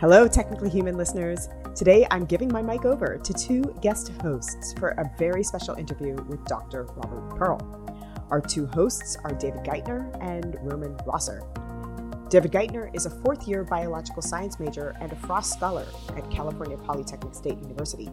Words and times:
Hello, 0.00 0.28
Technically 0.28 0.70
Human 0.70 0.96
listeners. 0.96 1.48
Today 1.74 2.06
I'm 2.12 2.24
giving 2.24 2.52
my 2.52 2.62
mic 2.62 2.84
over 2.84 3.18
to 3.18 3.32
two 3.32 3.64
guest 3.82 4.12
hosts 4.22 4.72
for 4.74 4.90
a 4.90 5.10
very 5.18 5.42
special 5.42 5.74
interview 5.74 6.14
with 6.28 6.44
Dr. 6.44 6.84
Robert 6.84 7.36
Pearl. 7.36 7.58
Our 8.30 8.40
two 8.40 8.68
hosts 8.68 9.16
are 9.24 9.34
David 9.34 9.64
Geithner 9.64 10.16
and 10.22 10.56
Roman 10.62 10.96
Rosser. 11.04 11.42
David 12.28 12.52
Geithner 12.52 12.94
is 12.94 13.06
a 13.06 13.10
fourth 13.10 13.48
year 13.48 13.64
biological 13.64 14.22
science 14.22 14.60
major 14.60 14.94
and 15.00 15.10
a 15.10 15.16
Frost 15.16 15.54
Scholar 15.54 15.86
at 16.16 16.30
California 16.30 16.76
Polytechnic 16.76 17.34
State 17.34 17.58
University. 17.58 18.08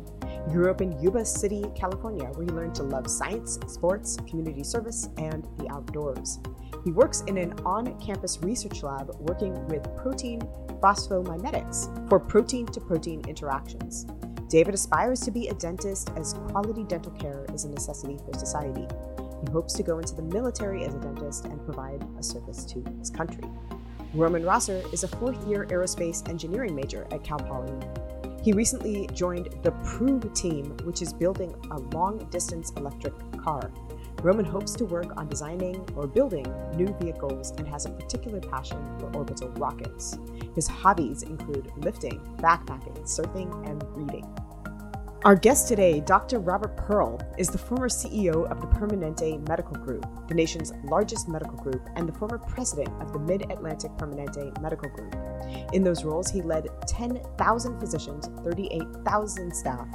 He 0.47 0.53
grew 0.53 0.71
up 0.71 0.81
in 0.81 0.99
Yuba 0.99 1.23
City, 1.23 1.65
California, 1.75 2.25
where 2.29 2.47
he 2.47 2.51
learned 2.51 2.73
to 2.75 2.83
love 2.83 3.07
science, 3.07 3.59
sports, 3.67 4.17
community 4.27 4.63
service, 4.63 5.09
and 5.19 5.47
the 5.59 5.69
outdoors. 5.69 6.39
He 6.83 6.91
works 6.91 7.21
in 7.27 7.37
an 7.37 7.53
on 7.59 7.99
campus 7.99 8.39
research 8.41 8.81
lab 8.81 9.15
working 9.19 9.53
with 9.67 9.87
protein 9.95 10.41
phosphomimetics 10.85 12.07
for 12.07 12.19
protein 12.19 12.67
to 12.67 12.79
protein 12.79 13.19
interactions. 13.27 14.05
David 14.49 14.75
aspires 14.75 15.19
to 15.21 15.31
be 15.31 15.47
a 15.47 15.53
dentist 15.55 16.11
as 16.15 16.33
quality 16.33 16.83
dental 16.83 17.11
care 17.13 17.43
is 17.55 17.65
a 17.65 17.69
necessity 17.69 18.19
for 18.23 18.37
society. 18.37 18.87
He 19.17 19.51
hopes 19.51 19.73
to 19.73 19.81
go 19.81 19.97
into 19.97 20.13
the 20.13 20.21
military 20.21 20.85
as 20.85 20.93
a 20.93 20.99
dentist 20.99 21.45
and 21.45 21.63
provide 21.65 22.07
a 22.19 22.21
service 22.21 22.65
to 22.65 22.85
his 22.99 23.09
country. 23.09 23.49
Roman 24.13 24.43
Rosser 24.43 24.83
is 24.93 25.03
a 25.03 25.07
fourth 25.07 25.43
year 25.47 25.65
aerospace 25.71 26.29
engineering 26.29 26.75
major 26.75 27.07
at 27.09 27.23
Cal 27.23 27.39
Poly. 27.39 27.73
He 28.43 28.53
recently 28.53 29.09
joined 29.11 29.49
the 29.63 29.71
Prove 29.71 30.31
team, 30.35 30.77
which 30.83 31.01
is 31.01 31.11
building 31.11 31.55
a 31.71 31.79
long 31.95 32.19
distance 32.29 32.71
electric 32.77 33.15
car. 33.43 33.71
Roman 34.25 34.43
hopes 34.43 34.73
to 34.73 34.85
work 34.85 35.15
on 35.17 35.27
designing 35.27 35.87
or 35.95 36.07
building 36.07 36.51
new 36.75 36.87
vehicles 36.99 37.51
and 37.59 37.67
has 37.67 37.85
a 37.85 37.91
particular 37.91 38.39
passion 38.39 38.79
for 38.97 39.15
orbital 39.15 39.49
rockets. 39.49 40.17
His 40.55 40.67
hobbies 40.67 41.21
include 41.21 41.71
lifting, 41.77 42.19
backpacking, 42.37 42.99
surfing, 43.03 43.53
and 43.69 43.83
reading. 43.95 44.25
Our 45.25 45.35
guest 45.35 45.67
today, 45.67 45.99
Dr. 45.99 46.39
Robert 46.39 46.75
Pearl, 46.75 47.21
is 47.37 47.49
the 47.49 47.59
former 47.59 47.87
CEO 47.87 48.49
of 48.49 48.61
the 48.61 48.67
Permanente 48.67 49.47
Medical 49.47 49.75
Group, 49.75 50.07
the 50.27 50.33
nation's 50.33 50.73
largest 50.85 51.27
medical 51.27 51.57
group, 51.57 51.87
and 51.95 52.09
the 52.09 52.13
former 52.13 52.39
president 52.39 52.89
of 53.03 53.13
the 53.13 53.19
Mid 53.19 53.51
Atlantic 53.51 53.91
Permanente 53.91 54.59
Medical 54.59 54.89
Group. 54.89 55.15
In 55.73 55.83
those 55.83 56.03
roles, 56.03 56.31
he 56.31 56.41
led 56.41 56.67
10,000 56.87 57.79
physicians, 57.79 58.27
38,000 58.43 59.55
staff, 59.55 59.87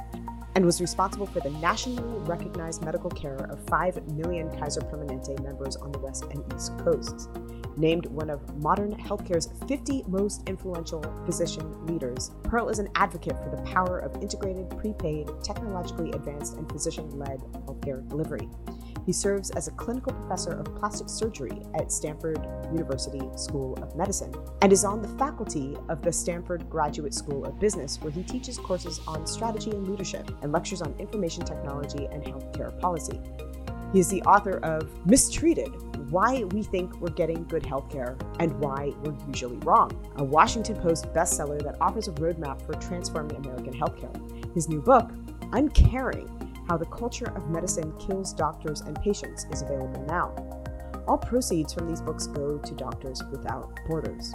and 0.55 0.65
was 0.65 0.81
responsible 0.81 1.25
for 1.25 1.39
the 1.39 1.49
nationally 1.51 2.03
recognized 2.25 2.83
medical 2.83 3.09
care 3.09 3.47
of 3.49 3.59
5 3.69 4.07
million 4.09 4.49
Kaiser 4.57 4.81
Permanente 4.81 5.41
members 5.43 5.75
on 5.75 5.91
the 5.91 5.99
West 5.99 6.25
and 6.31 6.43
East 6.55 6.77
Coasts. 6.79 7.29
Named 7.77 8.05
one 8.07 8.29
of 8.29 8.57
modern 8.57 8.93
healthcare's 8.95 9.49
50 9.67 10.03
most 10.07 10.47
influential 10.47 11.01
physician 11.25 11.85
leaders, 11.85 12.31
Pearl 12.43 12.69
is 12.69 12.79
an 12.79 12.89
advocate 12.95 13.37
for 13.41 13.55
the 13.55 13.61
power 13.63 13.99
of 13.99 14.21
integrated, 14.21 14.69
prepaid, 14.77 15.29
technologically 15.41 16.11
advanced, 16.11 16.57
and 16.57 16.69
physician 16.69 17.09
led 17.17 17.39
healthcare 17.65 18.07
delivery. 18.09 18.49
He 19.05 19.13
serves 19.13 19.49
as 19.51 19.67
a 19.67 19.71
clinical 19.71 20.13
professor 20.13 20.51
of 20.51 20.75
plastic 20.75 21.09
surgery 21.09 21.61
at 21.75 21.91
Stanford 21.91 22.45
University 22.71 23.21
School 23.35 23.73
of 23.81 23.95
Medicine 23.95 24.33
and 24.61 24.71
is 24.71 24.85
on 24.85 25.01
the 25.01 25.07
faculty 25.17 25.75
of 25.89 26.01
the 26.01 26.11
Stanford 26.11 26.69
Graduate 26.69 27.13
School 27.13 27.45
of 27.45 27.59
Business, 27.59 27.99
where 28.01 28.11
he 28.11 28.23
teaches 28.23 28.57
courses 28.57 29.01
on 29.07 29.25
strategy 29.25 29.71
and 29.71 29.87
leadership 29.87 30.29
and 30.41 30.51
lectures 30.51 30.81
on 30.81 30.93
information 30.99 31.43
technology 31.43 32.07
and 32.11 32.23
healthcare 32.23 32.79
policy. 32.79 33.19
He 33.91 33.99
is 33.99 34.07
the 34.07 34.21
author 34.21 34.57
of 34.59 34.89
Mistreated 35.05 35.73
Why 36.11 36.45
We 36.45 36.63
Think 36.63 37.01
We're 37.01 37.09
Getting 37.09 37.43
Good 37.45 37.63
Healthcare 37.63 38.21
and 38.39 38.57
Why 38.59 38.93
We're 39.03 39.15
Usually 39.27 39.57
Wrong, 39.57 39.91
a 40.15 40.23
Washington 40.23 40.77
Post 40.77 41.11
bestseller 41.13 41.61
that 41.63 41.75
offers 41.81 42.07
a 42.07 42.11
roadmap 42.13 42.61
for 42.65 42.73
transforming 42.75 43.35
American 43.37 43.73
healthcare. 43.73 44.53
His 44.53 44.69
new 44.69 44.81
book, 44.81 45.11
Uncaring 45.51 46.29
how 46.67 46.77
the 46.77 46.85
Culture 46.85 47.31
of 47.35 47.49
Medicine 47.49 47.93
Kills 47.97 48.33
Doctors 48.33 48.81
and 48.81 48.99
Patients 49.01 49.45
is 49.51 49.61
available 49.61 50.03
now. 50.07 50.33
All 51.07 51.17
proceeds 51.17 51.73
from 51.73 51.87
these 51.87 52.01
books 52.01 52.27
go 52.27 52.57
to 52.57 52.73
Doctors 52.75 53.23
Without 53.31 53.79
Borders. 53.87 54.33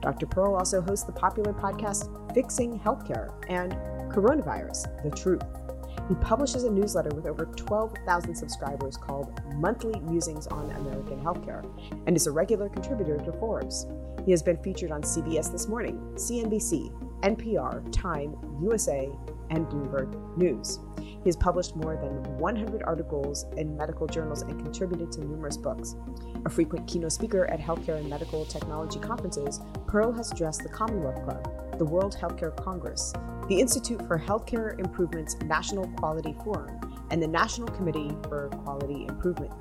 Dr. 0.00 0.26
Pearl 0.26 0.54
also 0.54 0.80
hosts 0.80 1.04
the 1.04 1.12
popular 1.12 1.52
podcast 1.52 2.34
Fixing 2.34 2.78
Healthcare 2.78 3.32
and 3.48 3.72
Coronavirus 4.12 5.02
The 5.02 5.10
Truth. 5.10 5.42
He 6.08 6.14
publishes 6.16 6.64
a 6.64 6.70
newsletter 6.70 7.14
with 7.14 7.26
over 7.26 7.46
12,000 7.46 8.34
subscribers 8.34 8.96
called 8.96 9.40
Monthly 9.54 9.98
Musings 10.00 10.46
on 10.46 10.70
American 10.72 11.18
Healthcare 11.20 11.64
and 12.06 12.14
is 12.14 12.26
a 12.26 12.32
regular 12.32 12.68
contributor 12.68 13.16
to 13.16 13.32
Forbes. 13.32 13.86
He 14.24 14.30
has 14.30 14.42
been 14.42 14.58
featured 14.58 14.90
on 14.90 15.02
CBS 15.02 15.50
This 15.50 15.68
Morning, 15.68 15.98
CNBC, 16.14 16.92
NPR, 17.22 17.90
Time, 17.90 18.36
USA, 18.62 19.10
and 19.48 19.66
Bloomberg 19.66 20.36
News. 20.36 20.80
He 21.24 21.28
has 21.28 21.36
published 21.36 21.74
more 21.74 21.96
than 21.96 22.22
100 22.38 22.82
articles 22.82 23.46
in 23.56 23.74
medical 23.78 24.06
journals 24.06 24.42
and 24.42 24.62
contributed 24.62 25.10
to 25.12 25.22
numerous 25.22 25.56
books. 25.56 25.96
A 26.44 26.50
frequent 26.50 26.86
keynote 26.86 27.12
speaker 27.12 27.46
at 27.46 27.58
healthcare 27.58 27.96
and 27.96 28.10
medical 28.10 28.44
technology 28.44 28.98
conferences, 28.98 29.62
Pearl 29.86 30.12
has 30.12 30.30
addressed 30.30 30.62
the 30.62 30.68
Commonwealth 30.68 31.24
Club, 31.24 31.78
the 31.78 31.84
World 31.86 32.14
Healthcare 32.20 32.54
Congress, 32.62 33.14
the 33.48 33.58
Institute 33.58 34.06
for 34.06 34.18
Healthcare 34.18 34.78
Improvement's 34.78 35.36
National 35.44 35.88
Quality 35.96 36.36
Forum, 36.44 36.78
and 37.10 37.22
the 37.22 37.26
National 37.26 37.68
Committee 37.68 38.10
for 38.28 38.50
Quality 38.62 39.06
Improvement. 39.08 39.52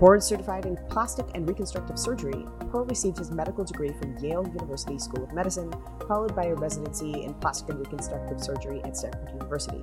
Board 0.00 0.22
certified 0.22 0.64
in 0.64 0.78
plastic 0.88 1.26
and 1.34 1.46
reconstructive 1.46 1.98
surgery, 1.98 2.46
Pearl 2.70 2.86
received 2.86 3.18
his 3.18 3.30
medical 3.30 3.64
degree 3.64 3.92
from 3.92 4.16
Yale 4.16 4.46
University 4.46 4.98
School 4.98 5.22
of 5.22 5.34
Medicine, 5.34 5.70
followed 6.08 6.34
by 6.34 6.46
a 6.46 6.54
residency 6.54 7.24
in 7.24 7.34
plastic 7.34 7.68
and 7.68 7.80
reconstructive 7.80 8.42
surgery 8.42 8.82
at 8.82 8.96
Stanford 8.96 9.28
University. 9.28 9.82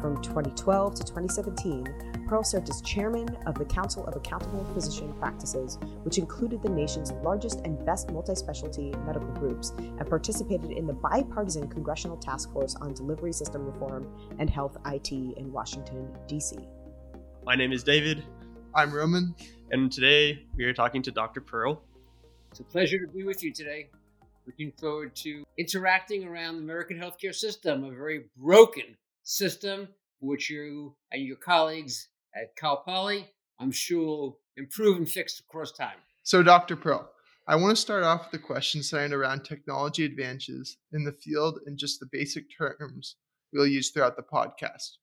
From 0.00 0.20
2012 0.20 0.96
to 0.96 1.04
2017, 1.04 2.24
Pearl 2.26 2.42
served 2.42 2.70
as 2.70 2.80
chairman 2.80 3.28
of 3.46 3.54
the 3.54 3.64
Council 3.64 4.04
of 4.04 4.16
Accountable 4.16 4.64
Physician 4.74 5.12
Practices, 5.20 5.78
which 6.02 6.18
included 6.18 6.60
the 6.60 6.68
nation's 6.68 7.12
largest 7.22 7.60
and 7.60 7.86
best 7.86 8.10
multi 8.10 8.34
specialty 8.34 8.92
medical 9.06 9.30
groups, 9.34 9.70
and 9.78 10.08
participated 10.08 10.72
in 10.72 10.88
the 10.88 10.92
bipartisan 10.92 11.68
Congressional 11.68 12.16
Task 12.16 12.52
Force 12.52 12.74
on 12.80 12.94
Delivery 12.94 13.32
System 13.32 13.64
Reform 13.64 14.12
and 14.40 14.50
Health 14.50 14.76
IT 14.86 15.12
in 15.12 15.52
Washington, 15.52 16.12
D.C. 16.26 16.58
My 17.44 17.54
name 17.54 17.70
is 17.70 17.84
David. 17.84 18.24
I'm 18.74 18.90
Roman. 18.90 19.34
And 19.70 19.92
today 19.92 20.46
we 20.56 20.64
are 20.64 20.72
talking 20.72 21.02
to 21.02 21.10
Dr. 21.10 21.42
Pearl. 21.42 21.82
It's 22.50 22.60
a 22.60 22.64
pleasure 22.64 22.98
to 22.98 23.06
be 23.06 23.22
with 23.22 23.44
you 23.44 23.52
today. 23.52 23.90
Looking 24.46 24.72
forward 24.80 25.14
to 25.16 25.44
interacting 25.58 26.24
around 26.24 26.56
the 26.56 26.62
American 26.62 26.98
healthcare 26.98 27.34
system, 27.34 27.84
a 27.84 27.90
very 27.90 28.24
broken 28.34 28.96
system, 29.24 29.88
which 30.20 30.48
you 30.48 30.96
and 31.10 31.22
your 31.22 31.36
colleagues 31.36 32.08
at 32.34 32.56
Cal 32.56 32.78
Poly, 32.78 33.28
I'm 33.60 33.72
sure 33.72 34.06
will 34.06 34.38
improve 34.56 34.96
and 34.96 35.08
fix 35.08 35.38
across 35.38 35.72
time. 35.72 35.98
So, 36.22 36.42
Dr. 36.42 36.74
Pearl, 36.74 37.10
I 37.46 37.56
want 37.56 37.76
to 37.76 37.80
start 37.80 38.04
off 38.04 38.32
with 38.32 38.40
a 38.40 38.42
question 38.42 38.82
centered 38.82 39.14
around 39.14 39.44
technology 39.44 40.06
advances 40.06 40.78
in 40.92 41.04
the 41.04 41.12
field 41.12 41.58
and 41.66 41.76
just 41.76 42.00
the 42.00 42.08
basic 42.10 42.44
terms 42.56 43.16
we'll 43.52 43.66
use 43.66 43.90
throughout 43.90 44.16
the 44.16 44.22
podcast. 44.22 44.96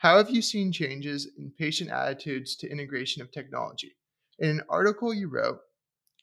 How 0.00 0.16
have 0.16 0.30
you 0.30 0.40
seen 0.40 0.72
changes 0.72 1.28
in 1.36 1.52
patient 1.58 1.90
attitudes 1.90 2.56
to 2.56 2.70
integration 2.70 3.20
of 3.20 3.30
technology? 3.30 3.98
In 4.38 4.48
an 4.48 4.62
article 4.70 5.12
you 5.12 5.28
wrote, 5.28 5.60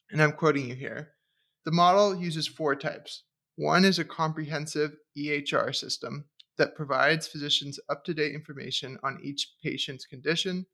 and 0.09 0.19
I'm 0.19 0.31
quoting 0.31 0.67
you 0.67 0.73
here, 0.73 1.11
the 1.63 1.71
model 1.71 2.15
uses 2.15 2.47
four 2.47 2.75
types. 2.75 3.21
One 3.55 3.85
is 3.85 3.99
a 3.99 4.03
comprehensive 4.03 4.95
EHR 5.15 5.75
system, 5.75 6.25
that 6.57 6.73
provides 6.73 7.27
physicians 7.27 7.79
up 7.87 8.03
to 8.05 8.15
date 8.15 8.33
information 8.33 8.97
on 9.03 9.19
each 9.23 9.53
patient's 9.63 10.07
condition, 10.07 10.65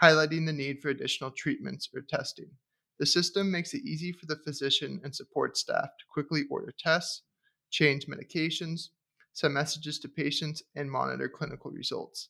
highlighting 0.00 0.46
the 0.46 0.52
need 0.52 0.80
for 0.80 0.90
additional 0.90 1.32
treatments 1.32 1.88
or 1.92 2.02
testing. 2.02 2.52
The 3.00 3.06
system 3.06 3.50
makes 3.50 3.74
it 3.74 3.82
easy 3.84 4.12
for 4.12 4.26
the 4.26 4.36
physician 4.36 5.00
and 5.02 5.12
support 5.12 5.56
staff 5.56 5.88
to 5.98 6.04
quickly 6.08 6.42
order 6.48 6.72
tests, 6.78 7.22
change 7.72 8.06
medications, 8.06 8.90
send 9.32 9.52
messages 9.52 9.98
to 9.98 10.08
patients, 10.08 10.62
and 10.76 10.88
monitor 10.88 11.28
clinical 11.28 11.72
results. 11.72 12.28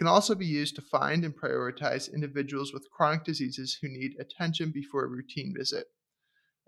Can 0.00 0.08
also 0.08 0.34
be 0.34 0.46
used 0.46 0.76
to 0.76 0.80
find 0.80 1.26
and 1.26 1.36
prioritize 1.36 2.10
individuals 2.10 2.72
with 2.72 2.90
chronic 2.90 3.22
diseases 3.22 3.74
who 3.74 3.88
need 3.90 4.16
attention 4.18 4.70
before 4.70 5.04
a 5.04 5.08
routine 5.08 5.52
visit. 5.54 5.88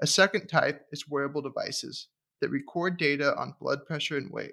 A 0.03 0.07
second 0.07 0.49
type 0.49 0.85
is 0.93 1.09
wearable 1.09 1.41
devices 1.41 2.09
that 2.43 2.51
record 2.51 2.99
data 2.99 3.35
on 3.39 3.55
blood 3.59 3.87
pressure 3.87 4.19
and 4.19 4.31
weight 4.31 4.53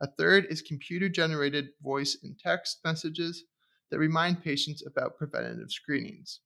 A 0.00 0.06
third 0.06 0.46
is 0.50 0.62
computer 0.62 1.08
generated 1.08 1.70
voice 1.82 2.16
and 2.22 2.38
text 2.38 2.78
messages 2.84 3.42
that 3.90 3.98
remind 3.98 4.44
patients 4.44 4.86
about 4.86 5.18
preventative 5.18 5.72
screenings. 5.72 6.38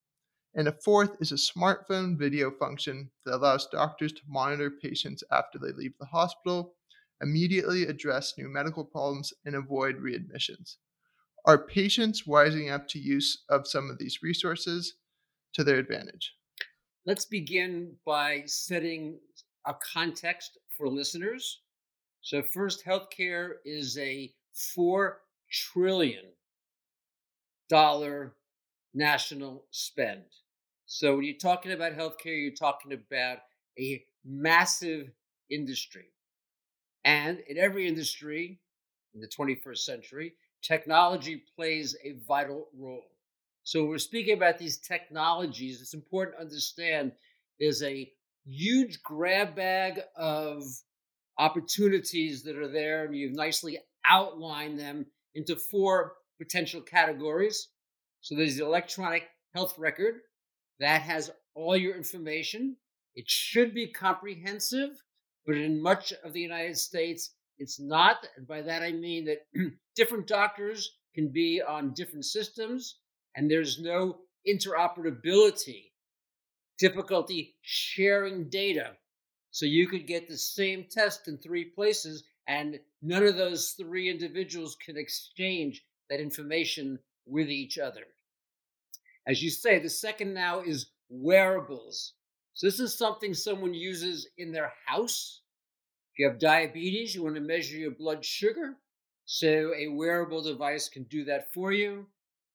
And 0.54 0.68
a 0.68 0.72
fourth 0.82 1.18
is 1.20 1.30
a 1.30 1.34
smartphone 1.34 2.18
video 2.18 2.50
function 2.50 3.10
that 3.26 3.34
allows 3.34 3.66
doctors 3.66 4.14
to 4.14 4.22
monitor 4.26 4.70
patients 4.70 5.22
after 5.30 5.58
they 5.58 5.72
leave 5.72 5.98
the 6.00 6.06
hospital, 6.06 6.76
immediately 7.20 7.82
address 7.82 8.32
new 8.38 8.48
medical 8.48 8.82
problems, 8.82 9.34
and 9.44 9.54
avoid 9.54 9.96
readmissions. 9.96 10.76
Are 11.46 11.58
patients 11.58 12.24
wising 12.24 12.72
up 12.72 12.88
to 12.88 12.98
use 12.98 13.44
of 13.48 13.68
some 13.68 13.88
of 13.88 13.98
these 13.98 14.22
resources 14.22 14.94
to 15.54 15.62
their 15.62 15.78
advantage? 15.78 16.34
Let's 17.06 17.24
begin 17.24 17.94
by 18.04 18.42
setting 18.46 19.18
a 19.66 19.74
context 19.74 20.58
for 20.76 20.88
listeners. 20.88 21.60
So, 22.20 22.42
first, 22.42 22.84
healthcare 22.84 23.54
is 23.64 23.96
a 23.98 24.32
$4 24.76 25.12
trillion 25.50 26.24
national 28.94 29.64
spend. 29.70 30.22
So 30.86 31.16
when 31.16 31.24
you're 31.24 31.34
talking 31.36 31.72
about 31.72 31.96
healthcare, 31.96 32.40
you're 32.40 32.52
talking 32.52 32.92
about 32.92 33.38
a 33.78 34.04
massive 34.24 35.10
industry. 35.50 36.06
And 37.04 37.40
in 37.48 37.58
every 37.58 37.86
industry 37.86 38.58
in 39.14 39.20
the 39.20 39.28
21st 39.28 39.78
century, 39.78 40.34
technology 40.66 41.42
plays 41.54 41.96
a 42.04 42.16
vital 42.26 42.68
role. 42.78 43.04
So 43.62 43.84
we're 43.84 43.98
speaking 43.98 44.36
about 44.36 44.58
these 44.58 44.78
technologies. 44.78 45.80
It's 45.80 45.94
important 45.94 46.36
to 46.36 46.42
understand 46.42 47.12
there's 47.58 47.82
a 47.82 48.10
huge 48.44 49.02
grab 49.02 49.56
bag 49.56 50.00
of 50.16 50.62
opportunities 51.38 52.42
that 52.44 52.56
are 52.56 52.68
there, 52.68 53.04
and 53.04 53.16
you've 53.16 53.34
nicely 53.34 53.78
outlined 54.08 54.78
them 54.78 55.06
into 55.34 55.56
four 55.56 56.14
potential 56.38 56.80
categories. 56.80 57.68
So 58.20 58.34
there's 58.34 58.56
the 58.56 58.64
electronic 58.64 59.24
health 59.54 59.78
record, 59.78 60.16
that 60.80 61.02
has 61.02 61.30
all 61.54 61.76
your 61.76 61.96
information. 61.96 62.76
It 63.14 63.28
should 63.28 63.74
be 63.74 63.88
comprehensive, 63.88 64.90
but 65.46 65.56
in 65.56 65.82
much 65.82 66.12
of 66.24 66.32
the 66.32 66.40
United 66.40 66.76
States, 66.76 67.30
it's 67.58 67.80
not. 67.80 68.26
And 68.36 68.46
by 68.46 68.62
that 68.62 68.82
I 68.82 68.92
mean 68.92 69.24
that 69.26 69.46
different 69.96 70.26
doctors 70.26 70.92
can 71.14 71.28
be 71.28 71.62
on 71.62 71.94
different 71.94 72.24
systems, 72.24 72.98
and 73.34 73.50
there's 73.50 73.80
no 73.80 74.18
interoperability, 74.48 75.90
difficulty 76.78 77.56
sharing 77.62 78.48
data. 78.48 78.92
So 79.50 79.64
you 79.64 79.88
could 79.88 80.06
get 80.06 80.28
the 80.28 80.36
same 80.36 80.84
test 80.90 81.28
in 81.28 81.38
three 81.38 81.64
places, 81.64 82.24
and 82.46 82.78
none 83.02 83.24
of 83.24 83.36
those 83.36 83.70
three 83.70 84.10
individuals 84.10 84.76
can 84.84 84.96
exchange 84.96 85.82
that 86.10 86.20
information 86.20 86.98
with 87.26 87.48
each 87.48 87.78
other. 87.78 88.02
As 89.26 89.42
you 89.42 89.50
say, 89.50 89.78
the 89.78 89.90
second 89.90 90.34
now 90.34 90.60
is 90.60 90.90
wearables. 91.08 92.12
So 92.54 92.66
this 92.66 92.80
is 92.80 92.96
something 92.96 93.34
someone 93.34 93.74
uses 93.74 94.28
in 94.38 94.52
their 94.52 94.72
house. 94.86 95.40
If 96.16 96.20
you 96.20 96.28
have 96.30 96.38
diabetes, 96.38 97.14
you 97.14 97.22
want 97.22 97.34
to 97.34 97.42
measure 97.42 97.76
your 97.76 97.90
blood 97.90 98.24
sugar. 98.24 98.76
So 99.26 99.74
a 99.76 99.88
wearable 99.88 100.42
device 100.42 100.88
can 100.88 101.02
do 101.10 101.24
that 101.24 101.52
for 101.52 101.72
you. 101.72 102.06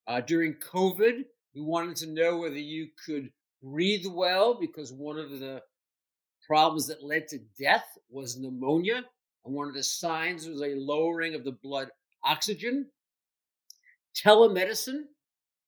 Uh, 0.08 0.20
during 0.20 0.56
COVID, 0.56 1.26
we 1.54 1.62
wanted 1.62 1.96
to 1.98 2.12
know 2.12 2.40
whether 2.40 2.58
you 2.58 2.88
could 3.06 3.30
breathe 3.62 4.08
well 4.10 4.60
because 4.60 4.92
one 4.92 5.20
of 5.20 5.30
the 5.30 5.62
problems 6.48 6.88
that 6.88 7.04
led 7.04 7.28
to 7.28 7.40
death 7.60 7.86
was 8.10 8.36
pneumonia. 8.36 9.06
And 9.46 9.54
one 9.54 9.68
of 9.68 9.76
the 9.76 9.84
signs 9.84 10.48
was 10.48 10.64
a 10.64 10.74
lowering 10.74 11.36
of 11.36 11.44
the 11.44 11.52
blood 11.52 11.90
oxygen. 12.26 12.88
Telemedicine, 14.16 15.04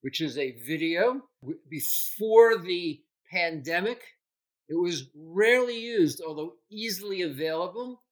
which 0.01 0.19
is 0.19 0.40
a 0.40 0.57
video. 0.66 1.22
Before 1.69 2.57
the 2.57 3.04
pandemic, 3.31 4.01
it 4.69 4.75
was 4.75 5.10
rarely 5.15 5.80
used, 5.80 6.21
although 6.25 6.54
easily 6.69 7.21
available. 7.24 8.04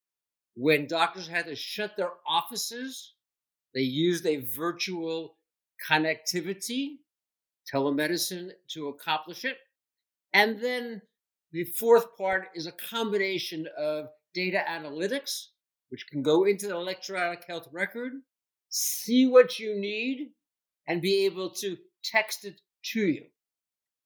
When 0.55 0.87
doctors 0.87 1.27
had 1.27 1.45
to 1.45 1.55
shut 1.55 1.95
their 1.95 2.11
offices, 2.27 3.13
they 3.73 3.81
used 3.81 4.25
a 4.25 4.45
virtual 4.55 5.37
connectivity, 5.89 6.97
telemedicine, 7.73 8.51
to 8.73 8.89
accomplish 8.89 9.45
it. 9.45 9.57
And 10.33 10.59
then 10.59 11.01
the 11.51 11.63
fourth 11.63 12.17
part 12.17 12.49
is 12.53 12.67
a 12.67 12.73
combination 12.73 13.67
of 13.77 14.07
data 14.33 14.63
analytics, 14.69 15.47
which 15.89 16.05
can 16.07 16.21
go 16.21 16.45
into 16.45 16.67
the 16.67 16.75
electronic 16.75 17.45
health 17.47 17.67
record, 17.71 18.13
see 18.69 19.25
what 19.25 19.57
you 19.57 19.79
need, 19.79 20.31
and 20.87 21.01
be 21.01 21.25
able 21.25 21.49
to 21.49 21.77
text 22.03 22.45
it 22.45 22.59
to 22.83 23.01
you. 23.01 23.23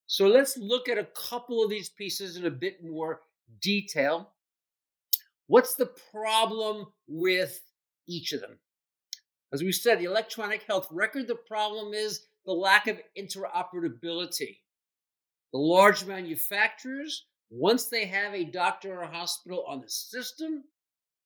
So 0.08 0.28
let's 0.28 0.58
look 0.58 0.88
at 0.88 0.98
a 0.98 1.08
couple 1.16 1.64
of 1.64 1.70
these 1.70 1.90
pieces 1.90 2.38
in 2.38 2.46
a 2.46 2.52
bit 2.52 2.84
more 2.84 3.22
detail. 3.62 4.32
What's 5.48 5.76
the 5.76 5.92
problem 6.12 6.88
with 7.08 7.62
each 8.08 8.34
of 8.34 8.42
them? 8.42 8.60
As 9.54 9.64
we 9.64 9.72
said, 9.72 10.00
the 10.00 10.06
electronic 10.06 10.64
health 10.64 10.88
record, 10.92 11.28
the 11.28 11.36
problem 11.36 11.94
is 11.94 12.26
the 12.46 12.52
lack 12.52 12.88
of 12.88 13.00
interoperability. 13.18 14.60
The 15.52 15.60
large 15.60 16.06
manufacturers, 16.06 17.26
once 17.50 17.86
they 17.86 18.06
have 18.06 18.34
a 18.34 18.44
doctor 18.44 19.02
or 19.02 19.06
hospital 19.06 19.64
on 19.68 19.82
the 19.82 19.90
system, 19.90 20.64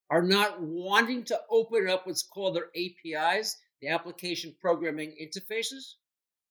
are 0.10 0.22
not 0.22 0.62
wanting 0.62 1.24
to 1.26 1.40
open 1.50 1.90
up 1.90 2.06
what's 2.06 2.24
called 2.24 2.56
their 2.56 2.70
APIs, 2.76 3.58
the 3.82 3.90
application 3.90 4.56
programming 4.60 5.16
interfaces, 5.22 5.96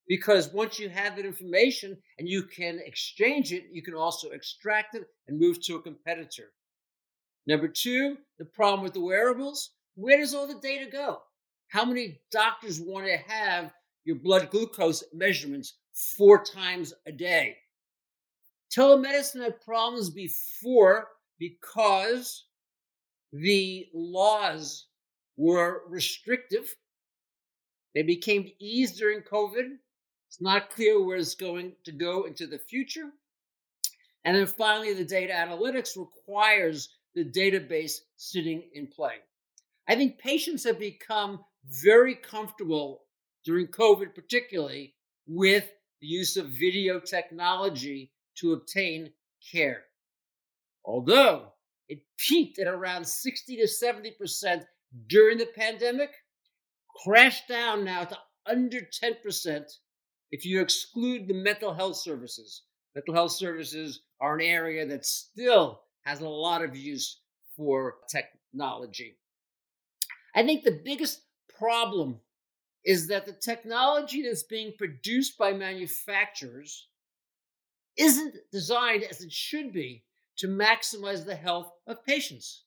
because 0.08 0.52
once 0.52 0.78
you 0.78 0.88
have 0.88 1.16
that 1.16 1.26
information 1.26 1.96
and 2.18 2.28
you 2.28 2.42
can 2.44 2.80
exchange 2.84 3.52
it, 3.52 3.64
you 3.70 3.82
can 3.82 3.94
also 3.94 4.30
extract 4.30 4.94
it 4.94 5.04
and 5.26 5.38
move 5.38 5.60
to 5.62 5.76
a 5.76 5.82
competitor. 5.82 6.52
Number 7.46 7.68
two, 7.68 8.16
the 8.38 8.44
problem 8.44 8.82
with 8.82 8.94
the 8.94 9.00
wearables 9.00 9.70
where 9.94 10.18
does 10.18 10.32
all 10.32 10.46
the 10.46 10.60
data 10.60 10.88
go? 10.88 11.18
How 11.68 11.84
many 11.84 12.20
doctors 12.30 12.80
want 12.80 13.06
to 13.06 13.16
have 13.16 13.72
your 14.04 14.14
blood 14.14 14.48
glucose 14.48 15.02
measurements 15.12 15.74
four 16.16 16.44
times 16.44 16.94
a 17.06 17.10
day? 17.10 17.56
Telemedicine 18.72 19.42
had 19.42 19.60
problems 19.60 20.08
before 20.08 21.08
because 21.40 22.44
the 23.32 23.86
laws 23.92 24.86
were 25.36 25.82
restrictive 25.88 26.72
they 27.94 28.02
became 28.02 28.50
eased 28.60 28.98
during 28.98 29.22
COVID. 29.22 29.70
It's 30.28 30.40
not 30.40 30.70
clear 30.70 31.02
where 31.02 31.16
it's 31.16 31.34
going 31.34 31.72
to 31.84 31.92
go 31.92 32.24
into 32.24 32.46
the 32.46 32.58
future. 32.58 33.10
And 34.24 34.36
then 34.36 34.46
finally, 34.46 34.92
the 34.92 35.04
data 35.04 35.32
analytics 35.32 35.96
requires 35.96 36.90
the 37.14 37.24
database 37.24 37.94
sitting 38.16 38.62
in 38.74 38.86
play. 38.86 39.14
I 39.88 39.94
think 39.94 40.18
patients 40.18 40.64
have 40.64 40.78
become 40.78 41.40
very 41.64 42.14
comfortable 42.14 43.04
during 43.44 43.68
COVID, 43.68 44.14
particularly 44.14 44.94
with 45.26 45.68
the 46.00 46.06
use 46.06 46.36
of 46.36 46.48
video 46.48 47.00
technology 47.00 48.12
to 48.36 48.52
obtain 48.52 49.10
care. 49.50 49.84
Although 50.84 51.52
it 51.88 52.02
peaked 52.18 52.58
at 52.58 52.66
around 52.66 53.06
60 53.06 53.56
to 53.56 53.64
70% 53.64 54.64
during 55.06 55.38
the 55.38 55.46
pandemic, 55.46 56.10
crashed 57.04 57.48
down 57.48 57.84
now 57.84 58.04
to 58.04 58.18
under 58.46 58.80
10% 58.80 59.78
if 60.30 60.44
you 60.44 60.60
exclude 60.60 61.26
the 61.26 61.34
mental 61.34 61.74
health 61.74 61.96
services. 61.96 62.62
Mental 62.94 63.14
health 63.14 63.32
services 63.32 64.00
are 64.20 64.34
an 64.34 64.40
area 64.40 64.86
that 64.86 65.06
still 65.06 65.80
has 66.02 66.20
a 66.20 66.28
lot 66.28 66.64
of 66.64 66.76
use 66.76 67.20
for 67.56 67.96
technology. 68.10 69.16
I 70.34 70.44
think 70.44 70.64
the 70.64 70.80
biggest 70.84 71.22
problem 71.58 72.20
is 72.84 73.08
that 73.08 73.26
the 73.26 73.32
technology 73.32 74.22
that's 74.22 74.44
being 74.44 74.72
produced 74.78 75.36
by 75.36 75.52
manufacturers 75.52 76.88
isn't 77.96 78.34
designed 78.52 79.04
as 79.04 79.20
it 79.20 79.32
should 79.32 79.72
be 79.72 80.04
to 80.38 80.46
maximize 80.46 81.26
the 81.26 81.34
health 81.34 81.72
of 81.86 82.04
patients. 82.04 82.62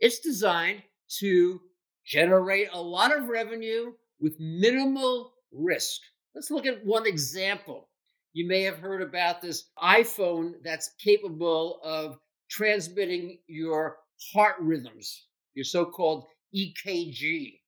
It's 0.00 0.18
designed 0.18 0.82
to 1.20 1.60
generate 2.04 2.68
a 2.72 2.80
lot 2.80 3.16
of 3.16 3.28
revenue 3.28 3.92
with 4.20 4.40
minimal 4.40 5.34
risk. 5.52 6.00
Let's 6.34 6.50
look 6.50 6.66
at 6.66 6.84
one 6.84 7.06
example. 7.06 7.88
You 8.32 8.46
may 8.48 8.62
have 8.62 8.78
heard 8.78 9.02
about 9.02 9.42
this 9.42 9.64
iPhone 9.78 10.54
that's 10.64 10.94
capable 10.98 11.80
of 11.84 12.18
transmitting 12.50 13.38
your 13.46 13.98
heart 14.32 14.56
rhythms, 14.60 15.26
your 15.54 15.64
so 15.64 15.84
called 15.84 16.24
EKG. 16.54 17.58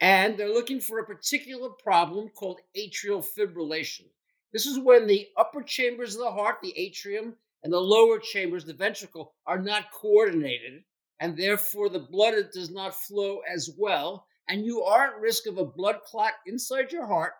And 0.00 0.36
they're 0.36 0.52
looking 0.52 0.80
for 0.80 0.98
a 0.98 1.06
particular 1.06 1.68
problem 1.82 2.28
called 2.30 2.60
atrial 2.76 3.24
fibrillation. 3.24 4.06
This 4.52 4.66
is 4.66 4.78
when 4.78 5.06
the 5.06 5.28
upper 5.36 5.62
chambers 5.62 6.14
of 6.14 6.22
the 6.22 6.30
heart, 6.30 6.56
the 6.62 6.76
atrium, 6.76 7.34
and 7.62 7.72
the 7.72 7.80
lower 7.80 8.18
chambers, 8.18 8.64
the 8.64 8.74
ventricle, 8.74 9.34
are 9.46 9.60
not 9.60 9.90
coordinated 9.92 10.84
and 11.20 11.36
therefore 11.36 11.88
the 11.88 11.98
blood 11.98 12.34
does 12.52 12.70
not 12.70 12.94
flow 12.94 13.40
as 13.52 13.70
well, 13.78 14.26
and 14.48 14.64
you 14.64 14.82
are 14.82 15.06
at 15.06 15.20
risk 15.20 15.46
of 15.46 15.58
a 15.58 15.64
blood 15.64 15.96
clot 16.06 16.32
inside 16.46 16.92
your 16.92 17.06
heart 17.06 17.32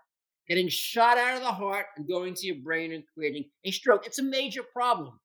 getting 0.49 0.69
shot 0.69 1.17
out 1.19 1.37
of 1.37 1.43
the 1.43 1.47
heart 1.47 1.87
and 1.97 2.09
going 2.09 2.35
to 2.35 2.47
your 2.47 2.57
brain 2.57 2.93
and 2.93 3.05
creating 3.15 3.45
a 3.65 3.71
stroke. 3.71 4.07
It's 4.07 4.19
a 4.19 4.23
major 4.23 4.63
problem. 4.63 5.19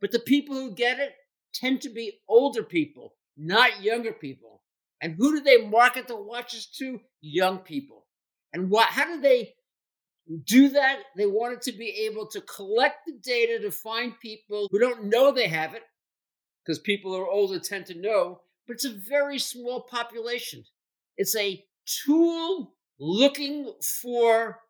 But 0.00 0.12
the 0.12 0.18
people 0.18 0.54
who 0.54 0.74
get 0.74 0.98
it 0.98 1.12
tend 1.54 1.80
to 1.82 1.88
be 1.88 2.20
older 2.28 2.62
people, 2.62 3.14
not 3.36 3.82
younger 3.82 4.12
people. 4.12 4.62
And 5.00 5.14
who 5.16 5.36
do 5.36 5.42
they 5.42 5.66
market 5.66 6.08
the 6.08 6.16
watches 6.16 6.66
to? 6.78 7.00
Young 7.20 7.58
people. 7.58 8.06
And 8.52 8.70
what 8.70 8.88
how 8.88 9.06
do 9.06 9.20
they 9.20 9.54
do 10.44 10.68
that? 10.70 10.98
They 11.16 11.26
wanted 11.26 11.62
to 11.62 11.72
be 11.72 12.08
able 12.10 12.26
to 12.28 12.40
collect 12.42 13.06
the 13.06 13.14
data 13.22 13.58
to 13.60 13.70
find 13.70 14.18
people 14.20 14.68
who 14.70 14.78
don't 14.78 15.04
know 15.04 15.32
they 15.32 15.48
have 15.48 15.74
it, 15.74 15.82
because 16.64 16.78
people 16.78 17.12
who 17.12 17.20
are 17.20 17.28
older 17.28 17.58
tend 17.58 17.86
to 17.86 18.00
know, 18.00 18.40
but 18.66 18.74
it's 18.74 18.84
a 18.84 18.94
very 19.08 19.38
small 19.38 19.82
population. 19.82 20.64
It's 21.16 21.36
a 21.36 21.64
tool 22.04 22.74
looking 22.98 23.72
for 24.02 24.60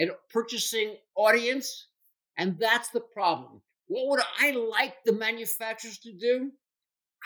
a 0.00 0.08
purchasing 0.30 0.96
audience, 1.16 1.88
and 2.36 2.58
that's 2.58 2.90
the 2.90 3.00
problem. 3.00 3.62
What 3.86 4.08
would 4.08 4.20
I 4.38 4.52
like 4.52 4.94
the 5.04 5.12
manufacturers 5.12 5.98
to 6.00 6.12
do? 6.12 6.52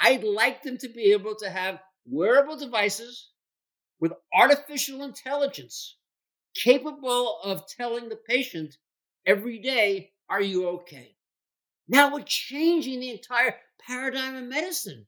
I'd 0.00 0.24
like 0.24 0.62
them 0.62 0.78
to 0.78 0.88
be 0.88 1.12
able 1.12 1.34
to 1.36 1.50
have 1.50 1.80
wearable 2.06 2.56
devices 2.56 3.30
with 4.00 4.12
artificial 4.34 5.02
intelligence 5.02 5.98
capable 6.54 7.38
of 7.44 7.66
telling 7.68 8.08
the 8.08 8.18
patient 8.28 8.76
every 9.26 9.58
day, 9.58 10.12
Are 10.28 10.40
you 10.40 10.68
okay? 10.68 11.16
Now 11.88 12.12
we're 12.12 12.24
changing 12.24 13.00
the 13.00 13.10
entire 13.10 13.56
paradigm 13.86 14.36
of 14.36 14.44
medicine. 14.44 15.06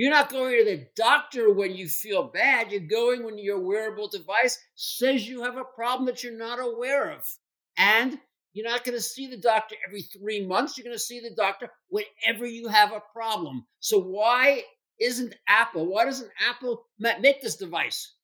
You're 0.00 0.10
not 0.10 0.30
going 0.30 0.56
to 0.56 0.64
the 0.64 0.86
doctor 0.96 1.52
when 1.52 1.74
you 1.74 1.86
feel 1.86 2.22
bad. 2.22 2.72
You're 2.72 2.80
going 2.80 3.22
when 3.22 3.36
your 3.36 3.60
wearable 3.60 4.08
device 4.08 4.58
says 4.74 5.28
you 5.28 5.42
have 5.42 5.58
a 5.58 5.64
problem 5.74 6.06
that 6.06 6.24
you're 6.24 6.38
not 6.38 6.58
aware 6.58 7.10
of. 7.10 7.28
And 7.76 8.18
you're 8.54 8.66
not 8.66 8.82
going 8.82 8.96
to 8.96 9.02
see 9.02 9.26
the 9.26 9.36
doctor 9.36 9.76
every 9.86 10.00
three 10.00 10.46
months. 10.46 10.78
You're 10.78 10.86
going 10.86 10.96
to 10.96 10.98
see 10.98 11.20
the 11.20 11.34
doctor 11.34 11.68
whenever 11.90 12.46
you 12.46 12.66
have 12.66 12.92
a 12.92 13.02
problem. 13.12 13.66
So, 13.80 14.00
why 14.00 14.62
isn't 14.98 15.34
Apple, 15.46 15.84
why 15.84 16.06
doesn't 16.06 16.30
Apple 16.48 16.86
make 16.98 17.42
this 17.42 17.56
device? 17.56 18.14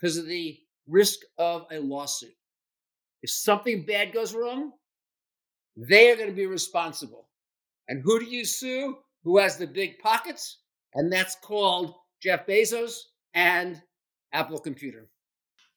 Because 0.00 0.16
of 0.16 0.28
the 0.28 0.56
risk 0.86 1.18
of 1.36 1.66
a 1.72 1.80
lawsuit. 1.80 2.36
If 3.22 3.30
something 3.30 3.84
bad 3.84 4.12
goes 4.12 4.36
wrong, 4.36 4.70
they 5.76 6.12
are 6.12 6.16
going 6.16 6.30
to 6.30 6.36
be 6.36 6.46
responsible. 6.46 7.28
And 7.88 8.02
who 8.04 8.20
do 8.20 8.24
you 8.24 8.44
sue? 8.44 8.98
Who 9.24 9.38
has 9.38 9.56
the 9.56 9.66
big 9.66 9.98
pockets? 9.98 10.58
And 10.94 11.12
that's 11.12 11.36
called 11.36 11.94
Jeff 12.22 12.46
Bezos 12.46 12.96
and 13.34 13.80
Apple 14.32 14.58
Computer. 14.58 15.08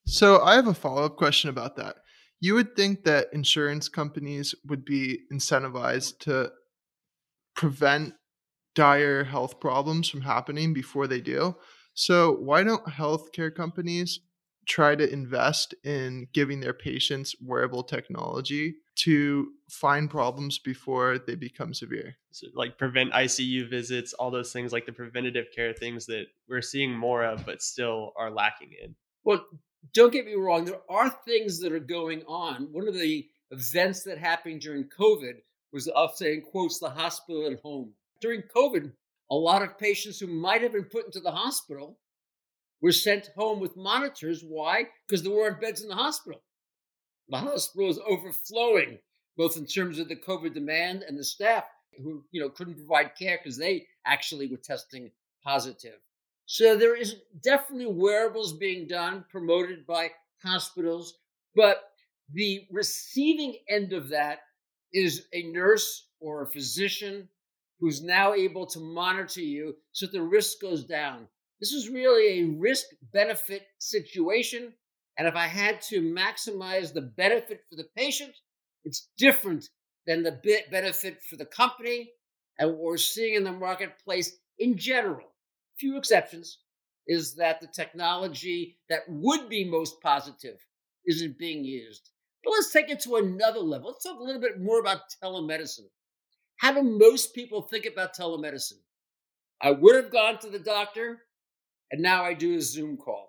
So 0.05 0.41
I 0.41 0.55
have 0.55 0.67
a 0.67 0.73
follow 0.73 1.03
up 1.03 1.17
question 1.17 1.49
about 1.49 1.75
that. 1.75 1.97
You 2.39 2.53
would 2.53 2.75
think 2.75 3.03
that 3.03 3.27
insurance 3.33 3.89
companies 3.89 4.53
would 4.65 4.85
be 4.85 5.21
incentivized 5.33 6.19
to 6.19 6.51
prevent 7.55 8.13
dire 8.75 9.23
health 9.23 9.59
problems 9.59 10.07
from 10.07 10.21
happening 10.21 10.73
before 10.73 11.07
they 11.07 11.19
do. 11.19 11.55
So 11.95 12.33
why 12.33 12.63
don't 12.63 12.85
healthcare 12.85 13.53
companies 13.53 14.19
try 14.67 14.95
to 14.95 15.11
invest 15.11 15.73
in 15.83 16.27
giving 16.33 16.59
their 16.59 16.73
patients 16.73 17.35
wearable 17.41 17.83
technology 17.83 18.75
to 18.97 19.49
find 19.69 20.09
problems 20.09 20.57
before 20.57 21.19
they 21.19 21.35
become 21.35 21.73
severe. 21.73 22.17
So 22.31 22.47
like 22.55 22.77
prevent 22.77 23.13
ICU 23.13 23.69
visits, 23.69 24.13
all 24.13 24.31
those 24.31 24.51
things 24.51 24.73
like 24.73 24.85
the 24.85 24.91
preventative 24.91 25.47
care 25.55 25.73
things 25.73 26.05
that 26.07 26.25
we're 26.49 26.61
seeing 26.61 26.91
more 26.91 27.23
of, 27.23 27.45
but 27.45 27.61
still 27.61 28.13
are 28.15 28.31
lacking 28.31 28.71
in. 28.81 28.95
Well, 29.23 29.45
don't 29.93 30.11
get 30.11 30.25
me 30.25 30.33
wrong, 30.33 30.65
there 30.65 30.81
are 30.89 31.09
things 31.09 31.59
that 31.59 31.71
are 31.71 31.79
going 31.79 32.23
on. 32.27 32.69
One 32.71 32.87
of 32.87 32.95
the 32.95 33.27
events 33.51 34.03
that 34.03 34.17
happened 34.17 34.61
during 34.61 34.85
COVID 34.85 35.35
was, 35.71 35.89
I'll 35.95 36.15
say 36.15 36.33
in 36.33 36.41
quotes, 36.41 36.79
the 36.79 36.89
hospital 36.89 37.47
at 37.51 37.59
home. 37.61 37.93
During 38.19 38.41
COVID, 38.55 38.91
a 39.29 39.35
lot 39.35 39.61
of 39.61 39.77
patients 39.77 40.19
who 40.19 40.27
might 40.27 40.61
have 40.61 40.73
been 40.73 40.85
put 40.85 41.05
into 41.05 41.19
the 41.19 41.31
hospital 41.31 41.99
were 42.81 42.91
sent 42.91 43.29
home 43.35 43.59
with 43.59 43.77
monitors. 43.77 44.43
Why? 44.43 44.85
Because 45.07 45.23
there 45.23 45.31
weren't 45.33 45.61
beds 45.61 45.81
in 45.81 45.89
the 45.89 45.95
hospital. 45.95 46.41
The 47.29 47.37
hospital 47.37 47.87
was 47.87 47.99
overflowing, 47.99 48.99
both 49.35 49.57
in 49.57 49.65
terms 49.65 49.99
of 49.99 50.07
the 50.07 50.15
COVID 50.15 50.53
demand 50.53 51.03
and 51.03 51.17
the 51.17 51.23
staff 51.23 51.65
who 52.01 52.23
you 52.31 52.41
know 52.41 52.49
couldn't 52.49 52.75
provide 52.75 53.15
care 53.17 53.39
because 53.41 53.57
they 53.57 53.87
actually 54.05 54.47
were 54.47 54.57
testing 54.57 55.11
positive. 55.43 55.99
So 56.45 56.77
there 56.77 56.95
is 56.95 57.15
definitely 57.41 57.87
wearables 57.87 58.53
being 58.53 58.87
done, 58.87 59.25
promoted 59.29 59.85
by 59.85 60.11
hospitals, 60.43 61.15
but 61.55 61.91
the 62.31 62.65
receiving 62.71 63.57
end 63.69 63.93
of 63.93 64.09
that 64.09 64.39
is 64.93 65.27
a 65.33 65.43
nurse 65.43 66.07
or 66.19 66.41
a 66.41 66.49
physician 66.49 67.27
who's 67.79 68.01
now 68.01 68.33
able 68.33 68.65
to 68.65 68.79
monitor 68.79 69.41
you 69.41 69.75
so 69.91 70.05
the 70.07 70.21
risk 70.21 70.61
goes 70.61 70.83
down. 70.83 71.27
This 71.59 71.73
is 71.73 71.89
really 71.89 72.39
a 72.39 72.45
risk 72.57 72.85
benefit 73.11 73.67
situation. 73.79 74.73
And 75.17 75.27
if 75.27 75.35
I 75.35 75.47
had 75.47 75.81
to 75.89 76.01
maximize 76.01 76.93
the 76.93 77.01
benefit 77.01 77.63
for 77.69 77.75
the 77.75 77.87
patient, 77.95 78.35
it's 78.85 79.09
different 79.17 79.69
than 80.05 80.23
the 80.23 80.39
benefit 80.71 81.21
for 81.23 81.35
the 81.35 81.45
company 81.45 82.11
and 82.59 82.69
what 82.69 82.79
we're 82.79 82.97
seeing 82.97 83.35
in 83.35 83.43
the 83.43 83.51
marketplace 83.51 84.37
in 84.59 84.77
general. 84.77 85.27
Few 85.77 85.97
exceptions 85.97 86.59
is 87.07 87.35
that 87.35 87.61
the 87.61 87.67
technology 87.67 88.77
that 88.89 89.01
would 89.07 89.49
be 89.49 89.63
most 89.63 90.01
positive 90.01 90.57
isn't 91.05 91.37
being 91.37 91.63
used. 91.63 92.09
But 92.43 92.51
let's 92.51 92.71
take 92.71 92.89
it 92.89 92.99
to 93.01 93.15
another 93.15 93.59
level. 93.59 93.89
Let's 93.89 94.03
talk 94.03 94.19
a 94.19 94.23
little 94.23 94.41
bit 94.41 94.61
more 94.61 94.79
about 94.79 95.01
telemedicine. 95.23 95.89
How 96.57 96.73
do 96.73 96.81
most 96.81 97.33
people 97.33 97.61
think 97.61 97.85
about 97.85 98.15
telemedicine? 98.15 98.79
I 99.61 99.71
would 99.71 99.95
have 99.95 100.11
gone 100.11 100.39
to 100.39 100.49
the 100.49 100.59
doctor 100.59 101.19
and 101.91 102.01
now 102.01 102.23
I 102.23 102.33
do 102.33 102.55
a 102.55 102.61
Zoom 102.61 102.97
call. 102.97 103.26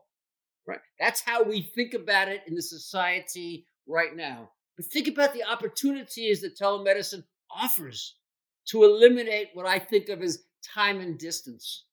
Right? 0.69 0.81
That's 1.01 1.23
how 1.23 1.43
we 1.43 1.63
think 1.63 1.95
about 1.95 2.29
it 2.29 2.43
in 2.47 2.55
the 2.55 2.61
society 2.61 3.65
right 3.87 4.15
now. 4.15 4.51
But 4.77 4.85
think 4.87 5.09
about 5.09 5.33
the 5.33 5.43
opportunities 5.43 6.43
that 6.43 6.59
telemedicine 6.59 7.25
offers 7.51 8.17
to 8.67 8.85
eliminate 8.85 9.49
what 9.55 9.67
I 9.67 9.79
think 9.79 10.11
of 10.11 10.21
as 10.21 10.45
time 10.63 11.01
and 11.01 11.19
distance. 11.19 11.85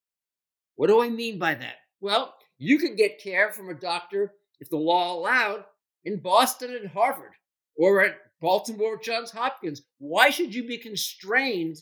What 0.76 0.88
do 0.88 1.02
I 1.02 1.10
mean 1.10 1.40
by 1.40 1.56
that? 1.56 1.76
Well, 2.02 2.36
you 2.58 2.78
can 2.78 2.98
get 2.98 3.24
care 3.24 3.54
from 3.54 3.70
a 3.70 3.74
doctor, 3.74 4.34
if 4.60 4.70
the 4.70 4.78
law 4.78 5.14
allowed, 5.16 5.64
in 6.04 6.20
Boston 6.20 6.76
and 6.76 6.90
Harvard 6.90 7.32
or 7.78 8.02
at 8.02 8.18
Baltimore 8.42 9.00
Johns 9.02 9.32
Hopkins. 9.32 9.84
Why 10.00 10.30
should 10.30 10.54
you 10.54 10.68
be 10.68 10.78
constrained 10.78 11.78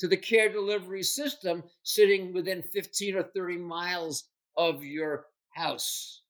to 0.00 0.08
the 0.08 0.16
care 0.16 0.52
delivery 0.52 1.02
system 1.02 1.62
sitting 1.84 2.32
within 2.32 2.62
15 2.62 3.14
or 3.14 3.22
30 3.22 3.58
miles 3.58 4.24
of 4.56 4.84
your 4.84 5.26
house. 5.54 6.22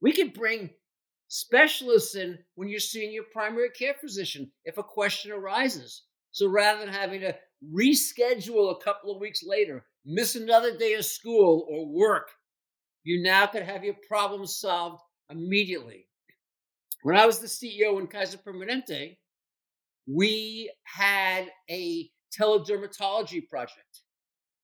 We 0.00 0.12
can 0.12 0.28
bring 0.28 0.70
specialists 1.28 2.14
in 2.14 2.38
when 2.54 2.68
you're 2.68 2.80
seeing 2.80 3.12
your 3.12 3.24
primary 3.32 3.70
care 3.70 3.94
physician 4.00 4.50
if 4.64 4.78
a 4.78 4.82
question 4.82 5.32
arises. 5.32 6.04
So 6.30 6.48
rather 6.48 6.80
than 6.80 6.92
having 6.92 7.20
to 7.20 7.34
reschedule 7.74 8.72
a 8.72 8.84
couple 8.84 9.10
of 9.10 9.20
weeks 9.20 9.40
later, 9.44 9.84
miss 10.04 10.36
another 10.36 10.76
day 10.76 10.94
of 10.94 11.04
school 11.04 11.66
or 11.70 11.86
work, 11.86 12.28
you 13.04 13.22
now 13.22 13.46
could 13.46 13.62
have 13.62 13.84
your 13.84 13.96
problem 14.08 14.46
solved 14.46 15.00
immediately. 15.30 16.06
When 17.02 17.16
I 17.16 17.26
was 17.26 17.38
the 17.38 17.46
CEO 17.46 18.00
in 18.00 18.06
Kaiser 18.06 18.38
Permanente, 18.38 19.16
we 20.06 20.70
had 20.84 21.46
a 21.70 22.10
teledermatology 22.38 23.48
project. 23.48 24.02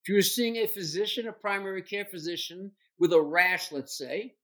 If 0.03 0.09
you 0.09 0.15
were 0.15 0.21
seeing 0.21 0.57
a 0.57 0.67
physician, 0.67 1.27
a 1.27 1.33
primary 1.33 1.81
care 1.81 2.05
physician, 2.05 2.71
with 2.99 3.13
a 3.13 3.21
rash, 3.21 3.71
let's 3.71 3.97
say, 3.97 4.35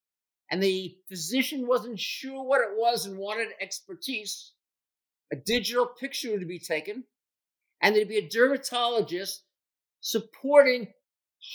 and 0.51 0.61
the 0.61 0.95
physician 1.07 1.67
wasn't 1.67 1.99
sure 1.99 2.43
what 2.43 2.61
it 2.61 2.75
was 2.75 3.05
and 3.05 3.17
wanted 3.17 3.49
expertise, 3.61 4.53
a 5.31 5.35
digital 5.35 5.85
picture 5.85 6.39
to 6.39 6.45
be 6.45 6.59
taken, 6.59 7.03
and 7.81 7.95
there'd 7.95 8.07
be 8.07 8.17
a 8.17 8.29
dermatologist 8.29 9.43
supporting 10.01 10.87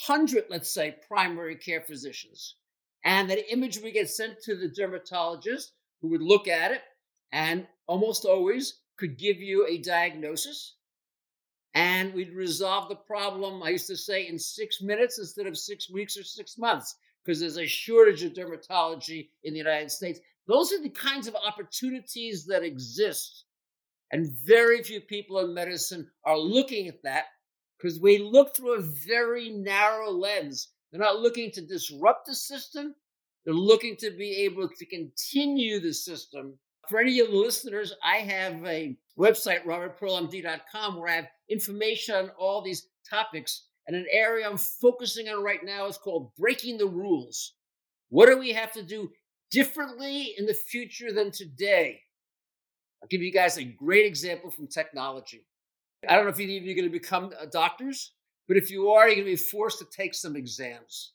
100, 0.07 0.45
let's 0.49 0.71
say, 0.73 0.95
primary 1.07 1.55
care 1.55 1.81
physicians. 1.81 2.55
And 3.03 3.29
that 3.29 3.51
image 3.51 3.79
would 3.79 3.93
get 3.93 4.09
sent 4.09 4.41
to 4.43 4.55
the 4.55 4.69
dermatologist 4.69 5.73
who 6.01 6.07
would 6.09 6.21
look 6.21 6.47
at 6.47 6.71
it 6.71 6.81
and 7.31 7.67
almost 7.87 8.25
always 8.25 8.81
could 8.97 9.17
give 9.17 9.37
you 9.37 9.67
a 9.67 9.77
diagnosis 9.77 10.75
and 11.75 12.13
we'd 12.13 12.33
resolve 12.33 12.87
the 12.87 12.95
problem, 12.95 13.61
I 13.61 13.69
used 13.69 13.87
to 13.87 13.97
say, 13.97 14.27
in 14.27 14.39
six 14.39 14.81
minutes 14.81 15.19
instead 15.19 15.45
of 15.45 15.57
six 15.57 15.89
weeks 15.89 16.17
or 16.17 16.23
six 16.23 16.57
months, 16.57 16.95
because 17.25 17.39
there's 17.39 17.57
a 17.57 17.65
shortage 17.65 18.23
of 18.23 18.33
dermatology 18.33 19.29
in 19.43 19.53
the 19.53 19.59
United 19.59 19.91
States. 19.91 20.19
Those 20.47 20.71
are 20.71 20.81
the 20.81 20.89
kinds 20.89 21.27
of 21.27 21.35
opportunities 21.35 22.45
that 22.45 22.63
exist. 22.63 23.45
And 24.11 24.31
very 24.45 24.83
few 24.83 25.01
people 25.01 25.39
in 25.39 25.53
medicine 25.53 26.07
are 26.23 26.37
looking 26.37 26.87
at 26.87 27.01
that 27.03 27.25
because 27.77 27.99
we 27.99 28.19
look 28.19 28.55
through 28.55 28.75
a 28.75 28.81
very 28.81 29.49
narrow 29.49 30.11
lens. 30.11 30.69
They're 30.91 31.01
not 31.01 31.19
looking 31.19 31.51
to 31.51 31.65
disrupt 31.65 32.27
the 32.27 32.35
system. 32.35 32.93
They're 33.43 33.53
looking 33.53 33.95
to 33.97 34.11
be 34.11 34.43
able 34.43 34.69
to 34.69 34.85
continue 34.85 35.79
the 35.79 35.93
system. 35.93 36.57
For 36.89 36.99
any 36.99 37.19
of 37.19 37.31
the 37.31 37.35
listeners, 37.35 37.93
I 38.03 38.17
have 38.17 38.63
a 38.65 38.95
website, 39.17 39.65
robertpearlmd.com, 39.65 40.99
where 40.99 41.09
I 41.09 41.15
have 41.15 41.27
information 41.49 42.15
on 42.15 42.29
all 42.37 42.61
these 42.61 42.87
topics. 43.09 43.65
And 43.87 43.95
an 43.95 44.05
area 44.11 44.47
I'm 44.49 44.57
focusing 44.57 45.29
on 45.29 45.43
right 45.43 45.63
now 45.63 45.85
is 45.87 45.97
called 45.97 46.31
breaking 46.37 46.77
the 46.77 46.87
rules. 46.87 47.53
What 48.09 48.27
do 48.27 48.37
we 48.37 48.51
have 48.53 48.71
to 48.73 48.83
do 48.83 49.11
differently 49.51 50.33
in 50.37 50.45
the 50.45 50.53
future 50.53 51.11
than 51.11 51.31
today? 51.31 52.01
I'll 53.01 53.07
give 53.07 53.21
you 53.21 53.31
guys 53.31 53.57
a 53.57 53.63
great 53.63 54.05
example 54.05 54.49
from 54.49 54.67
technology. 54.67 55.45
I 56.07 56.15
don't 56.15 56.25
know 56.25 56.31
if 56.31 56.39
any 56.39 56.57
of 56.57 56.63
you 56.63 56.71
are 56.71 56.75
going 56.75 56.91
to 56.91 56.99
become 56.99 57.31
uh, 57.39 57.45
doctors, 57.51 58.13
but 58.47 58.57
if 58.57 58.71
you 58.71 58.89
are, 58.89 59.07
you're 59.07 59.15
going 59.15 59.25
to 59.25 59.31
be 59.31 59.35
forced 59.35 59.79
to 59.79 59.85
take 59.85 60.13
some 60.13 60.35
exams. 60.35 61.13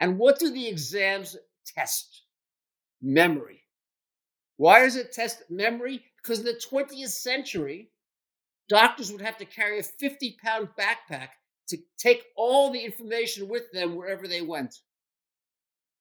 And 0.00 0.18
what 0.18 0.38
do 0.38 0.50
the 0.50 0.66
exams 0.66 1.36
test? 1.66 2.22
Memory. 3.00 3.62
Why 4.56 4.80
does 4.80 4.96
it 4.96 5.12
test 5.12 5.42
memory? 5.50 6.02
Because 6.16 6.40
in 6.40 6.44
the 6.44 6.60
20th 6.70 7.08
century, 7.08 7.90
doctors 8.68 9.10
would 9.10 9.20
have 9.20 9.36
to 9.38 9.44
carry 9.44 9.78
a 9.78 9.82
50 9.82 10.38
pound 10.42 10.68
backpack 10.78 11.28
to 11.68 11.78
take 11.98 12.24
all 12.36 12.70
the 12.70 12.80
information 12.80 13.48
with 13.48 13.70
them 13.72 13.94
wherever 13.94 14.26
they 14.26 14.42
went. 14.42 14.74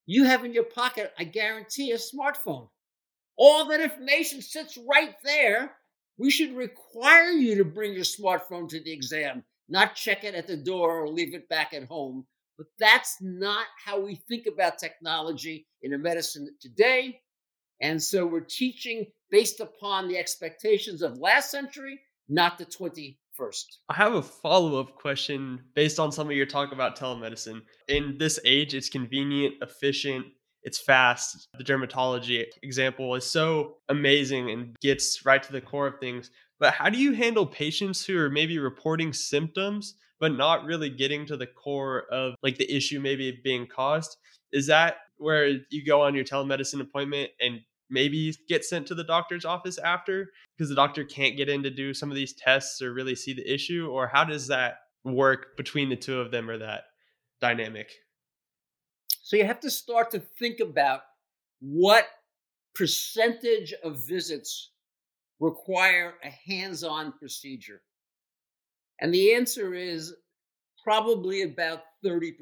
You 0.05 0.25
have 0.25 0.43
in 0.43 0.53
your 0.53 0.63
pocket, 0.63 1.13
I 1.17 1.23
guarantee, 1.23 1.91
a 1.91 1.97
smartphone. 1.97 2.67
All 3.37 3.65
that 3.65 3.79
information 3.79 4.41
sits 4.41 4.77
right 4.89 5.15
there. 5.23 5.73
We 6.17 6.29
should 6.29 6.55
require 6.55 7.31
you 7.31 7.55
to 7.55 7.65
bring 7.65 7.93
your 7.93 8.03
smartphone 8.03 8.67
to 8.69 8.79
the 8.79 8.91
exam, 8.91 9.43
not 9.69 9.95
check 9.95 10.23
it 10.23 10.35
at 10.35 10.47
the 10.47 10.57
door 10.57 10.99
or 10.99 11.07
leave 11.07 11.33
it 11.33 11.47
back 11.49 11.73
at 11.73 11.85
home. 11.85 12.25
But 12.57 12.67
that's 12.77 13.17
not 13.21 13.65
how 13.83 13.99
we 13.99 14.15
think 14.15 14.45
about 14.45 14.77
technology 14.77 15.65
in 15.81 15.93
a 15.93 15.97
medicine 15.97 16.49
today. 16.59 17.21
And 17.81 18.01
so 18.01 18.25
we're 18.25 18.41
teaching 18.41 19.07
based 19.31 19.59
upon 19.59 20.07
the 20.07 20.17
expectations 20.17 21.01
of 21.01 21.17
last 21.17 21.49
century, 21.49 21.99
not 22.29 22.57
the 22.57 22.65
21st. 22.65 23.15
I 23.89 23.95
have 23.95 24.13
a 24.13 24.21
follow 24.21 24.79
up 24.79 24.95
question 24.95 25.61
based 25.75 25.99
on 25.99 26.11
some 26.11 26.27
of 26.27 26.35
your 26.35 26.45
talk 26.45 26.71
about 26.71 26.97
telemedicine. 26.97 27.61
In 27.87 28.17
this 28.17 28.39
age, 28.45 28.73
it's 28.73 28.89
convenient, 28.89 29.55
efficient, 29.61 30.25
it's 30.63 30.79
fast. 30.79 31.47
The 31.57 31.63
dermatology 31.63 32.45
example 32.61 33.15
is 33.15 33.25
so 33.25 33.77
amazing 33.89 34.51
and 34.51 34.75
gets 34.79 35.25
right 35.25 35.41
to 35.41 35.51
the 35.51 35.61
core 35.61 35.87
of 35.87 35.99
things. 35.99 36.29
But 36.59 36.73
how 36.73 36.89
do 36.89 36.99
you 36.99 37.13
handle 37.13 37.45
patients 37.45 38.05
who 38.05 38.17
are 38.19 38.29
maybe 38.29 38.59
reporting 38.59 39.13
symptoms 39.13 39.95
but 40.19 40.37
not 40.37 40.65
really 40.65 40.91
getting 40.91 41.25
to 41.25 41.35
the 41.35 41.47
core 41.47 42.03
of 42.11 42.35
like 42.43 42.57
the 42.57 42.71
issue 42.71 42.99
maybe 42.99 43.39
being 43.43 43.65
caused? 43.65 44.17
Is 44.51 44.67
that 44.67 44.97
where 45.17 45.47
you 45.69 45.85
go 45.85 46.01
on 46.01 46.13
your 46.13 46.23
telemedicine 46.23 46.81
appointment 46.81 47.31
and 47.39 47.61
maybe 47.91 48.33
get 48.47 48.65
sent 48.65 48.87
to 48.87 48.95
the 48.95 49.03
doctor's 49.03 49.45
office 49.45 49.77
after 49.77 50.31
because 50.57 50.69
the 50.69 50.75
doctor 50.75 51.03
can't 51.03 51.37
get 51.37 51.49
in 51.49 51.63
to 51.63 51.69
do 51.69 51.93
some 51.93 52.09
of 52.09 52.15
these 52.15 52.33
tests 52.33 52.81
or 52.81 52.93
really 52.93 53.15
see 53.15 53.33
the 53.33 53.53
issue 53.53 53.89
or 53.91 54.07
how 54.07 54.23
does 54.23 54.47
that 54.47 54.77
work 55.03 55.57
between 55.57 55.89
the 55.89 55.95
two 55.95 56.19
of 56.19 56.31
them 56.31 56.49
or 56.49 56.57
that 56.57 56.83
dynamic? 57.39 57.91
So 59.21 59.37
you 59.37 59.45
have 59.45 59.59
to 59.61 59.71
start 59.71 60.11
to 60.11 60.19
think 60.19 60.59
about 60.59 61.01
what 61.59 62.07
percentage 62.73 63.73
of 63.83 64.05
visits 64.07 64.71
require 65.39 66.15
a 66.23 66.29
hands-on 66.29 67.13
procedure. 67.13 67.81
And 68.99 69.13
the 69.13 69.33
answer 69.33 69.73
is 69.73 70.13
probably 70.83 71.43
about 71.43 71.81
30% 72.05 72.33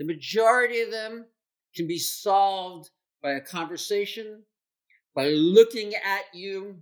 the 0.00 0.06
majority 0.06 0.80
of 0.80 0.90
them 0.90 1.26
can 1.76 1.86
be 1.86 1.98
solved 1.98 2.88
by 3.22 3.32
a 3.32 3.40
conversation, 3.40 4.42
by 5.14 5.28
looking 5.28 5.94
at 5.94 6.24
you. 6.34 6.76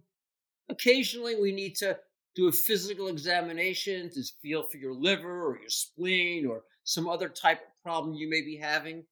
Occasionally, 0.69 1.37
we 1.41 1.53
need 1.53 1.75
to 1.77 1.99
do 2.35 2.49
a 2.49 2.53
physical 2.53 3.09
examination 3.09 4.11
to 4.11 4.23
feel 4.41 4.63
for 4.63 4.77
your 4.77 4.95
liver 4.95 5.47
or 5.47 5.59
your 5.59 5.71
spleen 5.71 6.47
or 6.47 6.63
some 6.85 7.09
other 7.09 7.29
type 7.29 7.61
of 7.61 7.83
problem 7.83 8.15
you 8.15 8.31
may 8.31 8.43
be 8.43 8.57
having. 8.57 9.05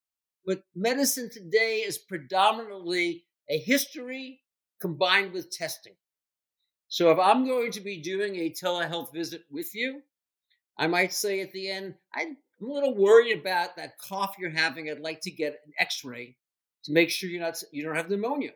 But 0.45 0.62
medicine 0.75 1.29
today 1.31 1.79
is 1.79 1.99
predominantly 1.99 3.25
a 3.51 3.59
history 3.59 4.41
combined 4.81 5.33
with 5.33 5.51
testing. 5.51 5.95
So 6.89 7.11
if 7.11 7.19
I'm 7.19 7.45
going 7.45 7.73
to 7.73 7.81
be 7.81 8.01
doing 8.01 8.37
a 8.37 8.51
telehealth 8.51 9.12
visit 9.12 9.43
with 9.51 9.75
you, 9.75 10.03
I 10.79 10.87
might 10.87 11.12
say 11.12 11.41
at 11.41 11.53
the 11.53 11.69
end, 11.69 11.95
I'm 12.15 12.37
a 12.61 12.65
little 12.65 12.95
worried 12.95 13.39
about 13.39 13.77
that 13.77 13.99
cough 13.99 14.37
you're 14.39 14.51
having. 14.51 14.89
I'd 14.89 15.01
like 15.01 15.21
to 15.23 15.31
get 15.31 15.61
an 15.67 15.73
x 15.81 16.05
ray 16.05 16.37
to 16.87 16.92
make 16.92 17.11
sure 17.11 17.29
you're 17.29 17.40
not 17.40 17.62
you 17.72 17.83
don't 17.85 17.96
have 17.96 18.09
pneumonia. 18.09 18.53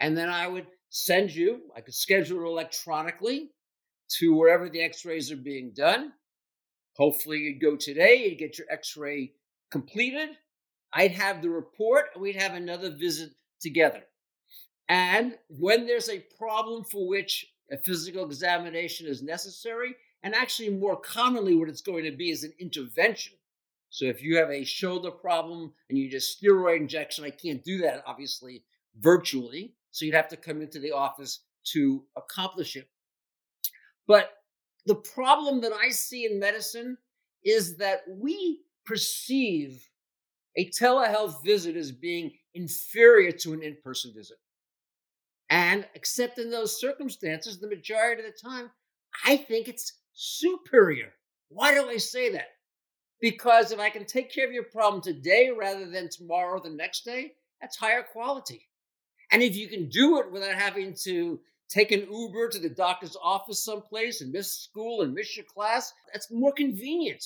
And 0.00 0.16
then 0.16 0.28
I 0.28 0.46
would 0.46 0.66
send 0.90 1.34
you, 1.34 1.62
I 1.76 1.80
could 1.80 1.94
schedule 1.94 2.40
it 2.40 2.48
electronically 2.48 3.50
to 4.18 4.34
wherever 4.34 4.68
the 4.68 4.80
x-rays 4.80 5.30
are 5.30 5.36
being 5.36 5.72
done. 5.74 6.12
Hopefully 6.96 7.38
you'd 7.38 7.60
go 7.60 7.76
today, 7.76 8.24
you'd 8.24 8.38
get 8.38 8.58
your 8.58 8.68
x-ray 8.70 9.32
completed. 9.70 10.30
I'd 10.92 11.12
have 11.12 11.42
the 11.42 11.50
report 11.50 12.06
and 12.14 12.22
we'd 12.22 12.36
have 12.36 12.54
another 12.54 12.90
visit 12.90 13.32
together. 13.60 14.02
And 14.88 15.36
when 15.48 15.86
there's 15.86 16.08
a 16.08 16.24
problem 16.38 16.84
for 16.84 17.06
which 17.06 17.46
a 17.70 17.76
physical 17.76 18.24
examination 18.24 19.06
is 19.06 19.22
necessary, 19.22 19.94
and 20.22 20.34
actually 20.34 20.70
more 20.70 20.96
commonly 20.96 21.54
what 21.54 21.68
it's 21.68 21.82
going 21.82 22.04
to 22.04 22.16
be 22.16 22.30
is 22.30 22.44
an 22.44 22.52
intervention 22.58 23.37
so 23.90 24.04
if 24.04 24.22
you 24.22 24.36
have 24.36 24.50
a 24.50 24.64
shoulder 24.64 25.10
problem 25.10 25.72
and 25.88 25.98
you 25.98 26.10
just 26.10 26.42
steroid 26.42 26.76
injection, 26.76 27.24
I 27.24 27.30
can't 27.30 27.64
do 27.64 27.78
that 27.78 28.02
obviously 28.06 28.64
virtually. 28.98 29.74
So 29.90 30.04
you'd 30.04 30.14
have 30.14 30.28
to 30.28 30.36
come 30.36 30.60
into 30.60 30.78
the 30.78 30.92
office 30.92 31.40
to 31.72 32.04
accomplish 32.16 32.76
it. 32.76 32.88
But 34.06 34.30
the 34.86 34.94
problem 34.94 35.60
that 35.62 35.72
I 35.72 35.90
see 35.90 36.26
in 36.26 36.38
medicine 36.38 36.96
is 37.44 37.76
that 37.78 38.00
we 38.08 38.60
perceive 38.84 39.88
a 40.56 40.70
telehealth 40.70 41.42
visit 41.44 41.76
as 41.76 41.92
being 41.92 42.32
inferior 42.54 43.32
to 43.32 43.52
an 43.52 43.62
in 43.62 43.76
person 43.82 44.12
visit. 44.14 44.38
And 45.50 45.86
except 45.94 46.38
in 46.38 46.50
those 46.50 46.78
circumstances, 46.80 47.58
the 47.58 47.68
majority 47.68 48.22
of 48.22 48.32
the 48.32 48.48
time, 48.48 48.70
I 49.24 49.36
think 49.36 49.68
it's 49.68 49.94
superior. 50.12 51.12
Why 51.48 51.74
do 51.74 51.88
I 51.88 51.96
say 51.96 52.32
that? 52.32 52.48
Because 53.20 53.72
if 53.72 53.80
I 53.80 53.90
can 53.90 54.04
take 54.04 54.32
care 54.32 54.46
of 54.46 54.52
your 54.52 54.64
problem 54.64 55.02
today 55.02 55.50
rather 55.50 55.90
than 55.90 56.08
tomorrow 56.08 56.58
or 56.58 56.60
the 56.60 56.70
next 56.70 57.04
day, 57.04 57.32
that's 57.60 57.76
higher 57.76 58.02
quality. 58.02 58.68
And 59.32 59.42
if 59.42 59.56
you 59.56 59.68
can 59.68 59.88
do 59.88 60.20
it 60.20 60.30
without 60.30 60.54
having 60.54 60.94
to 61.02 61.40
take 61.68 61.92
an 61.92 62.06
Uber 62.10 62.48
to 62.48 62.58
the 62.58 62.70
doctor's 62.70 63.16
office 63.22 63.62
someplace 63.62 64.20
and 64.20 64.32
miss 64.32 64.52
school 64.52 65.02
and 65.02 65.12
miss 65.12 65.36
your 65.36 65.44
class, 65.46 65.92
that's 66.12 66.30
more 66.30 66.52
convenient. 66.52 67.24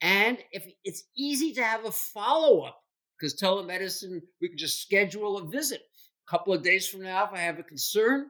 And 0.00 0.38
if 0.52 0.66
it's 0.84 1.04
easy 1.16 1.52
to 1.54 1.64
have 1.64 1.84
a 1.84 1.90
follow 1.90 2.60
up, 2.62 2.82
because 3.18 3.40
telemedicine, 3.40 4.20
we 4.40 4.48
can 4.48 4.58
just 4.58 4.82
schedule 4.82 5.38
a 5.38 5.46
visit. 5.46 5.82
A 6.26 6.30
couple 6.30 6.52
of 6.52 6.62
days 6.62 6.86
from 6.86 7.02
now, 7.02 7.24
if 7.24 7.32
I 7.32 7.38
have 7.38 7.58
a 7.58 7.62
concern, 7.62 8.26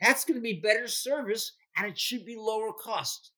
that's 0.00 0.24
going 0.24 0.38
to 0.38 0.42
be 0.42 0.60
better 0.60 0.88
service 0.88 1.52
and 1.76 1.86
it 1.86 1.98
should 1.98 2.24
be 2.24 2.36
lower 2.36 2.72
cost. 2.72 3.32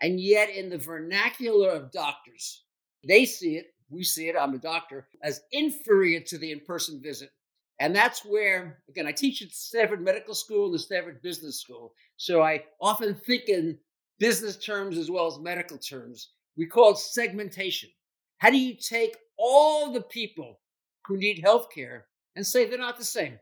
And 0.00 0.20
yet, 0.20 0.50
in 0.50 0.68
the 0.68 0.78
vernacular 0.78 1.70
of 1.70 1.92
doctors, 1.92 2.64
they 3.06 3.24
see 3.24 3.56
it, 3.56 3.66
we 3.88 4.02
see 4.02 4.28
it, 4.28 4.36
I'm 4.38 4.54
a 4.54 4.58
doctor, 4.58 5.08
as 5.22 5.40
inferior 5.52 6.20
to 6.20 6.38
the 6.38 6.52
in 6.52 6.60
person 6.60 7.00
visit. 7.02 7.30
And 7.78 7.94
that's 7.94 8.24
where, 8.24 8.82
again, 8.88 9.06
I 9.06 9.12
teach 9.12 9.42
at 9.42 9.52
Stanford 9.52 10.02
Medical 10.02 10.34
School 10.34 10.66
and 10.66 10.74
the 10.74 10.78
Stanford 10.78 11.22
Business 11.22 11.60
School. 11.60 11.92
So 12.16 12.42
I 12.42 12.64
often 12.80 13.14
think 13.14 13.48
in 13.48 13.78
business 14.18 14.56
terms 14.56 14.96
as 14.96 15.10
well 15.10 15.26
as 15.26 15.38
medical 15.38 15.78
terms. 15.78 16.30
We 16.56 16.66
call 16.66 16.92
it 16.92 16.98
segmentation. 16.98 17.90
How 18.38 18.50
do 18.50 18.58
you 18.58 18.74
take 18.74 19.16
all 19.38 19.92
the 19.92 20.02
people 20.02 20.60
who 21.06 21.18
need 21.18 21.40
health 21.42 21.68
care 21.74 22.06
and 22.34 22.46
say 22.46 22.66
they're 22.66 22.78
not 22.78 22.98
the 22.98 23.04
same? 23.04 23.38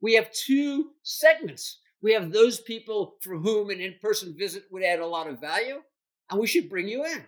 We 0.00 0.14
have 0.14 0.32
two 0.32 0.90
segments 1.02 1.80
we 2.06 2.12
have 2.12 2.30
those 2.30 2.60
people 2.60 3.16
for 3.20 3.36
whom 3.36 3.68
an 3.68 3.80
in 3.80 3.96
person 4.00 4.32
visit 4.38 4.62
would 4.70 4.84
add 4.84 5.00
a 5.00 5.06
lot 5.06 5.26
of 5.26 5.40
value, 5.40 5.82
and 6.30 6.38
we 6.38 6.46
should 6.46 6.70
bring 6.70 6.86
you 6.86 7.04
in. 7.04 7.24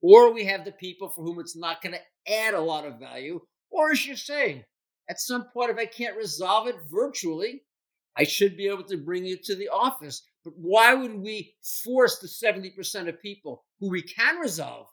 Or 0.00 0.32
we 0.32 0.44
have 0.44 0.64
the 0.64 0.70
people 0.70 1.08
for 1.08 1.24
whom 1.24 1.40
it's 1.40 1.56
not 1.56 1.82
going 1.82 1.96
to 1.96 2.32
add 2.32 2.54
a 2.54 2.60
lot 2.60 2.86
of 2.86 3.00
value. 3.00 3.40
Or 3.72 3.90
as 3.90 4.06
you're 4.06 4.14
saying, 4.14 4.62
at 5.10 5.18
some 5.18 5.46
point, 5.52 5.72
if 5.72 5.78
I 5.78 5.86
can't 5.86 6.16
resolve 6.16 6.68
it 6.68 6.76
virtually, 6.88 7.64
I 8.16 8.22
should 8.22 8.56
be 8.56 8.68
able 8.68 8.84
to 8.84 8.98
bring 8.98 9.24
you 9.24 9.36
to 9.42 9.56
the 9.56 9.68
office. 9.68 10.22
But 10.44 10.54
why 10.56 10.94
would 10.94 11.18
we 11.18 11.56
force 11.82 12.20
the 12.20 12.28
70% 12.28 13.08
of 13.08 13.20
people 13.20 13.64
who 13.80 13.90
we 13.90 14.02
can 14.02 14.36
resolve 14.36 14.86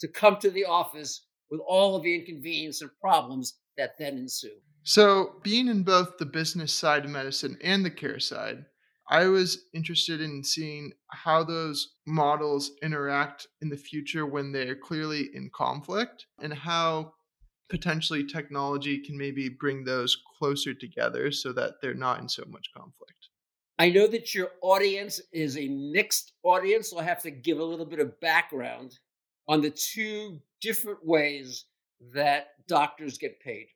to 0.00 0.08
come 0.08 0.36
to 0.40 0.50
the 0.50 0.66
office 0.66 1.24
with 1.50 1.62
all 1.66 1.96
of 1.96 2.02
the 2.02 2.14
inconvenience 2.14 2.82
and 2.82 2.90
problems 3.00 3.54
that 3.78 3.92
then 3.98 4.18
ensue? 4.18 4.58
So, 4.88 5.40
being 5.42 5.66
in 5.66 5.82
both 5.82 6.16
the 6.16 6.26
business 6.26 6.72
side 6.72 7.04
of 7.04 7.10
medicine 7.10 7.58
and 7.60 7.84
the 7.84 7.90
care 7.90 8.20
side, 8.20 8.66
I 9.10 9.26
was 9.26 9.64
interested 9.74 10.20
in 10.20 10.44
seeing 10.44 10.92
how 11.10 11.42
those 11.42 11.96
models 12.06 12.70
interact 12.80 13.48
in 13.60 13.68
the 13.68 13.76
future 13.76 14.24
when 14.24 14.52
they're 14.52 14.76
clearly 14.76 15.28
in 15.34 15.50
conflict 15.52 16.26
and 16.40 16.54
how 16.54 17.14
potentially 17.68 18.24
technology 18.24 19.02
can 19.04 19.18
maybe 19.18 19.48
bring 19.48 19.82
those 19.82 20.16
closer 20.38 20.72
together 20.72 21.32
so 21.32 21.52
that 21.52 21.74
they're 21.82 21.92
not 21.92 22.20
in 22.20 22.28
so 22.28 22.44
much 22.46 22.68
conflict. 22.72 23.30
I 23.80 23.90
know 23.90 24.06
that 24.06 24.36
your 24.36 24.50
audience 24.62 25.20
is 25.32 25.58
a 25.58 25.66
mixed 25.66 26.30
audience, 26.44 26.90
so 26.90 27.00
I 27.00 27.02
have 27.02 27.22
to 27.22 27.32
give 27.32 27.58
a 27.58 27.64
little 27.64 27.86
bit 27.86 27.98
of 27.98 28.20
background 28.20 29.00
on 29.48 29.62
the 29.62 29.70
two 29.70 30.38
different 30.60 31.04
ways 31.04 31.64
that 32.14 32.50
doctors 32.68 33.18
get 33.18 33.40
paid, 33.40 33.66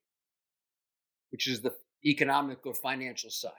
which 1.31 1.49
is 1.49 1.61
the 1.61 1.75
economic 2.05 2.65
or 2.67 2.75
financial 2.75 3.31
side. 3.31 3.53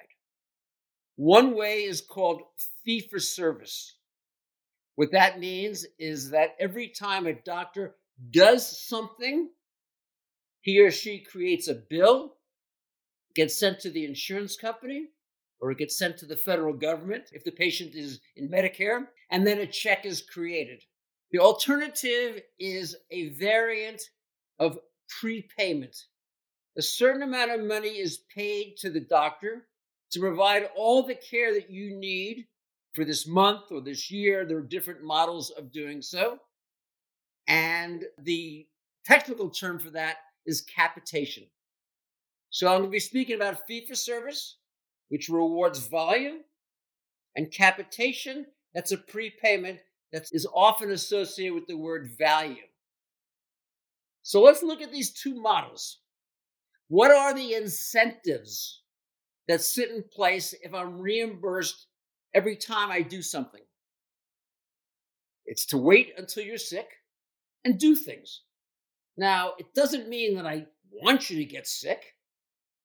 One 1.15 1.55
way 1.55 1.83
is 1.83 2.01
called 2.01 2.41
fee 2.83 3.07
for 3.09 3.19
service. 3.19 3.95
What 4.95 5.11
that 5.11 5.39
means 5.39 5.85
is 5.99 6.31
that 6.31 6.55
every 6.59 6.87
time 6.87 7.25
a 7.25 7.33
doctor 7.33 7.95
does 8.31 8.87
something, 8.87 9.49
he 10.61 10.79
or 10.79 10.91
she 10.91 11.19
creates 11.19 11.67
a 11.67 11.75
bill, 11.75 12.35
gets 13.35 13.57
sent 13.57 13.79
to 13.79 13.89
the 13.89 14.05
insurance 14.05 14.55
company, 14.55 15.07
or 15.59 15.71
it 15.71 15.77
gets 15.77 15.97
sent 15.97 16.17
to 16.17 16.25
the 16.25 16.35
federal 16.35 16.73
government 16.73 17.29
if 17.31 17.43
the 17.43 17.51
patient 17.51 17.95
is 17.95 18.19
in 18.35 18.49
Medicare, 18.49 19.05
and 19.29 19.45
then 19.45 19.59
a 19.59 19.67
check 19.67 20.05
is 20.05 20.21
created. 20.21 20.83
The 21.31 21.39
alternative 21.39 22.41
is 22.59 22.95
a 23.09 23.29
variant 23.29 24.01
of 24.59 24.79
prepayment. 25.19 25.95
A 26.77 26.81
certain 26.81 27.23
amount 27.23 27.51
of 27.51 27.61
money 27.65 27.99
is 27.99 28.23
paid 28.33 28.77
to 28.77 28.89
the 28.89 29.01
doctor 29.01 29.67
to 30.11 30.19
provide 30.19 30.69
all 30.75 31.03
the 31.03 31.15
care 31.15 31.53
that 31.53 31.69
you 31.69 31.95
need 31.95 32.47
for 32.93 33.05
this 33.05 33.27
month 33.27 33.71
or 33.71 33.81
this 33.81 34.09
year. 34.09 34.45
There 34.45 34.57
are 34.57 34.61
different 34.61 35.03
models 35.03 35.49
of 35.51 35.71
doing 35.71 36.01
so. 36.01 36.39
And 37.47 38.05
the 38.19 38.67
technical 39.05 39.49
term 39.49 39.79
for 39.79 39.89
that 39.91 40.17
is 40.45 40.61
capitation. 40.61 41.43
So 42.49 42.67
I'm 42.67 42.79
going 42.79 42.83
to 42.85 42.89
be 42.91 42.99
speaking 42.99 43.35
about 43.35 43.65
fee 43.67 43.85
for 43.85 43.95
service, 43.95 44.57
which 45.09 45.29
rewards 45.29 45.87
volume, 45.87 46.39
and 47.35 47.51
capitation, 47.51 48.45
that's 48.73 48.91
a 48.91 48.97
prepayment 48.97 49.79
that 50.11 50.27
is 50.31 50.47
often 50.53 50.91
associated 50.91 51.53
with 51.53 51.67
the 51.67 51.77
word 51.77 52.11
value. 52.17 52.63
So 54.23 54.41
let's 54.41 54.63
look 54.63 54.81
at 54.81 54.91
these 54.91 55.11
two 55.11 55.41
models. 55.41 55.99
What 56.91 57.11
are 57.11 57.33
the 57.33 57.53
incentives 57.53 58.81
that 59.47 59.61
sit 59.61 59.91
in 59.91 60.03
place 60.11 60.53
if 60.61 60.73
I'm 60.73 60.99
reimbursed 60.99 61.87
every 62.33 62.57
time 62.57 62.91
I 62.91 63.01
do 63.01 63.21
something? 63.21 63.61
It's 65.45 65.65
to 65.67 65.77
wait 65.77 66.11
until 66.17 66.43
you're 66.43 66.57
sick 66.57 66.89
and 67.63 67.79
do 67.79 67.95
things. 67.95 68.41
Now, 69.15 69.53
it 69.57 69.67
doesn't 69.73 70.09
mean 70.09 70.35
that 70.35 70.45
I 70.45 70.65
want 70.91 71.29
you 71.29 71.37
to 71.37 71.45
get 71.45 71.65
sick, 71.65 72.03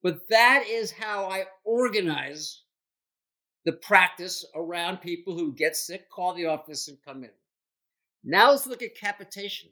but 0.04 0.28
that 0.30 0.62
is 0.68 0.92
how 0.92 1.24
I 1.24 1.46
organize 1.64 2.62
the 3.64 3.72
practice 3.72 4.46
around 4.54 4.98
people 4.98 5.36
who 5.36 5.52
get 5.52 5.74
sick, 5.74 6.08
call 6.10 6.32
the 6.32 6.46
office, 6.46 6.86
and 6.86 6.98
come 7.04 7.24
in. 7.24 7.30
Now 8.22 8.52
let's 8.52 8.68
look 8.68 8.82
at 8.82 8.94
capitation. 8.94 9.70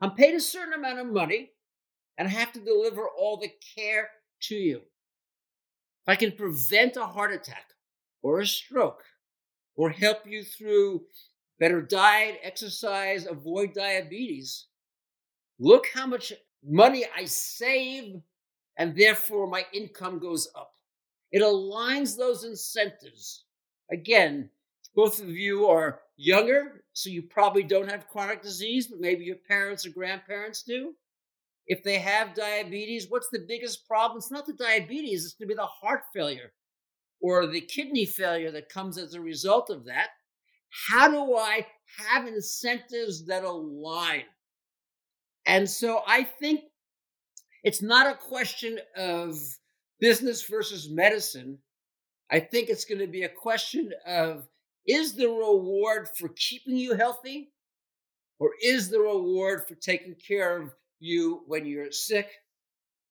I'm 0.00 0.14
paid 0.14 0.36
a 0.36 0.40
certain 0.40 0.74
amount 0.74 1.00
of 1.00 1.12
money 1.12 1.50
and 2.18 2.28
I 2.28 2.30
have 2.30 2.52
to 2.52 2.60
deliver 2.60 3.08
all 3.08 3.36
the 3.36 3.52
care 3.74 4.10
to 4.42 4.54
you. 4.54 4.76
If 4.76 6.08
I 6.08 6.16
can 6.16 6.32
prevent 6.32 6.96
a 6.96 7.06
heart 7.06 7.32
attack 7.32 7.66
or 8.22 8.40
a 8.40 8.46
stroke 8.46 9.04
or 9.76 9.90
help 9.90 10.26
you 10.26 10.42
through 10.42 11.02
better 11.58 11.80
diet, 11.80 12.40
exercise, 12.42 13.26
avoid 13.26 13.72
diabetes, 13.72 14.66
look 15.58 15.86
how 15.94 16.06
much 16.06 16.32
money 16.64 17.04
I 17.16 17.24
save 17.24 18.20
and 18.76 18.96
therefore 18.96 19.46
my 19.46 19.64
income 19.72 20.18
goes 20.18 20.48
up. 20.56 20.74
It 21.30 21.42
aligns 21.42 22.16
those 22.16 22.44
incentives. 22.44 23.44
Again, 23.90 24.50
both 24.94 25.20
of 25.20 25.30
you 25.30 25.66
are 25.66 26.00
younger, 26.16 26.84
so 26.92 27.10
you 27.10 27.22
probably 27.22 27.62
don't 27.62 27.90
have 27.90 28.08
chronic 28.08 28.42
disease, 28.42 28.86
but 28.86 29.00
maybe 29.00 29.24
your 29.24 29.36
parents 29.36 29.86
or 29.86 29.90
grandparents 29.90 30.62
do. 30.62 30.94
If 31.66 31.82
they 31.84 31.98
have 31.98 32.34
diabetes, 32.34 33.06
what's 33.08 33.28
the 33.30 33.44
biggest 33.46 33.86
problem? 33.86 34.18
It's 34.18 34.30
not 34.30 34.46
the 34.46 34.52
diabetes, 34.54 35.24
it's 35.24 35.34
going 35.34 35.48
to 35.48 35.54
be 35.54 35.56
the 35.56 35.66
heart 35.66 36.02
failure 36.14 36.52
or 37.20 37.46
the 37.46 37.60
kidney 37.60 38.04
failure 38.04 38.50
that 38.50 38.68
comes 38.68 38.98
as 38.98 39.14
a 39.14 39.20
result 39.20 39.70
of 39.70 39.84
that. 39.84 40.08
How 40.88 41.08
do 41.08 41.36
I 41.36 41.66
have 41.98 42.26
incentives 42.26 43.24
that 43.26 43.44
align? 43.44 44.24
And 45.46 45.68
so 45.68 46.02
I 46.06 46.24
think 46.24 46.62
it's 47.62 47.82
not 47.82 48.06
a 48.06 48.18
question 48.18 48.78
of 48.96 49.36
business 50.00 50.44
versus 50.46 50.90
medicine, 50.90 51.56
I 52.30 52.40
think 52.40 52.68
it's 52.68 52.84
going 52.84 53.00
to 53.00 53.06
be 53.06 53.22
a 53.22 53.28
question 53.28 53.92
of 54.04 54.48
is 54.86 55.14
the 55.14 55.28
reward 55.28 56.08
for 56.18 56.30
keeping 56.30 56.76
you 56.76 56.94
healthy 56.94 57.52
or 58.40 58.50
is 58.60 58.88
the 58.88 58.98
reward 58.98 59.68
for 59.68 59.76
taking 59.76 60.16
care 60.26 60.60
of 60.60 60.74
you 61.02 61.42
when 61.46 61.66
you're 61.66 61.92
sick? 61.92 62.28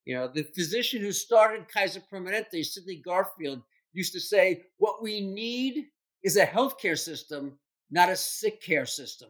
You 0.06 0.16
know, 0.16 0.28
the 0.28 0.44
physician 0.44 1.02
who 1.02 1.12
started 1.12 1.68
Kaiser 1.72 2.02
Permanente, 2.12 2.66
Sidney 2.66 3.02
Garfield, 3.04 3.62
used 3.94 4.14
to 4.14 4.20
say, 4.20 4.64
What 4.78 5.04
we 5.04 5.22
need 5.22 5.86
is 6.24 6.38
a 6.38 6.46
healthcare 6.46 6.98
system, 6.98 7.60
not 7.92 8.10
a 8.10 8.16
sick 8.16 8.62
care 8.62 8.86
system. 8.86 9.30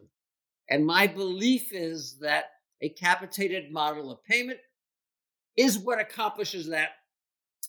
And 0.70 0.86
my 0.86 1.06
belief 1.06 1.72
is 1.72 2.18
that 2.20 2.44
a 2.80 2.88
capitated 2.88 3.70
model 3.70 4.10
of 4.10 4.24
payment 4.24 4.58
is 5.56 5.78
what 5.78 6.00
accomplishes 6.00 6.68
that 6.68 6.90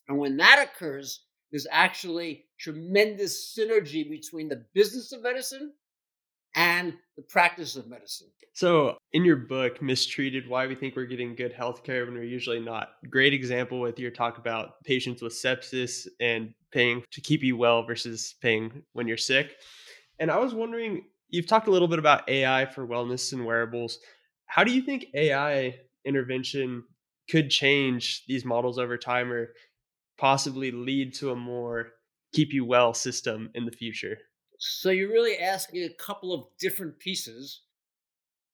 and 0.08 0.17
when 0.17 0.38
that 0.38 0.67
occurs, 0.67 1.25
there's 1.51 1.67
actually 1.71 2.45
tremendous 2.60 3.56
synergy 3.58 4.10
between 4.10 4.49
the 4.49 4.65
business 4.73 5.12
of 5.12 5.21
medicine 5.21 5.73
and 6.55 6.93
the 7.15 7.23
practice 7.23 7.75
of 7.75 7.87
medicine. 7.87 8.27
So, 8.55 8.97
in 9.13 9.25
your 9.25 9.35
book, 9.35 9.81
Mistreated 9.81 10.47
Why 10.47 10.67
We 10.67 10.75
Think 10.75 10.95
We're 10.95 11.05
Getting 11.05 11.33
Good 11.33 11.53
Healthcare 11.53 12.05
When 12.05 12.13
We're 12.13 12.23
Usually 12.23 12.59
Not, 12.59 12.89
great 13.09 13.33
example 13.33 13.79
with 13.79 13.97
your 13.97 14.11
talk 14.11 14.37
about 14.37 14.83
patients 14.83 15.23
with 15.23 15.33
sepsis 15.33 16.07
and 16.19 16.53
paying 16.71 17.03
to 17.11 17.21
keep 17.21 17.41
you 17.41 17.57
well 17.57 17.83
versus 17.83 18.35
paying 18.41 18.83
when 18.93 19.07
you're 19.07 19.17
sick. 19.17 19.55
And 20.19 20.29
I 20.29 20.37
was 20.37 20.53
wondering, 20.53 21.05
you've 21.29 21.47
talked 21.47 21.67
a 21.67 21.71
little 21.71 21.87
bit 21.87 21.97
about 21.97 22.29
AI 22.29 22.67
for 22.67 22.87
wellness 22.87 23.33
and 23.33 23.43
wearables. 23.43 23.97
How 24.45 24.63
do 24.63 24.71
you 24.71 24.83
think 24.83 25.07
AI 25.15 25.75
intervention 26.05 26.83
could 27.29 27.49
change 27.49 28.23
these 28.27 28.45
models 28.45 28.77
over 28.77 28.97
time 28.97 29.31
or 29.31 29.53
possibly 30.19 30.69
lead 30.69 31.15
to 31.15 31.31
a 31.31 31.35
more 31.35 31.87
keep 32.33 32.53
you 32.53 32.65
well 32.65 32.93
system 32.93 33.49
in 33.55 33.65
the 33.65 33.71
future? 33.71 34.19
So 34.65 34.91
you're 34.91 35.12
really 35.12 35.38
asking 35.39 35.84
a 35.84 35.93
couple 35.95 36.32
of 36.32 36.45
different 36.58 36.97
pieces. 36.97 37.63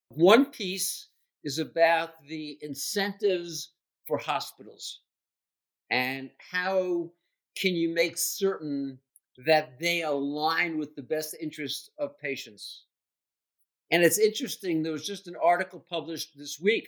One 0.09 0.45
piece 0.45 1.09
is 1.43 1.59
about 1.59 2.23
the 2.27 2.57
incentives 2.63 3.73
for 4.07 4.17
hospitals 4.17 5.01
and 5.91 6.31
how 6.51 7.11
can 7.55 7.75
you 7.75 7.93
make 7.93 8.17
certain 8.17 8.97
that 9.45 9.79
they 9.79 10.01
align 10.01 10.79
with 10.79 10.95
the 10.95 11.03
best 11.03 11.35
interests 11.39 11.91
of 11.99 12.17
patients. 12.17 12.85
And 13.91 14.03
it's 14.03 14.17
interesting, 14.17 14.81
there 14.81 14.91
was 14.91 15.05
just 15.05 15.27
an 15.27 15.35
article 15.43 15.85
published 15.87 16.35
this 16.35 16.59
week 16.59 16.87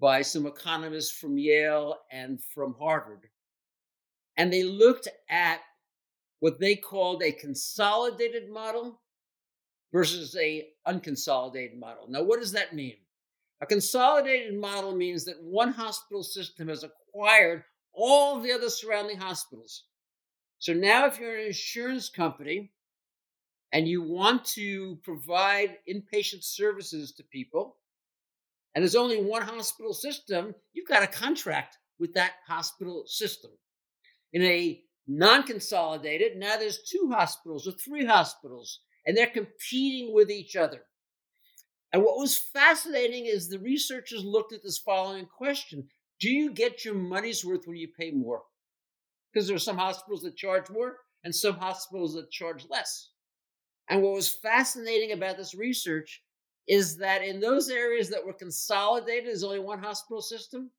by 0.00 0.22
some 0.22 0.46
economists 0.46 1.12
from 1.12 1.38
Yale 1.38 1.98
and 2.10 2.42
from 2.52 2.74
Harvard 2.80 3.28
and 4.40 4.50
they 4.50 4.62
looked 4.62 5.06
at 5.28 5.60
what 6.40 6.58
they 6.58 6.74
called 6.74 7.22
a 7.22 7.32
consolidated 7.32 8.50
model 8.50 9.00
versus 9.92 10.36
a 10.36 10.68
unconsolidated 10.86 11.78
model. 11.78 12.06
Now, 12.08 12.22
what 12.22 12.40
does 12.40 12.52
that 12.52 12.74
mean? 12.74 12.96
A 13.60 13.66
consolidated 13.66 14.58
model 14.58 14.94
means 14.94 15.24
that 15.26 15.42
one 15.42 15.72
hospital 15.72 16.22
system 16.22 16.68
has 16.68 16.82
acquired 16.82 17.64
all 17.92 18.40
the 18.40 18.52
other 18.52 18.70
surrounding 18.70 19.18
hospitals. 19.18 19.84
So 20.58 20.72
now, 20.72 21.06
if 21.06 21.18
you're 21.18 21.38
an 21.38 21.46
insurance 21.46 22.08
company 22.08 22.72
and 23.72 23.86
you 23.86 24.02
want 24.02 24.44
to 24.46 24.98
provide 25.02 25.76
inpatient 25.88 26.42
services 26.42 27.12
to 27.12 27.22
people, 27.24 27.76
and 28.74 28.82
there's 28.82 28.96
only 28.96 29.22
one 29.22 29.42
hospital 29.42 29.92
system, 29.92 30.54
you've 30.72 30.88
got 30.88 31.02
a 31.02 31.06
contract 31.06 31.76
with 31.98 32.14
that 32.14 32.32
hospital 32.46 33.04
system 33.06 33.50
in 34.32 34.42
a 34.42 34.82
non 35.10 35.42
consolidated, 35.42 36.36
now 36.36 36.56
there's 36.56 36.82
two 36.82 37.10
hospitals 37.12 37.66
or 37.66 37.72
three 37.72 38.06
hospitals, 38.06 38.80
and 39.04 39.16
they're 39.16 39.26
competing 39.26 40.14
with 40.14 40.30
each 40.30 40.54
other. 40.54 40.82
And 41.92 42.04
what 42.04 42.16
was 42.16 42.38
fascinating 42.38 43.26
is 43.26 43.48
the 43.48 43.58
researchers 43.58 44.24
looked 44.24 44.52
at 44.52 44.62
this 44.62 44.78
following 44.78 45.26
question 45.26 45.88
Do 46.20 46.30
you 46.30 46.52
get 46.52 46.84
your 46.84 46.94
money's 46.94 47.44
worth 47.44 47.66
when 47.66 47.76
you 47.76 47.88
pay 47.98 48.12
more? 48.12 48.42
Because 49.32 49.48
there 49.48 49.56
are 49.56 49.60
some 49.60 49.78
hospitals 49.78 50.22
that 50.22 50.36
charge 50.36 50.70
more, 50.70 50.98
and 51.24 51.34
some 51.34 51.56
hospitals 51.56 52.14
that 52.14 52.30
charge 52.30 52.64
less. 52.70 53.10
And 53.88 54.02
what 54.02 54.14
was 54.14 54.28
fascinating 54.28 55.10
about 55.10 55.36
this 55.36 55.54
research 55.54 56.22
is 56.68 56.98
that 56.98 57.24
in 57.24 57.40
those 57.40 57.68
areas 57.68 58.10
that 58.10 58.24
were 58.24 58.32
consolidated 58.32 59.28
as 59.28 59.42
only 59.42 59.58
one 59.58 59.80
hospital 59.80 60.22
system, 60.22 60.70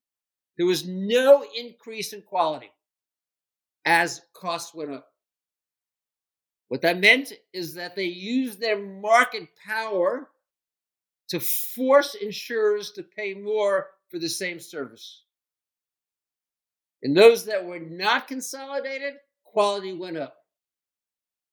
there 0.57 0.65
was 0.65 0.87
no 0.87 1.43
increase 1.57 2.13
in 2.13 2.21
quality 2.21 2.71
as 3.85 4.21
costs 4.33 4.73
went 4.73 4.91
up. 4.91 5.07
What 6.67 6.81
that 6.81 6.99
meant 6.99 7.33
is 7.53 7.73
that 7.73 7.95
they 7.95 8.05
used 8.05 8.59
their 8.59 8.79
market 8.79 9.49
power 9.65 10.29
to 11.29 11.39
force 11.39 12.15
insurers 12.15 12.91
to 12.91 13.03
pay 13.03 13.33
more 13.33 13.87
for 14.09 14.19
the 14.19 14.29
same 14.29 14.59
service. 14.59 15.23
In 17.03 17.13
those 17.13 17.45
that 17.45 17.65
were 17.65 17.79
not 17.79 18.27
consolidated, 18.27 19.15
quality 19.43 19.93
went 19.93 20.17
up. 20.17 20.35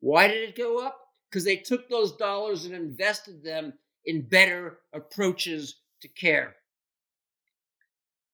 Why 0.00 0.28
did 0.28 0.48
it 0.48 0.56
go 0.56 0.84
up? 0.84 0.98
Because 1.30 1.44
they 1.44 1.56
took 1.56 1.88
those 1.88 2.16
dollars 2.16 2.64
and 2.64 2.74
invested 2.74 3.42
them 3.42 3.72
in 4.04 4.22
better 4.28 4.78
approaches 4.92 5.76
to 6.02 6.08
care. 6.08 6.56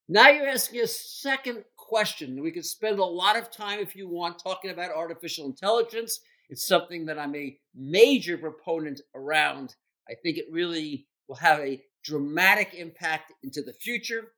Now 0.07 0.29
you're 0.29 0.47
asking 0.47 0.81
a 0.81 0.87
second 0.87 1.63
question. 1.87 2.41
We 2.41 2.51
could 2.51 2.65
spend 2.65 2.99
a 2.99 3.05
lot 3.05 3.37
of 3.37 3.51
time, 3.51 3.79
if 3.79 3.95
you 3.95 4.07
want, 4.09 4.39
talking 4.39 4.71
about 4.71 4.91
artificial 4.91 5.45
intelligence. 5.45 6.19
It's 6.49 6.67
something 6.67 7.05
that 7.05 7.19
I'm 7.19 7.35
a 7.35 7.57
major 7.75 8.37
proponent 8.37 9.01
around. 9.15 9.75
I 10.09 10.13
think 10.21 10.37
it 10.37 10.45
really 10.51 11.07
will 11.27 11.35
have 11.35 11.59
a 11.59 11.81
dramatic 12.03 12.73
impact 12.73 13.33
into 13.43 13.61
the 13.61 13.73
future. 13.73 14.31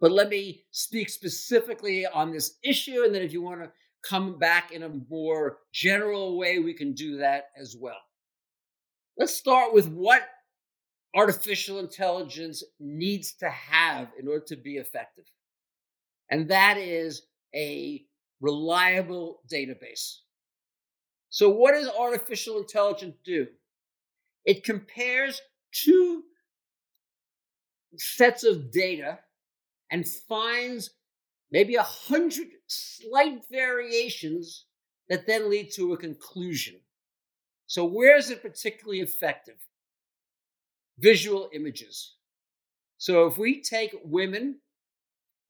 But 0.00 0.12
let 0.12 0.28
me 0.28 0.64
speak 0.70 1.10
specifically 1.10 2.06
on 2.06 2.32
this 2.32 2.58
issue, 2.64 3.02
and 3.04 3.14
then 3.14 3.22
if 3.22 3.32
you 3.32 3.42
want 3.42 3.62
to 3.62 3.70
come 4.02 4.38
back 4.38 4.72
in 4.72 4.82
a 4.82 5.00
more 5.08 5.58
general 5.72 6.36
way, 6.36 6.58
we 6.58 6.74
can 6.74 6.92
do 6.92 7.18
that 7.18 7.50
as 7.56 7.76
well. 7.78 8.00
Let's 9.16 9.34
start 9.34 9.72
with 9.72 9.88
what 9.88 10.22
artificial 11.14 11.78
intelligence 11.78 12.64
needs 12.80 13.34
to 13.34 13.48
have 13.48 14.08
in 14.18 14.26
order 14.26 14.44
to 14.48 14.56
be 14.56 14.76
effective. 14.78 15.26
And 16.32 16.48
that 16.48 16.78
is 16.78 17.26
a 17.54 18.06
reliable 18.40 19.42
database. 19.52 20.20
So, 21.28 21.50
what 21.50 21.74
does 21.74 21.88
artificial 21.88 22.56
intelligence 22.56 23.16
do? 23.22 23.46
It 24.46 24.64
compares 24.64 25.42
two 25.72 26.22
sets 27.98 28.44
of 28.44 28.72
data 28.72 29.18
and 29.90 30.08
finds 30.08 30.90
maybe 31.50 31.74
a 31.74 31.82
hundred 31.82 32.48
slight 32.66 33.42
variations 33.50 34.64
that 35.10 35.26
then 35.26 35.50
lead 35.50 35.70
to 35.74 35.92
a 35.92 35.98
conclusion. 35.98 36.76
So, 37.66 37.84
where 37.84 38.16
is 38.16 38.30
it 38.30 38.40
particularly 38.40 39.00
effective? 39.00 39.58
Visual 40.98 41.50
images. 41.52 42.14
So, 42.96 43.26
if 43.26 43.36
we 43.36 43.60
take 43.60 43.94
women 44.02 44.61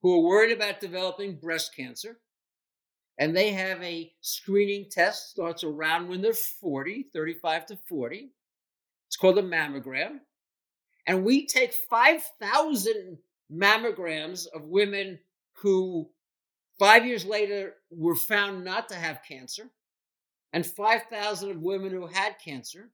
who 0.03 0.17
are 0.17 0.29
worried 0.29 0.53
about 0.53 0.81
developing 0.81 1.37
breast 1.37 1.75
cancer 1.75 2.19
and 3.19 3.37
they 3.37 3.53
have 3.53 3.83
a 3.83 4.13
screening 4.21 4.87
test 4.91 5.31
starts 5.31 5.65
around 5.65 6.09
when 6.09 6.21
they're 6.21 6.35
40 6.35 7.07
35 7.13 7.67
to 7.67 7.77
40 7.89 8.33
it's 9.07 9.17
called 9.17 9.39
a 9.39 9.43
mammogram 9.43 10.21
and 11.07 11.25
we 11.25 11.47
take 11.47 11.73
5000 11.73 13.19
mammograms 13.53 14.47
of 14.55 14.63
women 14.65 15.19
who 15.55 16.09
five 16.79 17.07
years 17.07 17.25
later 17.25 17.75
were 17.91 18.17
found 18.17 18.65
not 18.65 18.89
to 18.89 18.95
have 18.95 19.23
cancer, 19.27 19.71
and 20.53 20.67
5,000 20.67 21.51
of 21.51 21.63
women 21.63 21.91
who 21.91 22.07
had 22.07 22.39
cancer. 22.45 22.91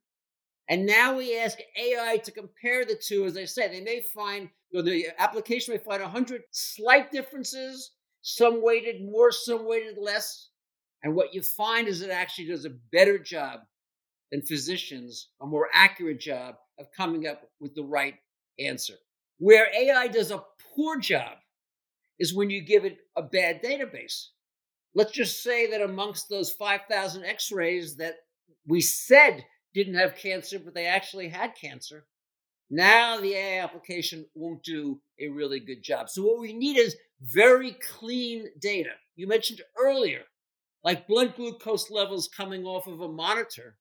And 0.68 0.84
now 0.84 1.16
we 1.16 1.38
ask 1.38 1.58
AI 1.76 2.18
to 2.18 2.30
compare 2.30 2.84
the 2.84 2.94
two. 2.94 3.24
As 3.24 3.36
I 3.36 3.46
said, 3.46 3.72
they 3.72 3.80
may 3.80 4.02
find, 4.14 4.50
you 4.70 4.78
know, 4.78 4.90
the 4.90 5.06
application 5.18 5.74
may 5.74 5.78
find 5.78 6.02
100 6.02 6.42
slight 6.50 7.10
differences, 7.10 7.92
some 8.22 8.62
weighted 8.62 9.02
more, 9.02 9.32
some 9.32 9.66
weighted 9.66 9.96
less. 9.98 10.50
And 11.02 11.14
what 11.14 11.32
you 11.32 11.42
find 11.42 11.88
is 11.88 12.02
it 12.02 12.10
actually 12.10 12.46
does 12.46 12.64
a 12.64 12.76
better 12.92 13.18
job 13.18 13.60
than 14.30 14.42
physicians, 14.42 15.28
a 15.40 15.46
more 15.46 15.68
accurate 15.72 16.20
job 16.20 16.56
of 16.78 16.86
coming 16.96 17.26
up 17.26 17.42
with 17.60 17.74
the 17.74 17.84
right 17.84 18.14
answer. 18.58 18.94
Where 19.38 19.68
AI 19.74 20.08
does 20.08 20.30
a 20.30 20.44
poor 20.74 20.98
job 20.98 21.36
is 22.18 22.34
when 22.34 22.50
you 22.50 22.60
give 22.60 22.84
it 22.84 22.98
a 23.16 23.22
bad 23.22 23.62
database. 23.62 24.26
Let's 24.94 25.12
just 25.12 25.42
say 25.42 25.70
that 25.70 25.80
amongst 25.80 26.28
those 26.28 26.50
5,000 26.52 27.24
x 27.24 27.52
rays 27.52 27.96
that 27.96 28.16
we 28.66 28.80
said 28.80 29.44
didn't 29.74 29.94
have 29.94 30.16
cancer, 30.16 30.58
but 30.58 30.74
they 30.74 30.86
actually 30.86 31.28
had 31.28 31.54
cancer, 31.54 32.06
now 32.70 33.20
the 33.20 33.34
AI 33.34 33.62
application 33.62 34.26
won't 34.34 34.62
do 34.62 35.00
a 35.20 35.28
really 35.28 35.60
good 35.60 35.82
job. 35.82 36.08
So, 36.10 36.22
what 36.22 36.40
we 36.40 36.52
need 36.52 36.76
is 36.76 36.96
very 37.22 37.72
clean 37.72 38.48
data. 38.60 38.90
You 39.16 39.26
mentioned 39.26 39.62
earlier, 39.78 40.22
like 40.84 41.08
blood 41.08 41.34
glucose 41.36 41.90
levels 41.90 42.28
coming 42.28 42.64
off 42.64 42.86
of 42.86 43.00
a 43.00 43.08
monitor. 43.08 43.76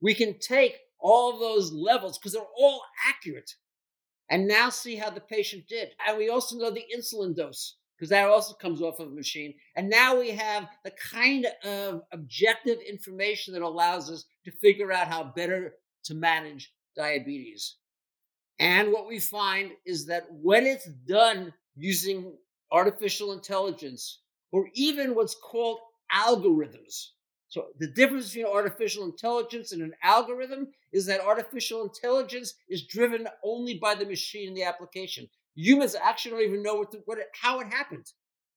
We 0.00 0.14
can 0.14 0.38
take 0.38 0.76
all 0.98 1.38
those 1.38 1.72
levels 1.72 2.18
because 2.18 2.32
they're 2.32 2.42
all 2.58 2.82
accurate 3.08 3.50
and 4.28 4.46
now 4.46 4.70
see 4.70 4.96
how 4.96 5.10
the 5.10 5.20
patient 5.20 5.64
did. 5.68 5.88
And 6.06 6.16
we 6.18 6.28
also 6.28 6.56
know 6.56 6.70
the 6.70 6.84
insulin 6.96 7.34
dose 7.34 7.76
because 7.96 8.10
that 8.10 8.28
also 8.28 8.54
comes 8.54 8.80
off 8.80 8.98
of 8.98 9.08
a 9.08 9.14
machine. 9.14 9.54
And 9.76 9.90
now 9.90 10.18
we 10.18 10.30
have 10.30 10.68
the 10.84 10.92
kind 11.12 11.46
of 11.64 12.02
objective 12.12 12.78
information 12.88 13.52
that 13.54 13.62
allows 13.62 14.10
us 14.10 14.24
to 14.44 14.50
figure 14.50 14.90
out 14.90 15.08
how 15.08 15.32
better 15.36 15.74
to 16.04 16.14
manage 16.14 16.72
diabetes. 16.96 17.76
And 18.60 18.92
what 18.92 19.08
we 19.08 19.18
find 19.18 19.72
is 19.86 20.04
that 20.06 20.26
when 20.30 20.66
it's 20.66 20.86
done 21.08 21.54
using 21.76 22.36
artificial 22.70 23.32
intelligence 23.32 24.20
or 24.52 24.68
even 24.74 25.14
what's 25.14 25.34
called 25.34 25.78
algorithms, 26.14 27.06
so 27.48 27.68
the 27.78 27.88
difference 27.88 28.28
between 28.28 28.52
artificial 28.52 29.04
intelligence 29.04 29.72
and 29.72 29.82
an 29.82 29.94
algorithm 30.04 30.68
is 30.92 31.06
that 31.06 31.20
artificial 31.20 31.82
intelligence 31.82 32.54
is 32.68 32.86
driven 32.86 33.26
only 33.42 33.78
by 33.78 33.94
the 33.94 34.04
machine 34.04 34.48
and 34.48 34.56
the 34.56 34.62
application. 34.62 35.26
Humans 35.56 35.96
actually 36.00 36.32
don't 36.32 36.48
even 36.48 36.62
know 36.62 36.74
what, 36.74 36.90
the, 36.92 37.02
what 37.06 37.18
it, 37.18 37.28
how 37.40 37.60
it 37.60 37.66
happened. 37.66 38.06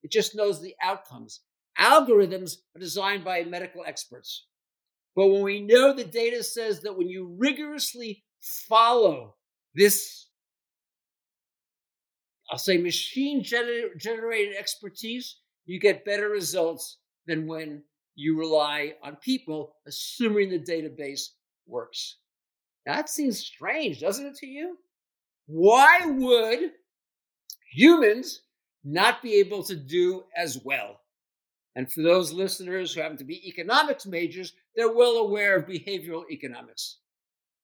It 0.03 0.11
just 0.11 0.35
knows 0.35 0.61
the 0.61 0.75
outcomes. 0.83 1.41
Algorithms 1.79 2.57
are 2.75 2.79
designed 2.79 3.23
by 3.23 3.45
medical 3.45 3.83
experts. 3.85 4.47
But 5.15 5.27
when 5.27 5.43
we 5.43 5.61
know 5.61 5.93
the 5.93 6.03
data 6.03 6.43
says 6.43 6.81
that 6.81 6.97
when 6.97 7.07
you 7.07 7.35
rigorously 7.39 8.23
follow 8.41 9.35
this, 9.75 10.27
I'll 12.51 12.57
say 12.57 12.77
machine 12.77 13.43
gener- 13.43 13.97
generated 13.97 14.55
expertise, 14.57 15.37
you 15.65 15.79
get 15.79 16.05
better 16.05 16.29
results 16.29 16.97
than 17.25 17.47
when 17.47 17.83
you 18.15 18.37
rely 18.37 18.93
on 19.03 19.15
people, 19.17 19.75
assuming 19.87 20.49
the 20.49 20.59
database 20.59 21.29
works. 21.65 22.17
That 22.85 23.09
seems 23.09 23.39
strange, 23.39 23.99
doesn't 24.01 24.25
it 24.25 24.35
to 24.35 24.47
you? 24.47 24.77
Why 25.47 25.99
would 26.05 26.71
humans 27.71 28.41
not 28.83 29.21
be 29.21 29.35
able 29.35 29.63
to 29.63 29.75
do 29.75 30.23
as 30.35 30.59
well? 30.63 30.99
And 31.75 31.91
for 31.91 32.01
those 32.01 32.31
listeners 32.31 32.93
who 32.93 33.01
happen 33.01 33.17
to 33.17 33.23
be 33.23 33.47
economics 33.47 34.05
majors, 34.05 34.53
they're 34.75 34.93
well 34.93 35.17
aware 35.17 35.57
of 35.57 35.65
behavioral 35.65 36.23
economics. 36.29 36.97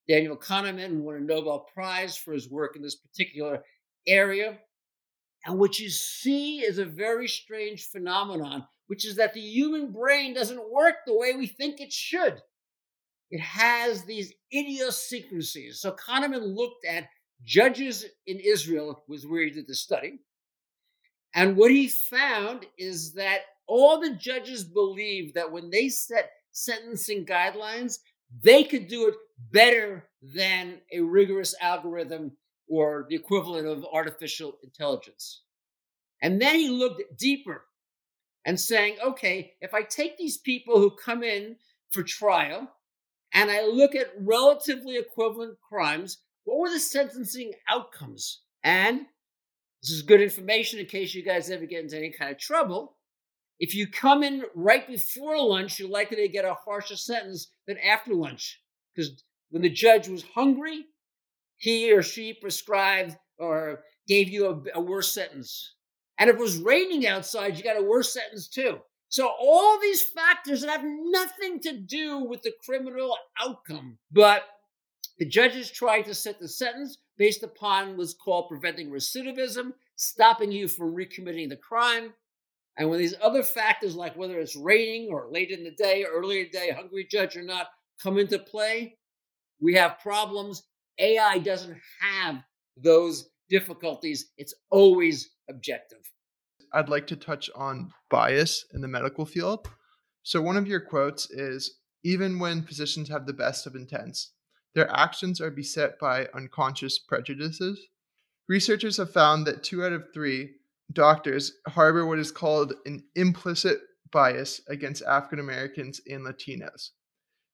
Daniel 0.09 0.35
Kahneman 0.35 1.01
won 1.01 1.15
a 1.15 1.19
Nobel 1.19 1.67
Prize 1.73 2.17
for 2.17 2.33
his 2.33 2.49
work 2.49 2.75
in 2.75 2.81
this 2.81 2.95
particular 2.95 3.63
area. 4.07 4.57
And 5.45 5.57
what 5.59 5.79
you 5.79 5.89
see 5.89 6.59
is 6.59 6.79
a 6.79 6.85
very 6.85 7.27
strange 7.27 7.85
phenomenon 7.85 8.65
which 8.89 9.05
is 9.05 9.15
that 9.17 9.35
the 9.35 9.39
human 9.39 9.91
brain 9.91 10.33
doesn't 10.33 10.71
work 10.71 10.95
the 11.05 11.15
way 11.15 11.35
we 11.35 11.45
think 11.45 11.79
it 11.79 11.93
should. 11.93 12.41
It 13.29 13.39
has 13.39 14.03
these 14.03 14.33
idiosyncrasies. 14.51 15.79
So 15.79 15.91
Kahneman 15.91 16.55
looked 16.55 16.85
at 16.85 17.07
judges 17.43 18.03
in 18.25 18.39
Israel, 18.39 19.03
was 19.07 19.27
where 19.27 19.43
he 19.43 19.51
did 19.51 19.67
the 19.67 19.75
study. 19.75 20.21
And 21.35 21.55
what 21.55 21.69
he 21.69 21.87
found 21.87 22.65
is 22.79 23.13
that 23.13 23.41
all 23.67 24.01
the 24.01 24.15
judges 24.15 24.63
believed 24.63 25.35
that 25.35 25.51
when 25.51 25.69
they 25.69 25.89
set 25.89 26.31
sentencing 26.51 27.27
guidelines, 27.27 27.99
they 28.43 28.63
could 28.63 28.87
do 28.87 29.07
it 29.07 29.15
better 29.51 30.07
than 30.21 30.81
a 30.93 30.99
rigorous 30.99 31.55
algorithm 31.61 32.31
or 32.67 33.05
the 33.09 33.15
equivalent 33.15 33.67
of 33.67 33.85
artificial 33.91 34.57
intelligence. 34.63 35.41
And 36.21 36.41
then 36.41 36.55
he 36.55 36.69
looked 36.69 37.17
deeper 37.17 37.65
and 38.45 38.59
saying, 38.59 38.97
okay, 39.03 39.53
if 39.61 39.73
I 39.73 39.81
take 39.83 40.17
these 40.17 40.37
people 40.37 40.79
who 40.79 40.91
come 40.91 41.23
in 41.23 41.55
for 41.91 42.03
trial 42.03 42.69
and 43.33 43.49
I 43.49 43.65
look 43.65 43.95
at 43.95 44.13
relatively 44.19 44.97
equivalent 44.97 45.57
crimes, 45.67 46.17
what 46.43 46.59
were 46.59 46.69
the 46.69 46.79
sentencing 46.79 47.53
outcomes? 47.69 48.41
And 48.63 49.01
this 49.81 49.91
is 49.91 50.01
good 50.01 50.21
information 50.21 50.79
in 50.79 50.85
case 50.85 51.13
you 51.13 51.23
guys 51.23 51.49
ever 51.49 51.65
get 51.65 51.83
into 51.83 51.97
any 51.97 52.11
kind 52.11 52.31
of 52.31 52.37
trouble. 52.37 52.97
If 53.59 53.75
you 53.75 53.87
come 53.87 54.23
in 54.23 54.43
right 54.55 54.87
before 54.87 55.37
lunch, 55.37 55.79
you're 55.79 55.89
likely 55.89 56.17
to 56.17 56.27
get 56.27 56.45
a 56.45 56.53
harsher 56.53 56.95
sentence 56.95 57.51
than 57.67 57.77
after 57.79 58.13
lunch. 58.13 58.61
Because 58.95 59.23
when 59.49 59.61
the 59.61 59.69
judge 59.69 60.07
was 60.07 60.23
hungry, 60.33 60.85
he 61.57 61.91
or 61.91 62.01
she 62.01 62.33
prescribed 62.33 63.17
or 63.37 63.83
gave 64.07 64.29
you 64.29 64.47
a, 64.47 64.79
a 64.79 64.81
worse 64.81 65.13
sentence. 65.13 65.75
And 66.17 66.29
if 66.29 66.37
it 66.37 66.41
was 66.41 66.59
raining 66.59 67.05
outside, 67.05 67.57
you 67.57 67.63
got 67.63 67.79
a 67.79 67.83
worse 67.83 68.13
sentence 68.13 68.47
too. 68.47 68.79
So 69.09 69.27
all 69.27 69.79
these 69.79 70.03
factors 70.03 70.61
that 70.61 70.69
have 70.69 70.85
nothing 70.85 71.59
to 71.61 71.77
do 71.77 72.19
with 72.19 72.43
the 72.43 72.53
criminal 72.63 73.17
outcome, 73.41 73.97
but 74.11 74.43
the 75.17 75.25
judges 75.25 75.71
try 75.71 76.01
to 76.01 76.13
set 76.13 76.39
the 76.39 76.47
sentence 76.47 76.99
based 77.17 77.43
upon 77.43 77.97
what's 77.97 78.13
called 78.13 78.49
preventing 78.49 78.89
recidivism, 78.89 79.73
stopping 79.95 80.51
you 80.51 80.67
from 80.67 80.95
recommitting 80.95 81.49
the 81.49 81.57
crime. 81.57 82.13
And 82.79 82.89
when 82.89 82.97
these 82.97 83.13
other 83.21 83.43
factors, 83.43 83.93
like 83.93 84.15
whether 84.15 84.39
it's 84.39 84.55
raining 84.55 85.09
or 85.11 85.27
late 85.29 85.51
in 85.51 85.65
the 85.65 85.71
day, 85.71 86.05
early 86.09 86.39
in 86.39 86.49
the 86.49 86.57
day, 86.57 86.71
hungry 86.71 87.05
judge 87.11 87.35
or 87.35 87.43
not, 87.43 87.67
come 88.01 88.17
into 88.17 88.39
play, 88.39 88.97
we 89.61 89.73
have 89.75 89.99
problems. 89.99 90.63
AI 90.97 91.39
doesn't 91.39 91.77
have 91.99 92.37
those 92.77 93.29
difficulties. 93.49 94.31
It's 94.37 94.53
always 94.71 95.31
objective. 95.49 95.99
I'd 96.73 96.87
like 96.87 97.05
to 97.07 97.17
touch 97.17 97.49
on 97.53 97.91
bias 98.09 98.65
in 98.73 98.79
the 98.79 98.87
medical 98.87 99.25
field. 99.25 99.67
So, 100.23 100.41
one 100.41 100.55
of 100.55 100.67
your 100.67 100.79
quotes 100.79 101.29
is 101.31 101.79
even 102.05 102.39
when 102.39 102.63
physicians 102.63 103.09
have 103.09 103.25
the 103.25 103.33
best 103.33 103.67
of 103.67 103.75
intents, 103.75 104.31
their 104.73 104.89
actions 104.91 105.41
are 105.41 105.51
beset 105.51 105.99
by 105.99 106.27
unconscious 106.33 106.97
prejudices. 106.99 107.77
Researchers 108.47 108.97
have 108.97 109.11
found 109.11 109.45
that 109.47 109.63
two 109.63 109.83
out 109.83 109.91
of 109.91 110.13
three 110.13 110.51
doctors 110.93 111.53
harbor 111.67 112.05
what 112.05 112.19
is 112.19 112.31
called 112.31 112.73
an 112.85 113.03
implicit 113.15 113.79
bias 114.11 114.61
against 114.67 115.03
African 115.03 115.39
Americans 115.39 116.01
and 116.07 116.25
Latinos. 116.25 116.89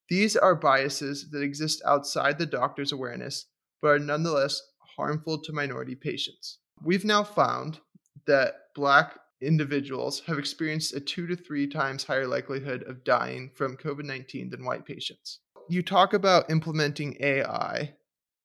These 0.09 0.35
are 0.35 0.55
biases 0.55 1.29
that 1.31 1.41
exist 1.41 1.81
outside 1.85 2.37
the 2.37 2.45
doctor's 2.45 2.91
awareness, 2.91 3.47
but 3.81 3.89
are 3.89 3.99
nonetheless 3.99 4.61
harmful 4.95 5.41
to 5.41 5.51
minority 5.51 5.95
patients. 5.95 6.59
We've 6.83 7.05
now 7.05 7.23
found 7.23 7.79
that 8.27 8.53
Black 8.75 9.19
individuals 9.41 10.21
have 10.27 10.39
experienced 10.39 10.93
a 10.93 10.99
two 10.99 11.27
to 11.27 11.35
three 11.35 11.67
times 11.67 12.03
higher 12.03 12.27
likelihood 12.27 12.83
of 12.83 13.03
dying 13.03 13.51
from 13.55 13.77
COVID 13.77 14.05
19 14.05 14.49
than 14.49 14.63
white 14.63 14.85
patients 14.85 15.39
you 15.67 15.81
talk 15.81 16.13
about 16.13 16.49
implementing 16.49 17.17
AI 17.19 17.93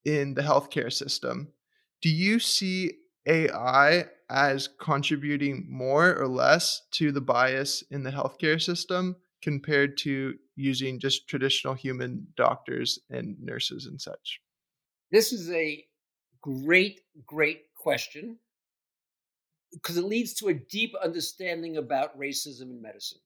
in 0.05 0.35
the 0.35 0.42
healthcare 0.42 0.92
system. 0.92 1.48
Do 2.03 2.09
you 2.09 2.38
see 2.38 2.92
AI 3.26 4.07
as 4.31 4.69
contributing 4.81 5.66
more 5.69 6.14
or 6.14 6.29
less 6.29 6.83
to 6.93 7.12
the 7.12 7.21
bias 7.21 7.83
in 7.90 8.05
the 8.05 8.11
healthcare 8.11 8.62
system 8.62 9.16
compared 9.43 9.97
to 9.99 10.35
using 10.55 10.99
just 10.99 11.29
traditional 11.29 11.75
human 11.75 12.27
doctors 12.37 12.99
and 13.11 13.37
nurses 13.40 13.87
and 13.87 14.01
such? 14.01 14.40
This 15.11 15.33
is 15.33 15.51
a 15.51 15.85
great, 16.40 17.01
great 17.27 17.62
question 17.75 18.38
because 19.73 19.97
it 19.97 20.05
leads 20.05 20.35
to 20.35 20.49
a 20.49 20.55
deep 20.55 20.95
understanding 21.03 21.77
about 21.77 22.19
racism 22.19 22.62
in 22.62 22.83
medicine. 22.83 23.21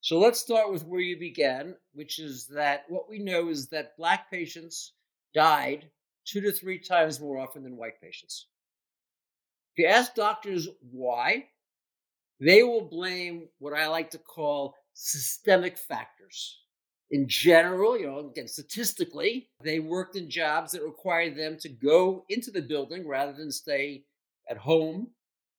So 0.00 0.18
let's 0.18 0.40
start 0.40 0.72
with 0.72 0.86
where 0.86 1.00
you 1.00 1.18
began, 1.18 1.76
which 1.92 2.18
is 2.18 2.46
that 2.48 2.84
what 2.88 3.08
we 3.08 3.18
know 3.18 3.48
is 3.50 3.68
that 3.68 3.96
black 3.96 4.30
patients 4.30 4.94
died 5.34 5.90
two 6.24 6.40
to 6.40 6.52
three 6.52 6.78
times 6.78 7.20
more 7.20 7.38
often 7.38 7.62
than 7.62 7.76
white 7.76 8.00
patients. 8.00 8.46
If 9.72 9.84
you 9.84 9.86
ask 9.86 10.14
doctors 10.14 10.68
why, 10.90 11.46
they 12.40 12.62
will 12.62 12.88
blame 12.88 13.48
what 13.58 13.74
I 13.74 13.86
like 13.86 14.10
to 14.10 14.18
call 14.18 14.74
systemic 14.94 15.76
factors. 15.76 16.58
In 17.10 17.28
general, 17.28 17.98
you 17.98 18.06
know, 18.06 18.18
again, 18.30 18.48
statistically, 18.48 19.48
they 19.62 19.80
worked 19.80 20.16
in 20.16 20.30
jobs 20.30 20.72
that 20.72 20.82
required 20.82 21.36
them 21.36 21.58
to 21.58 21.68
go 21.68 22.24
into 22.28 22.50
the 22.50 22.62
building 22.62 23.06
rather 23.06 23.32
than 23.32 23.50
stay 23.50 24.04
at 24.48 24.56
home 24.56 25.08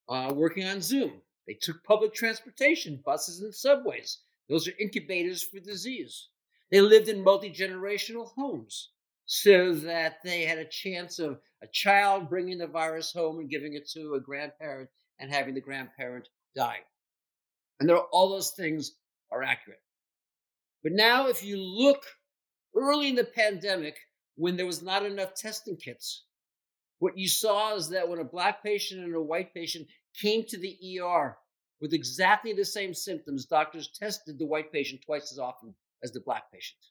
uh, 0.10 0.32
working 0.34 0.66
on 0.66 0.82
Zoom. 0.82 1.22
They 1.48 1.54
took 1.54 1.84
public 1.84 2.14
transportation, 2.14 3.02
buses, 3.06 3.42
and 3.42 3.54
subways. 3.54 4.20
Those 4.50 4.68
are 4.68 4.74
incubators 4.80 5.44
for 5.44 5.60
disease. 5.60 6.28
They 6.72 6.82
lived 6.82 7.10
in 7.10 7.24
multi 7.24 7.50
generational 7.50 8.32
homes 8.34 8.90
so 9.34 9.74
that 9.74 10.18
they 10.26 10.44
had 10.44 10.58
a 10.58 10.66
chance 10.66 11.18
of 11.18 11.40
a 11.64 11.68
child 11.72 12.28
bringing 12.28 12.58
the 12.58 12.68
virus 12.68 13.14
home 13.14 13.40
and 13.40 13.50
giving 13.50 13.76
it 13.76 13.88
to 13.90 14.16
a 14.16 14.20
grandparent 14.20 14.90
and 15.20 15.32
having 15.32 15.54
the 15.54 15.62
grandparent 15.62 16.28
die. 16.54 16.80
And 17.80 17.88
there, 17.88 17.96
all 18.12 18.30
those 18.30 18.52
things 18.52 18.92
are 19.32 19.42
accurate. 19.42 19.80
But 20.84 20.92
now, 20.92 21.30
if 21.30 21.46
you 21.46 21.56
look 21.56 22.04
early 22.76 23.08
in 23.08 23.16
the 23.16 23.24
pandemic, 23.24 23.96
when 24.36 24.58
there 24.58 24.66
was 24.66 24.82
not 24.82 25.06
enough 25.06 25.34
testing 25.34 25.78
kits, 25.78 26.26
what 27.00 27.18
you 27.18 27.30
saw 27.30 27.74
is 27.74 27.88
that 27.88 28.10
when 28.10 28.20
a 28.20 28.26
black 28.26 28.62
patient 28.62 29.00
and 29.00 29.16
a 29.16 29.22
white 29.22 29.54
patient 29.54 29.88
came 30.22 30.44
to 30.50 30.58
the 30.58 31.00
ER 31.00 31.38
with 31.80 31.94
exactly 31.94 32.52
the 32.52 32.66
same 32.66 32.94
symptoms, 32.94 33.46
doctors 33.46 33.92
tested 33.98 34.38
the 34.38 34.46
white 34.46 34.74
patient 34.74 35.02
twice 35.06 35.32
as 35.32 35.40
often 35.40 35.74
as 36.04 36.12
the 36.12 36.20
black 36.20 36.52
patient. 36.52 36.82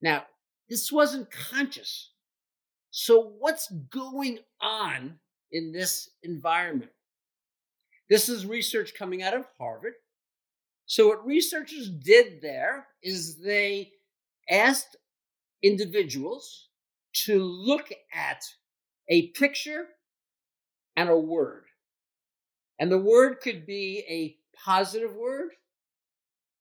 Now, 0.00 0.24
this 0.70 0.92
wasn't 0.92 1.28
conscious. 1.30 2.12
So, 2.92 3.34
what's 3.38 3.70
going 3.90 4.38
on 4.60 5.18
in 5.52 5.72
this 5.72 6.10
environment? 6.22 6.92
This 8.08 8.28
is 8.28 8.46
research 8.46 8.94
coming 8.96 9.22
out 9.22 9.34
of 9.34 9.44
Harvard. 9.58 9.94
So, 10.86 11.08
what 11.08 11.26
researchers 11.26 11.90
did 11.90 12.40
there 12.40 12.86
is 13.02 13.38
they 13.38 13.92
asked 14.48 14.96
individuals 15.62 16.68
to 17.12 17.42
look 17.42 17.92
at 18.14 18.44
a 19.08 19.28
picture 19.28 19.86
and 20.96 21.08
a 21.08 21.16
word. 21.16 21.64
And 22.78 22.90
the 22.90 22.98
word 22.98 23.40
could 23.42 23.66
be 23.66 24.04
a 24.08 24.36
positive 24.64 25.14
word, 25.14 25.50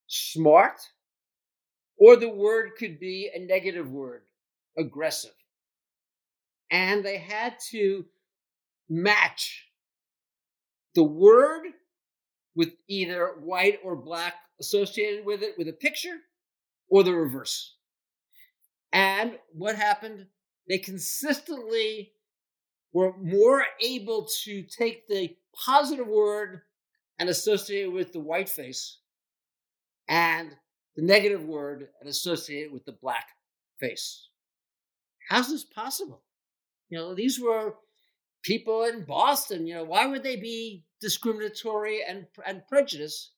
smart, 0.08 0.80
or 2.00 2.16
the 2.16 2.30
word 2.30 2.72
could 2.78 3.00
be 3.00 3.30
a 3.34 3.40
negative 3.40 3.90
word, 3.90 4.24
aggressive. 4.78 5.34
And 6.72 7.04
they 7.04 7.18
had 7.18 7.56
to 7.72 8.06
match 8.90 9.66
the 10.96 11.04
word 11.04 11.64
with 12.56 12.70
either 12.88 13.36
white 13.40 13.80
or 13.84 13.96
black 13.96 14.36
associated 14.60 15.26
with 15.26 15.42
it 15.44 15.56
with 15.58 15.68
a 15.68 15.74
picture 15.74 16.18
or 16.90 17.04
the 17.04 17.14
reverse. 17.14 17.76
And 18.92 19.38
what 19.54 19.76
happened? 19.76 20.28
They 20.68 20.80
consistently 20.80 22.14
were 22.94 23.16
more 23.18 23.64
able 23.82 24.28
to 24.44 24.64
take 24.64 25.08
the 25.08 25.36
positive 25.54 26.08
word 26.08 26.62
and 27.20 27.30
associate 27.30 27.84
it 27.84 27.94
with 27.94 28.14
the 28.14 28.20
white 28.20 28.50
face, 28.50 29.00
and 30.08 30.56
the 31.00 31.06
negative 31.06 31.44
word 31.44 31.88
and 32.00 32.10
associate 32.10 32.64
it 32.64 32.74
with 32.74 32.84
the 32.86 32.92
black 32.92 33.30
face. 33.80 34.28
How's 35.30 35.50
this 35.50 35.64
possible? 35.64 36.24
You 36.90 36.98
know, 36.98 37.14
these 37.14 37.40
were 37.40 37.76
people 38.44 38.84
in 38.84 39.06
Boston. 39.06 39.66
You 39.66 39.76
know, 39.76 39.84
why 39.86 40.08
would 40.08 40.24
they 40.24 40.36
be 40.36 40.84
discriminatory 41.00 42.04
and 42.08 42.26
and 42.46 42.68
prejudice? 42.68 43.32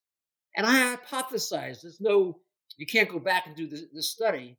And 0.56 0.66
I 0.66 0.96
hypothesize 0.96 1.82
there's 1.82 2.02
no, 2.02 2.40
you 2.78 2.86
can't 2.86 3.10
go 3.10 3.20
back 3.20 3.46
and 3.46 3.56
do 3.56 3.68
this, 3.68 3.84
this 3.94 4.10
study, 4.10 4.58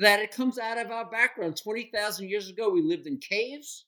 that 0.00 0.20
it 0.20 0.34
comes 0.34 0.58
out 0.58 0.78
of 0.78 0.90
our 0.90 1.08
background. 1.08 1.56
20,000 1.56 2.28
years 2.28 2.50
ago, 2.50 2.70
we 2.70 2.82
lived 2.82 3.06
in 3.06 3.18
caves 3.18 3.86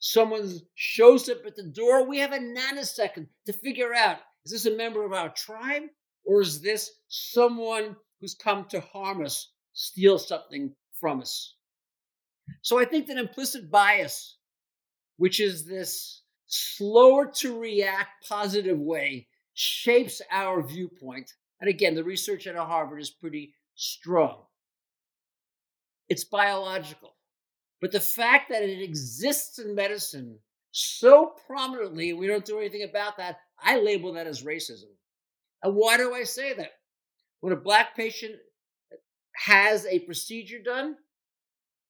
someone 0.00 0.50
shows 0.74 1.28
up 1.28 1.44
at 1.46 1.54
the 1.54 1.62
door, 1.62 2.06
we 2.06 2.18
have 2.18 2.32
a 2.32 2.38
nanosecond 2.38 3.26
to 3.46 3.52
figure 3.52 3.94
out 3.94 4.16
is 4.44 4.52
this 4.52 4.66
a 4.66 4.74
member 4.76 5.04
of 5.04 5.12
our 5.12 5.28
tribe 5.28 5.82
or 6.24 6.40
is 6.40 6.60
this 6.60 6.90
someone 7.08 7.96
who's 8.20 8.34
come 8.34 8.66
to 8.66 8.80
harm 8.80 9.24
us, 9.24 9.52
steal 9.72 10.18
something 10.18 10.74
from 10.92 11.20
us? 11.20 11.54
So 12.62 12.78
I 12.78 12.84
think 12.84 13.06
that 13.06 13.18
implicit 13.18 13.70
bias, 13.70 14.36
which 15.16 15.40
is 15.40 15.64
this 15.64 16.22
slower 16.46 17.30
to 17.36 17.58
react 17.58 18.26
positive 18.28 18.78
way, 18.78 19.28
shapes 19.54 20.20
our 20.30 20.62
viewpoint. 20.62 21.32
And 21.60 21.68
again, 21.68 21.94
the 21.94 22.04
research 22.04 22.46
at 22.46 22.56
Harvard 22.56 23.00
is 23.00 23.10
pretty 23.10 23.54
strong. 23.74 24.42
It's 26.08 26.24
biological. 26.24 27.16
But 27.80 27.92
the 27.92 28.00
fact 28.00 28.50
that 28.50 28.62
it 28.62 28.82
exists 28.82 29.58
in 29.58 29.74
medicine 29.74 30.38
so 30.72 31.34
prominently, 31.46 32.12
we 32.12 32.26
don't 32.26 32.44
do 32.44 32.58
anything 32.58 32.84
about 32.88 33.16
that, 33.16 33.40
I 33.58 33.78
label 33.78 34.12
that 34.12 34.26
as 34.26 34.42
racism. 34.42 34.90
And 35.62 35.74
why 35.74 35.96
do 35.96 36.14
I 36.14 36.24
say 36.24 36.54
that? 36.54 36.72
When 37.40 37.52
a 37.52 37.56
black 37.56 37.96
patient 37.96 38.36
has 39.34 39.86
a 39.86 40.00
procedure 40.00 40.62
done, 40.62 40.96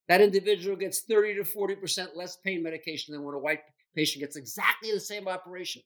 that 0.08 0.20
individual 0.20 0.76
gets 0.76 1.02
30 1.02 1.36
to 1.36 1.42
40% 1.42 2.16
less 2.16 2.36
pain 2.36 2.62
medication 2.62 3.14
than 3.14 3.22
when 3.22 3.34
a 3.34 3.38
white 3.38 3.60
patient 3.94 4.20
gets 4.20 4.36
exactly 4.36 4.92
the 4.92 5.00
same 5.00 5.28
operation. 5.28 5.82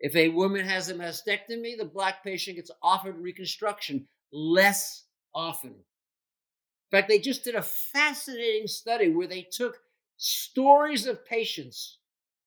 If 0.00 0.14
a 0.16 0.28
woman 0.28 0.66
has 0.66 0.90
a 0.90 0.94
mastectomy, 0.94 1.78
the 1.78 1.90
black 1.90 2.22
patient 2.22 2.56
gets 2.56 2.70
offered 2.82 3.16
reconstruction 3.18 4.06
less 4.32 5.04
often. 5.34 5.70
In 5.70 6.98
fact, 6.98 7.08
they 7.08 7.18
just 7.18 7.44
did 7.44 7.54
a 7.54 7.62
fascinating 7.62 8.66
study 8.66 9.08
where 9.08 9.26
they 9.26 9.48
took 9.50 9.78
stories 10.16 11.06
of 11.06 11.24
patients. 11.24 11.98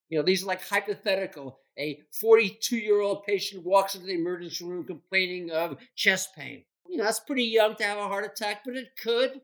You 0.09 0.19
know, 0.19 0.23
these 0.23 0.43
are 0.43 0.47
like 0.47 0.61
hypothetical. 0.61 1.59
A 1.79 2.01
42 2.11 2.77
year 2.77 3.01
old 3.01 3.23
patient 3.23 3.63
walks 3.63 3.95
into 3.95 4.07
the 4.07 4.13
emergency 4.13 4.65
room 4.65 4.83
complaining 4.83 5.51
of 5.51 5.77
chest 5.95 6.35
pain. 6.35 6.63
You 6.87 6.97
know, 6.97 7.03
that's 7.03 7.19
pretty 7.19 7.43
young 7.43 7.75
to 7.75 7.83
have 7.83 7.97
a 7.97 8.07
heart 8.07 8.25
attack, 8.25 8.61
but 8.65 8.75
it 8.75 8.89
could. 9.01 9.41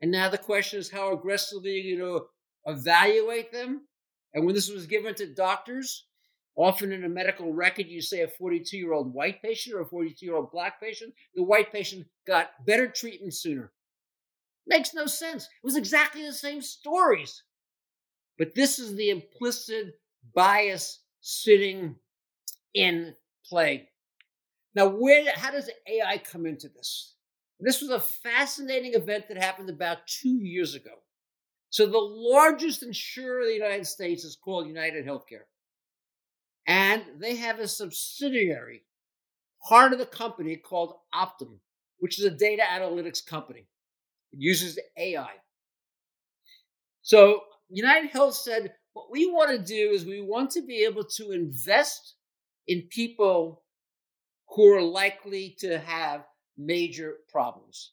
And 0.00 0.10
now 0.10 0.28
the 0.28 0.38
question 0.38 0.80
is 0.80 0.90
how 0.90 1.12
aggressively 1.12 1.80
you 1.80 1.98
know 1.98 2.26
evaluate 2.66 3.52
them. 3.52 3.82
And 4.34 4.44
when 4.44 4.54
this 4.54 4.70
was 4.70 4.86
given 4.86 5.14
to 5.16 5.34
doctors, 5.34 6.06
often 6.56 6.92
in 6.92 7.04
a 7.04 7.08
medical 7.08 7.52
record, 7.52 7.86
you 7.86 8.00
say 8.00 8.22
a 8.22 8.28
42 8.28 8.76
year 8.76 8.92
old 8.92 9.12
white 9.12 9.42
patient 9.42 9.76
or 9.76 9.80
a 9.80 9.86
42 9.86 10.24
year 10.24 10.36
old 10.36 10.50
black 10.50 10.80
patient. 10.80 11.12
The 11.34 11.42
white 11.42 11.72
patient 11.72 12.06
got 12.26 12.64
better 12.66 12.88
treatment 12.88 13.34
sooner. 13.34 13.72
Makes 14.66 14.94
no 14.94 15.06
sense. 15.06 15.44
It 15.44 15.64
was 15.64 15.76
exactly 15.76 16.24
the 16.24 16.32
same 16.32 16.62
stories. 16.62 17.42
But 18.38 18.54
this 18.54 18.78
is 18.78 18.94
the 18.94 19.10
implicit 19.10 20.00
bias 20.34 21.00
sitting 21.20 21.96
in 22.74 23.14
play. 23.46 23.88
Now, 24.74 24.88
where 24.88 25.24
how 25.34 25.50
does 25.50 25.70
AI 25.86 26.18
come 26.18 26.46
into 26.46 26.68
this? 26.68 27.14
This 27.58 27.82
was 27.82 27.90
a 27.90 28.00
fascinating 28.00 28.94
event 28.94 29.26
that 29.28 29.36
happened 29.36 29.68
about 29.68 30.06
two 30.06 30.38
years 30.38 30.74
ago. 30.74 30.90
So, 31.68 31.86
the 31.86 31.98
largest 31.98 32.82
insurer 32.82 33.42
in 33.42 33.48
the 33.48 33.54
United 33.54 33.86
States 33.86 34.24
is 34.24 34.36
called 34.36 34.66
United 34.66 35.06
Healthcare. 35.06 35.46
And 36.66 37.02
they 37.18 37.36
have 37.36 37.58
a 37.58 37.68
subsidiary, 37.68 38.84
part 39.68 39.92
of 39.92 39.98
the 39.98 40.06
company 40.06 40.56
called 40.56 40.94
Optum, 41.14 41.58
which 41.98 42.18
is 42.18 42.24
a 42.24 42.30
data 42.30 42.62
analytics 42.62 43.24
company. 43.24 43.66
It 44.32 44.38
uses 44.40 44.78
AI. 44.96 45.30
So, 47.02 47.40
United 47.68 48.10
Health 48.10 48.34
said, 48.34 48.72
what 48.92 49.10
we 49.10 49.30
want 49.30 49.50
to 49.50 49.58
do 49.58 49.90
is 49.90 50.04
we 50.04 50.20
want 50.20 50.50
to 50.52 50.62
be 50.62 50.84
able 50.84 51.04
to 51.04 51.30
invest 51.32 52.14
in 52.66 52.82
people 52.90 53.62
who 54.48 54.66
are 54.74 54.82
likely 54.82 55.56
to 55.60 55.78
have 55.78 56.24
major 56.58 57.16
problems. 57.28 57.92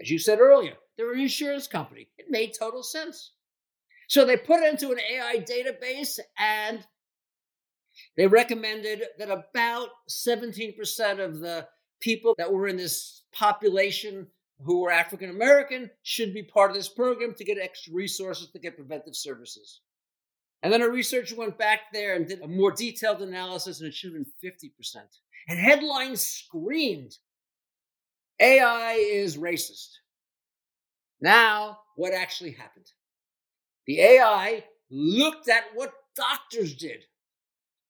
As 0.00 0.10
you 0.10 0.18
said 0.18 0.40
earlier, 0.40 0.74
they're 0.96 1.12
an 1.12 1.20
insurance 1.20 1.66
company. 1.66 2.08
It 2.18 2.26
made 2.30 2.54
total 2.58 2.82
sense. 2.82 3.32
So 4.08 4.24
they 4.24 4.36
put 4.36 4.62
it 4.62 4.72
into 4.72 4.90
an 4.90 4.98
AI 4.98 5.36
database 5.38 6.18
and 6.38 6.84
they 8.16 8.26
recommended 8.26 9.02
that 9.18 9.30
about 9.30 9.88
17% 10.08 10.74
of 11.20 11.40
the 11.40 11.68
people 12.00 12.34
that 12.38 12.52
were 12.52 12.66
in 12.66 12.76
this 12.76 13.22
population 13.32 14.26
who 14.64 14.80
were 14.80 14.90
African 14.90 15.30
American 15.30 15.90
should 16.02 16.34
be 16.34 16.42
part 16.42 16.70
of 16.70 16.76
this 16.76 16.88
program 16.88 17.34
to 17.34 17.44
get 17.44 17.58
extra 17.58 17.94
resources 17.94 18.50
to 18.50 18.58
get 18.58 18.76
preventive 18.76 19.16
services. 19.16 19.80
And 20.62 20.72
then 20.72 20.82
a 20.82 20.88
researcher 20.88 21.36
went 21.36 21.56
back 21.56 21.92
there 21.92 22.14
and 22.14 22.26
did 22.26 22.42
a 22.42 22.48
more 22.48 22.70
detailed 22.70 23.22
analysis, 23.22 23.80
and 23.80 23.88
it 23.88 23.94
should 23.94 24.12
have 24.12 24.22
been 24.22 24.50
50%. 24.52 24.96
And 25.48 25.58
headlines 25.58 26.20
screamed 26.20 27.16
AI 28.38 28.92
is 28.92 29.38
racist. 29.38 29.88
Now, 31.20 31.78
what 31.96 32.12
actually 32.14 32.52
happened? 32.52 32.86
The 33.86 34.00
AI 34.00 34.64
looked 34.90 35.48
at 35.48 35.64
what 35.74 35.92
doctors 36.16 36.74
did. 36.74 37.04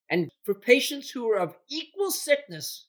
And 0.09 0.29
for 0.43 0.53
patients 0.53 1.09
who 1.09 1.27
were 1.27 1.37
of 1.37 1.57
equal 1.69 2.11
sickness, 2.11 2.87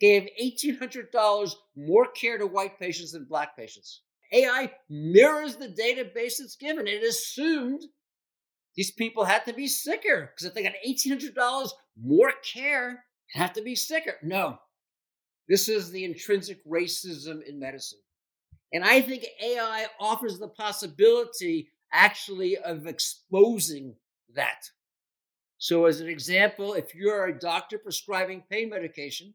gave 0.00 0.28
$1,800 0.42 1.54
more 1.76 2.06
care 2.08 2.38
to 2.38 2.46
white 2.46 2.78
patients 2.78 3.12
than 3.12 3.24
black 3.24 3.56
patients. 3.56 4.00
AI 4.32 4.72
mirrors 4.88 5.56
the 5.56 5.68
database 5.68 6.40
it's 6.40 6.56
given. 6.56 6.86
It 6.86 7.02
assumed 7.02 7.82
these 8.74 8.90
people 8.90 9.24
had 9.24 9.44
to 9.44 9.52
be 9.52 9.68
sicker 9.68 10.32
because 10.32 10.46
if 10.46 10.54
they 10.54 10.62
got 10.62 10.72
$1,800 10.86 11.70
more 12.02 12.32
care, 12.42 13.04
they 13.32 13.40
have 13.40 13.52
to 13.52 13.62
be 13.62 13.76
sicker. 13.76 14.16
No, 14.22 14.58
this 15.48 15.68
is 15.68 15.90
the 15.90 16.04
intrinsic 16.04 16.64
racism 16.66 17.42
in 17.46 17.58
medicine. 17.58 18.00
And 18.72 18.84
I 18.84 19.00
think 19.00 19.24
AI 19.40 19.86
offers 20.00 20.38
the 20.38 20.48
possibility 20.48 21.68
actually 21.92 22.56
of 22.58 22.86
exposing 22.86 23.94
that. 24.34 24.68
So, 25.58 25.84
as 25.86 26.00
an 26.00 26.08
example, 26.08 26.74
if 26.74 26.94
you're 26.94 27.26
a 27.26 27.38
doctor 27.38 27.78
prescribing 27.78 28.42
pain 28.50 28.68
medication, 28.68 29.32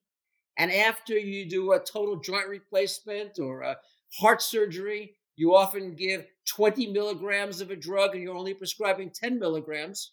and 0.59 0.73
after 0.73 1.17
you 1.17 1.49
do 1.49 1.71
a 1.71 1.79
total 1.79 2.17
joint 2.17 2.47
replacement 2.49 3.39
or 3.39 3.61
a 3.61 3.77
heart 4.19 4.41
surgery, 4.41 5.15
you 5.37 5.55
often 5.55 5.95
give 5.95 6.25
20 6.53 6.87
milligrams 6.87 7.61
of 7.61 7.71
a 7.71 7.77
drug 7.77 8.13
and 8.13 8.21
you're 8.21 8.35
only 8.35 8.53
prescribing 8.53 9.09
10 9.09 9.39
milligrams, 9.39 10.11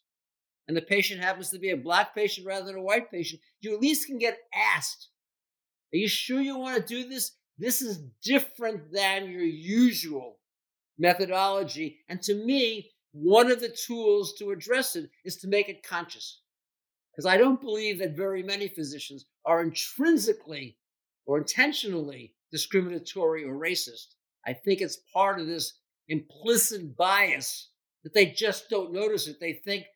and 0.69 0.77
the 0.77 0.83
patient 0.83 1.21
happens 1.21 1.51
to 1.51 1.59
be 1.59 1.71
a 1.71 1.77
black 1.77 2.15
patient 2.15 2.47
rather 2.47 2.65
than 2.67 2.77
a 2.77 2.83
white 2.83 3.11
patient, 3.11 3.41
you 3.61 3.75
at 3.75 3.81
least 3.81 4.07
can 4.07 4.19
get 4.19 4.39
asked, 4.55 5.09
Are 5.93 5.97
you 5.99 6.09
sure 6.09 6.41
you 6.41 6.57
want 6.57 6.77
to 6.77 6.95
do 6.95 7.09
this? 7.09 7.33
This 7.59 7.83
is 7.83 8.05
different 8.23 8.93
than 8.93 9.29
your 9.29 9.43
usual 9.43 10.39
methodology. 10.97 11.99
And 12.09 12.23
to 12.23 12.35
me, 12.35 12.91
one 13.13 13.51
of 13.51 13.61
the 13.61 13.75
tools 13.87 14.35
to 14.39 14.51
address 14.51 14.95
it 14.95 15.11
is 15.25 15.37
to 15.39 15.49
make 15.49 15.69
it 15.69 15.83
conscious. 15.83 16.43
Because 17.17 17.27
I 17.27 17.39
don't 17.39 17.61
believe 17.61 17.99
that 18.01 18.17
very 18.17 18.43
many 18.43 18.69
physicians 18.69 19.25
are 19.47 19.63
intrinsically 19.63 20.77
or 21.25 21.39
intentionally 21.39 22.35
discriminatory 22.53 23.43
or 23.45 23.55
racist. 23.55 24.15
I 24.47 24.53
think 24.53 24.81
it's 24.81 24.99
part 25.15 25.41
of 25.41 25.47
this 25.47 25.79
implicit 26.09 26.97
bias 26.97 27.71
that 28.05 28.13
they 28.13 28.27
just 28.27 28.69
don't 28.69 28.93
notice 28.93 29.27
it. 29.29 29.41
They 29.41 29.55
think, 29.55 29.87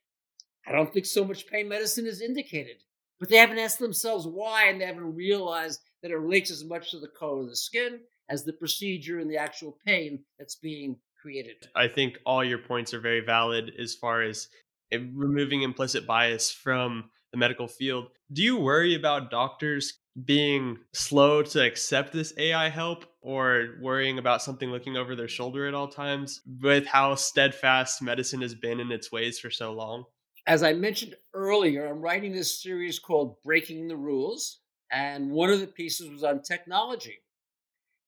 I 0.66 0.72
don't 0.72 0.92
think 0.92 1.06
so 1.06 1.24
much 1.24 1.46
pain 1.46 1.68
medicine 1.68 2.06
is 2.06 2.22
indicated. 2.22 2.76
But 3.20 3.28
they 3.28 3.36
haven't 3.36 3.58
asked 3.58 3.78
themselves 3.78 4.26
why, 4.26 4.68
and 4.68 4.80
they 4.80 4.86
haven't 4.86 5.14
realized 5.14 5.80
that 6.02 6.10
it 6.10 6.16
relates 6.16 6.50
as 6.50 6.64
much 6.64 6.90
to 6.90 6.98
the 6.98 7.08
color 7.08 7.42
of 7.42 7.48
the 7.48 7.56
skin 7.56 8.00
as 8.30 8.44
the 8.44 8.54
procedure 8.54 9.18
and 9.18 9.30
the 9.30 9.36
actual 9.36 9.76
pain 9.86 10.24
that's 10.38 10.54
being 10.54 10.96
created. 11.20 11.68
I 11.76 11.86
think 11.86 12.18
all 12.24 12.42
your 12.42 12.58
points 12.58 12.94
are 12.94 13.00
very 13.00 13.20
valid 13.20 13.72
as 13.78 13.94
far 13.94 14.22
as 14.22 14.48
removing 14.93 15.62
implicit 15.62 16.07
bias 16.07 16.51
from 16.51 17.11
the 17.32 17.38
medical 17.38 17.68
field. 17.68 18.09
Do 18.32 18.43
you 18.43 18.57
worry 18.57 18.95
about 18.95 19.30
doctors 19.30 19.99
being 20.24 20.78
slow 20.93 21.43
to 21.43 21.64
accept 21.64 22.12
this 22.12 22.32
AI 22.36 22.68
help 22.68 23.05
or 23.20 23.76
worrying 23.80 24.18
about 24.18 24.43
something 24.43 24.70
looking 24.70 24.97
over 24.97 25.14
their 25.14 25.28
shoulder 25.28 25.66
at 25.66 25.74
all 25.74 25.88
times 25.88 26.41
with 26.61 26.86
how 26.86 27.14
steadfast 27.14 28.03
medicine 28.03 28.43
has 28.43 28.55
been 28.55 28.80
in 28.80 28.91
its 28.91 29.12
ways 29.12 29.38
for 29.38 29.51
so 29.51 29.72
long? 29.72 30.05
As 30.47 30.62
I 30.62 30.72
mentioned 30.72 31.14
earlier, 31.34 31.86
I'm 31.86 32.01
writing 32.01 32.32
this 32.32 32.62
series 32.62 32.99
called 32.99 33.36
Breaking 33.45 33.86
the 33.86 33.97
Rules, 33.97 34.61
and 34.91 35.30
one 35.30 35.51
of 35.51 35.61
the 35.61 35.66
pieces 35.66 36.11
was 36.11 36.24
on 36.24 36.43
technology. 36.43 37.18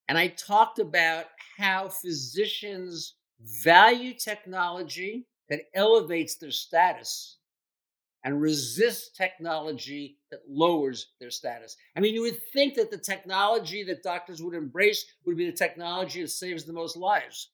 And 0.09 0.19
I 0.19 0.29
talked 0.29 0.79
about 0.79 1.27
how 1.59 1.89
physicians 1.89 3.15
value 3.63 4.15
technology 4.15 5.27
that 5.53 5.69
elevates 5.75 6.37
their 6.37 6.51
status 6.51 7.37
and 8.25 8.41
resist 8.41 9.15
technology 9.15 10.17
that 10.31 10.41
lowers 10.49 11.09
their 11.21 11.29
status. 11.29 11.77
I 11.95 12.01
mean, 12.01 12.15
you 12.15 12.23
would 12.23 12.39
think 12.55 12.75
that 12.77 12.91
the 12.91 12.97
technology 12.97 13.85
that 13.85 14.03
doctors 14.03 14.43
would 14.43 14.55
embrace 14.55 15.05
would 15.27 15.37
be 15.37 15.45
the 15.45 15.55
technology 15.55 16.23
that 16.23 16.29
saves 16.29 16.65
the 16.65 16.73
most 16.73 16.97
lives. 16.97 17.51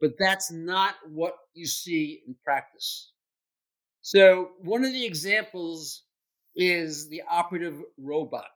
But 0.00 0.14
that's 0.18 0.50
not 0.50 0.96
what 1.08 1.34
you 1.54 1.66
see 1.66 2.24
in 2.26 2.34
practice. 2.42 3.12
So, 4.00 4.50
one 4.58 4.84
of 4.84 4.92
the 4.92 5.06
examples 5.06 6.02
is 6.56 7.08
the 7.08 7.22
operative 7.30 7.80
robot. 7.96 8.48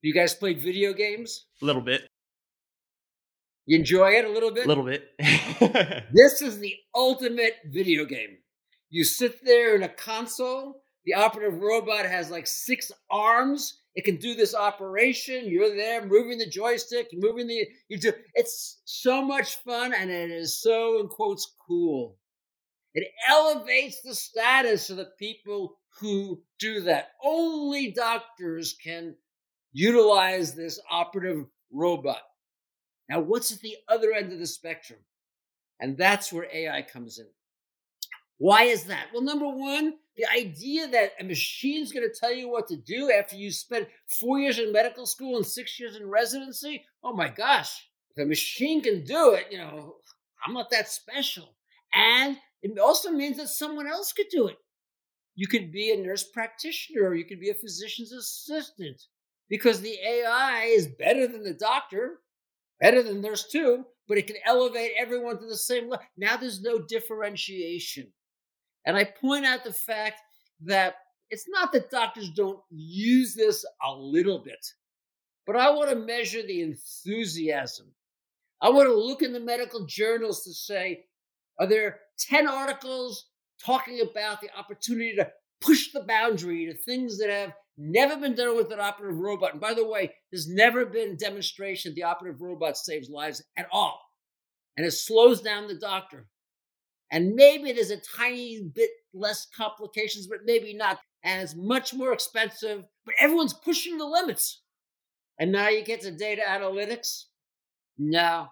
You 0.00 0.14
guys 0.14 0.32
played 0.32 0.62
video 0.62 0.94
games? 0.94 1.44
A 1.60 1.66
little 1.66 1.82
bit. 1.82 2.08
You 3.68 3.78
enjoy 3.78 4.12
it 4.12 4.24
a 4.24 4.30
little 4.30 4.50
bit? 4.50 4.64
A 4.64 4.68
little 4.68 4.82
bit. 4.82 5.10
this 5.18 6.40
is 6.40 6.58
the 6.58 6.74
ultimate 6.94 7.52
video 7.66 8.06
game. 8.06 8.38
You 8.88 9.04
sit 9.04 9.44
there 9.44 9.76
in 9.76 9.82
a 9.82 9.90
console. 9.90 10.80
The 11.04 11.12
operative 11.12 11.60
robot 11.60 12.06
has 12.06 12.30
like 12.30 12.46
six 12.46 12.90
arms. 13.10 13.78
It 13.94 14.06
can 14.06 14.16
do 14.16 14.34
this 14.34 14.54
operation. 14.54 15.50
You're 15.50 15.76
there 15.76 16.02
moving 16.06 16.38
the 16.38 16.48
joystick, 16.48 17.08
moving 17.12 17.46
the 17.46 17.66
you 17.90 17.98
do. 17.98 18.14
It's 18.32 18.80
so 18.86 19.20
much 19.22 19.56
fun, 19.56 19.92
and 19.92 20.10
it 20.10 20.30
is 20.30 20.62
so 20.62 21.00
in 21.00 21.08
quotes 21.08 21.54
cool. 21.66 22.16
It 22.94 23.06
elevates 23.28 24.00
the 24.00 24.14
status 24.14 24.88
of 24.88 24.96
the 24.96 25.10
people 25.18 25.76
who 26.00 26.40
do 26.58 26.80
that. 26.84 27.10
Only 27.22 27.92
doctors 27.92 28.74
can 28.82 29.14
utilize 29.72 30.54
this 30.54 30.80
operative 30.90 31.44
robot. 31.70 32.22
Now, 33.08 33.20
what's 33.20 33.52
at 33.52 33.60
the 33.60 33.76
other 33.88 34.12
end 34.12 34.32
of 34.32 34.38
the 34.38 34.46
spectrum? 34.46 35.00
And 35.80 35.96
that's 35.96 36.32
where 36.32 36.48
AI 36.52 36.82
comes 36.82 37.18
in. 37.18 37.26
Why 38.38 38.64
is 38.64 38.84
that? 38.84 39.06
Well, 39.12 39.22
number 39.22 39.48
one, 39.48 39.94
The 40.18 40.26
idea 40.36 40.88
that 40.88 41.12
a 41.20 41.24
machine's 41.24 41.92
going 41.92 42.08
to 42.08 42.18
tell 42.18 42.32
you 42.32 42.48
what 42.48 42.66
to 42.68 42.76
do 42.76 43.12
after 43.12 43.36
you 43.36 43.52
spent 43.52 43.86
four 44.08 44.40
years 44.40 44.58
in 44.58 44.72
medical 44.72 45.06
school 45.06 45.36
and 45.36 45.46
six 45.46 45.78
years 45.78 45.94
in 45.94 46.10
residency, 46.10 46.84
oh 47.04 47.12
my 47.14 47.28
gosh, 47.28 47.88
if 48.16 48.24
a 48.24 48.26
machine 48.26 48.82
can 48.82 49.04
do 49.04 49.34
it, 49.34 49.46
you 49.52 49.58
know, 49.58 49.96
I'm 50.44 50.54
not 50.54 50.70
that 50.70 50.88
special. 50.88 51.54
And 51.94 52.36
it 52.62 52.76
also 52.80 53.12
means 53.12 53.36
that 53.36 53.48
someone 53.48 53.86
else 53.86 54.12
could 54.12 54.26
do 54.28 54.48
it. 54.48 54.56
You 55.36 55.46
could 55.46 55.70
be 55.70 55.92
a 55.92 55.96
nurse 55.96 56.24
practitioner 56.24 57.04
or 57.04 57.14
you 57.14 57.24
could 57.24 57.38
be 57.38 57.50
a 57.50 57.54
physician's 57.54 58.10
assistant 58.10 59.00
because 59.48 59.80
the 59.80 59.96
AI 60.04 60.64
is 60.64 60.88
better 60.98 61.28
than 61.28 61.44
the 61.44 61.54
doctor, 61.54 62.18
better 62.80 63.02
than 63.02 63.20
nurse 63.20 63.48
too, 63.48 63.84
but 64.06 64.18
it 64.18 64.26
can 64.26 64.36
elevate 64.46 64.92
everyone 64.98 65.38
to 65.38 65.46
the 65.46 65.56
same 65.56 65.88
level. 65.88 66.04
Now 66.16 66.36
there's 66.36 66.62
no 66.62 66.80
differentiation. 66.80 68.12
And 68.86 68.96
I 68.96 69.04
point 69.04 69.44
out 69.44 69.64
the 69.64 69.72
fact 69.72 70.20
that 70.62 70.94
it's 71.30 71.48
not 71.48 71.72
that 71.72 71.90
doctors 71.90 72.30
don't 72.30 72.60
use 72.70 73.34
this 73.34 73.64
a 73.86 73.94
little 73.94 74.38
bit, 74.38 74.66
but 75.46 75.56
I 75.56 75.70
want 75.70 75.90
to 75.90 75.96
measure 75.96 76.42
the 76.42 76.62
enthusiasm. 76.62 77.86
I 78.60 78.70
want 78.70 78.88
to 78.88 78.94
look 78.94 79.22
in 79.22 79.32
the 79.32 79.40
medical 79.40 79.84
journals 79.86 80.42
to 80.44 80.52
say, 80.52 81.04
are 81.60 81.66
there 81.66 82.00
10 82.18 82.48
articles 82.48 83.26
talking 83.64 84.00
about 84.00 84.40
the 84.40 84.48
opportunity 84.56 85.14
to 85.16 85.30
push 85.60 85.92
the 85.92 86.04
boundary 86.04 86.66
to 86.66 86.74
things 86.74 87.18
that 87.18 87.30
have 87.30 87.52
never 87.78 88.16
been 88.16 88.34
done 88.34 88.56
with 88.56 88.72
an 88.72 88.80
operative 88.80 89.18
robot? 89.18 89.52
And 89.52 89.60
by 89.60 89.74
the 89.74 89.86
way, 89.86 90.12
there's 90.30 90.48
never 90.48 90.84
been 90.84 91.16
demonstration 91.16 91.94
the 91.94 92.02
operative 92.02 92.40
robot 92.40 92.76
saves 92.76 93.08
lives 93.08 93.42
at 93.56 93.68
all. 93.72 94.00
And 94.76 94.86
it 94.86 94.92
slows 94.92 95.40
down 95.40 95.68
the 95.68 95.78
doctor. 95.78 96.26
And 97.10 97.34
maybe 97.34 97.72
there's 97.72 97.90
a 97.90 98.00
tiny 98.16 98.60
bit 98.74 98.90
less 99.14 99.46
complications, 99.56 100.26
but 100.26 100.40
maybe 100.44 100.74
not. 100.74 100.98
And 101.24 101.42
it's 101.42 101.56
much 101.56 101.94
more 101.94 102.12
expensive, 102.12 102.84
but 103.04 103.14
everyone's 103.18 103.54
pushing 103.54 103.98
the 103.98 104.04
limits. 104.04 104.62
And 105.38 105.52
now 105.52 105.68
you 105.68 105.84
get 105.84 106.02
to 106.02 106.10
data 106.10 106.42
analytics. 106.46 107.24
No, 107.96 108.48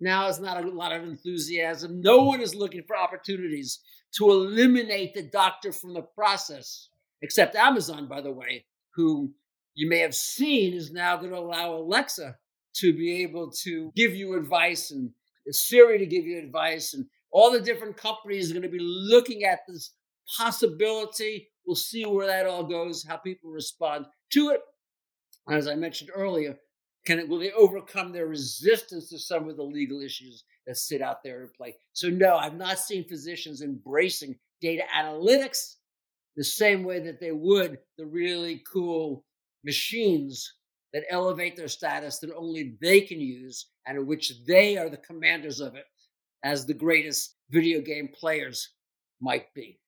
now 0.00 0.28
it's 0.28 0.40
not 0.40 0.64
a 0.64 0.68
lot 0.68 0.92
of 0.92 1.04
enthusiasm. 1.04 2.00
No 2.00 2.22
one 2.22 2.40
is 2.40 2.54
looking 2.54 2.82
for 2.86 2.96
opportunities 2.96 3.80
to 4.16 4.30
eliminate 4.30 5.14
the 5.14 5.22
doctor 5.22 5.72
from 5.72 5.94
the 5.94 6.02
process, 6.02 6.88
except 7.22 7.54
Amazon, 7.56 8.06
by 8.06 8.20
the 8.20 8.30
way, 8.30 8.64
who 8.94 9.32
you 9.74 9.88
may 9.88 9.98
have 9.98 10.14
seen 10.14 10.74
is 10.74 10.92
now 10.92 11.16
going 11.16 11.30
to 11.30 11.38
allow 11.38 11.74
Alexa 11.74 12.36
to 12.76 12.92
be 12.92 13.22
able 13.22 13.50
to 13.50 13.90
give 13.96 14.14
you 14.14 14.34
advice 14.34 14.90
and 14.90 15.10
uh, 15.48 15.52
Siri 15.52 15.98
to 15.98 16.06
give 16.06 16.26
you 16.26 16.38
advice 16.38 16.94
and 16.94 17.06
all 17.30 17.50
the 17.50 17.60
different 17.60 17.96
companies 17.96 18.50
are 18.50 18.54
going 18.54 18.62
to 18.62 18.68
be 18.68 18.78
looking 18.78 19.44
at 19.44 19.60
this 19.66 19.92
possibility. 20.36 21.48
We'll 21.66 21.76
see 21.76 22.04
where 22.04 22.26
that 22.26 22.46
all 22.46 22.64
goes, 22.64 23.04
how 23.04 23.16
people 23.16 23.50
respond 23.50 24.06
to 24.32 24.50
it. 24.50 24.60
As 25.50 25.66
I 25.66 25.74
mentioned 25.74 26.10
earlier, 26.14 26.56
can 27.06 27.18
it 27.18 27.28
will 27.28 27.38
they 27.38 27.52
overcome 27.52 28.12
their 28.12 28.26
resistance 28.26 29.08
to 29.08 29.18
some 29.18 29.48
of 29.48 29.56
the 29.56 29.62
legal 29.62 30.00
issues 30.00 30.44
that 30.66 30.76
sit 30.76 31.02
out 31.02 31.22
there 31.24 31.42
in 31.42 31.48
play? 31.56 31.76
So 31.94 32.08
no, 32.08 32.36
I've 32.36 32.56
not 32.56 32.78
seen 32.78 33.08
physicians 33.08 33.62
embracing 33.62 34.36
data 34.60 34.84
analytics 34.96 35.76
the 36.36 36.44
same 36.44 36.84
way 36.84 37.00
that 37.00 37.20
they 37.20 37.32
would 37.32 37.78
the 37.98 38.06
really 38.06 38.62
cool 38.70 39.24
machines 39.64 40.54
that 40.92 41.04
elevate 41.10 41.56
their 41.56 41.68
status 41.68 42.18
that 42.18 42.34
only 42.34 42.76
they 42.80 43.00
can 43.00 43.20
use 43.20 43.68
and 43.86 44.06
which 44.06 44.44
they 44.46 44.76
are 44.76 44.88
the 44.88 44.96
commanders 44.98 45.60
of 45.60 45.74
it 45.74 45.84
as 46.44 46.66
the 46.66 46.74
greatest 46.74 47.36
video 47.50 47.80
game 47.80 48.08
players 48.08 48.70
might 49.20 49.52
be. 49.54 49.78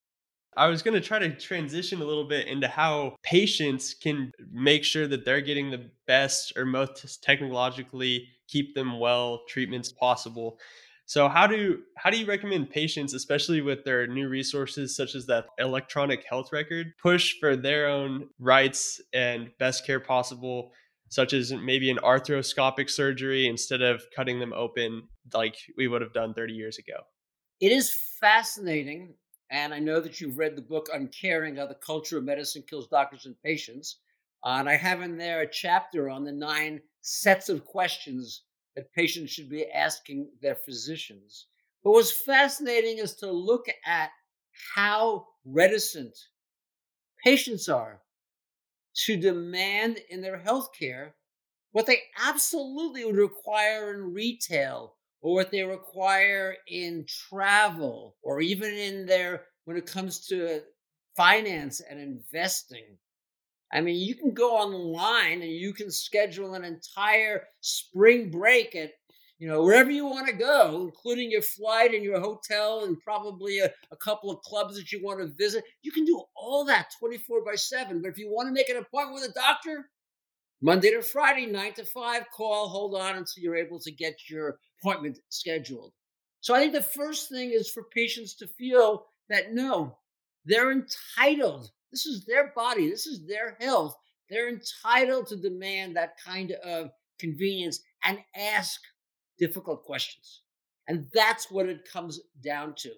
I 0.56 0.68
was 0.68 0.82
going 0.82 0.94
to 0.94 1.00
try 1.00 1.18
to 1.18 1.34
transition 1.34 2.00
a 2.00 2.04
little 2.04 2.28
bit 2.28 2.46
into 2.46 2.68
how 2.68 3.16
patients 3.24 3.92
can 3.92 4.30
make 4.52 4.84
sure 4.84 5.08
that 5.08 5.24
they're 5.24 5.40
getting 5.40 5.70
the 5.70 5.90
best 6.06 6.52
or 6.56 6.64
most 6.64 7.22
technologically 7.22 8.28
keep 8.46 8.74
them 8.74 9.00
well 9.00 9.42
treatments 9.48 9.92
possible. 9.92 10.58
So 11.06 11.28
how 11.28 11.46
do 11.46 11.80
how 11.96 12.10
do 12.10 12.18
you 12.18 12.26
recommend 12.26 12.70
patients, 12.70 13.12
especially 13.12 13.60
with 13.60 13.84
their 13.84 14.06
new 14.06 14.28
resources 14.28 14.96
such 14.96 15.14
as 15.14 15.26
that 15.26 15.46
electronic 15.58 16.24
health 16.28 16.50
record, 16.52 16.92
push 17.02 17.34
for 17.38 17.56
their 17.56 17.88
own 17.88 18.28
rights 18.38 19.00
and 19.12 19.50
best 19.58 19.86
care 19.86 20.00
possible 20.00 20.72
such 21.14 21.32
as 21.32 21.52
maybe 21.52 21.90
an 21.90 21.98
arthroscopic 21.98 22.90
surgery 22.90 23.46
instead 23.46 23.82
of 23.82 24.02
cutting 24.16 24.40
them 24.40 24.52
open 24.52 25.02
like 25.32 25.56
we 25.76 25.86
would 25.86 26.02
have 26.02 26.12
done 26.12 26.34
30 26.34 26.54
years 26.54 26.78
ago. 26.78 26.96
It 27.60 27.70
is 27.70 27.96
fascinating. 28.20 29.14
And 29.50 29.72
I 29.72 29.78
know 29.78 30.00
that 30.00 30.20
you've 30.20 30.38
read 30.38 30.56
the 30.56 30.62
book 30.62 30.88
Uncaring 30.92 31.56
How 31.56 31.66
the 31.66 31.76
Culture 31.76 32.18
of 32.18 32.24
Medicine 32.24 32.64
Kills 32.68 32.88
Doctors 32.88 33.26
and 33.26 33.40
Patients. 33.44 33.98
Uh, 34.44 34.56
and 34.58 34.68
I 34.68 34.76
have 34.76 35.02
in 35.02 35.16
there 35.16 35.42
a 35.42 35.50
chapter 35.50 36.10
on 36.10 36.24
the 36.24 36.32
nine 36.32 36.80
sets 37.02 37.48
of 37.48 37.64
questions 37.64 38.42
that 38.74 38.92
patients 38.92 39.30
should 39.30 39.48
be 39.48 39.70
asking 39.70 40.28
their 40.40 40.54
physicians. 40.54 41.46
But 41.82 41.92
what's 41.92 42.12
fascinating 42.12 42.98
is 42.98 43.14
to 43.16 43.30
look 43.30 43.66
at 43.84 44.10
how 44.74 45.26
reticent 45.44 46.16
patients 47.22 47.68
are 47.68 48.00
to 48.94 49.16
demand 49.16 49.98
in 50.10 50.20
their 50.20 50.38
healthcare 50.38 51.12
what 51.72 51.86
they 51.86 52.02
absolutely 52.24 53.04
would 53.04 53.16
require 53.16 53.92
in 53.94 54.14
retail 54.14 54.94
or 55.20 55.34
what 55.34 55.50
they 55.50 55.64
require 55.64 56.54
in 56.68 57.04
travel 57.08 58.14
or 58.22 58.40
even 58.40 58.72
in 58.74 59.06
their 59.06 59.42
when 59.64 59.76
it 59.76 59.84
comes 59.84 60.24
to 60.28 60.60
finance 61.16 61.80
and 61.80 61.98
investing. 61.98 62.96
I 63.74 63.80
mean, 63.80 63.96
you 63.96 64.14
can 64.14 64.32
go 64.32 64.56
online 64.56 65.42
and 65.42 65.50
you 65.50 65.74
can 65.74 65.90
schedule 65.90 66.54
an 66.54 66.64
entire 66.64 67.42
spring 67.60 68.30
break 68.30 68.74
at 68.74 68.92
you 69.38 69.48
know, 69.48 69.62
wherever 69.62 69.90
you 69.90 70.06
want 70.06 70.28
to 70.28 70.32
go, 70.32 70.82
including 70.86 71.30
your 71.30 71.42
flight 71.42 71.92
and 71.92 72.04
your 72.04 72.20
hotel 72.20 72.84
and 72.84 73.00
probably 73.00 73.58
a, 73.58 73.70
a 73.90 73.96
couple 73.96 74.30
of 74.30 74.40
clubs 74.42 74.76
that 74.76 74.92
you 74.92 75.02
want 75.02 75.18
to 75.18 75.26
visit, 75.36 75.64
you 75.82 75.90
can 75.90 76.04
do 76.04 76.22
all 76.36 76.64
that 76.64 76.86
24 76.98 77.44
by 77.44 77.56
7. 77.56 78.00
But 78.00 78.08
if 78.08 78.16
you 78.16 78.30
want 78.30 78.48
to 78.48 78.52
make 78.52 78.68
an 78.68 78.76
appointment 78.76 79.20
with 79.20 79.30
a 79.30 79.34
doctor, 79.34 79.90
Monday 80.62 80.92
to 80.92 81.02
Friday, 81.02 81.46
9 81.46 81.72
to 81.74 81.84
5, 81.84 82.22
call, 82.34 82.68
hold 82.68 82.94
on 82.94 83.16
until 83.16 83.42
you're 83.42 83.56
able 83.56 83.80
to 83.80 83.90
get 83.90 84.14
your 84.30 84.56
appointment 84.80 85.18
scheduled. 85.28 85.92
So 86.40 86.54
I 86.54 86.60
think 86.60 86.72
the 86.72 86.82
first 86.82 87.28
thing 87.28 87.50
is 87.50 87.68
for 87.68 87.84
patients 87.92 88.34
to 88.36 88.46
feel 88.46 89.06
that 89.28 89.52
no, 89.52 89.98
they're 90.44 90.72
entitled. 90.72 91.70
This 91.94 92.06
is 92.06 92.24
their 92.24 92.52
body, 92.56 92.90
this 92.90 93.06
is 93.06 93.24
their 93.24 93.56
health. 93.60 93.96
They're 94.28 94.48
entitled 94.48 95.28
to 95.28 95.36
demand 95.36 95.94
that 95.94 96.16
kind 96.18 96.50
of 96.64 96.90
convenience 97.20 97.78
and 98.02 98.18
ask 98.34 98.80
difficult 99.38 99.84
questions. 99.84 100.42
And 100.88 101.06
that's 101.14 101.52
what 101.52 101.68
it 101.68 101.88
comes 101.88 102.18
down 102.42 102.74
to. 102.78 102.90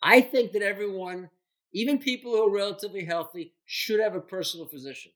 I 0.00 0.20
think 0.20 0.52
that 0.52 0.62
everyone, 0.62 1.30
even 1.72 1.98
people 1.98 2.30
who 2.30 2.46
are 2.46 2.54
relatively 2.54 3.04
healthy, 3.04 3.54
should 3.64 3.98
have 3.98 4.14
a 4.14 4.20
personal 4.20 4.68
physician. 4.68 5.10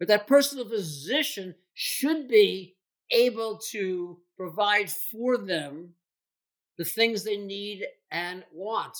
But 0.00 0.08
that 0.08 0.26
personal 0.26 0.68
physician 0.68 1.54
should 1.74 2.26
be 2.26 2.74
able 3.12 3.60
to 3.70 4.18
provide 4.36 4.90
for 4.90 5.38
them 5.38 5.90
the 6.78 6.84
things 6.84 7.22
they 7.22 7.36
need 7.36 7.84
and 8.10 8.42
want. 8.52 8.96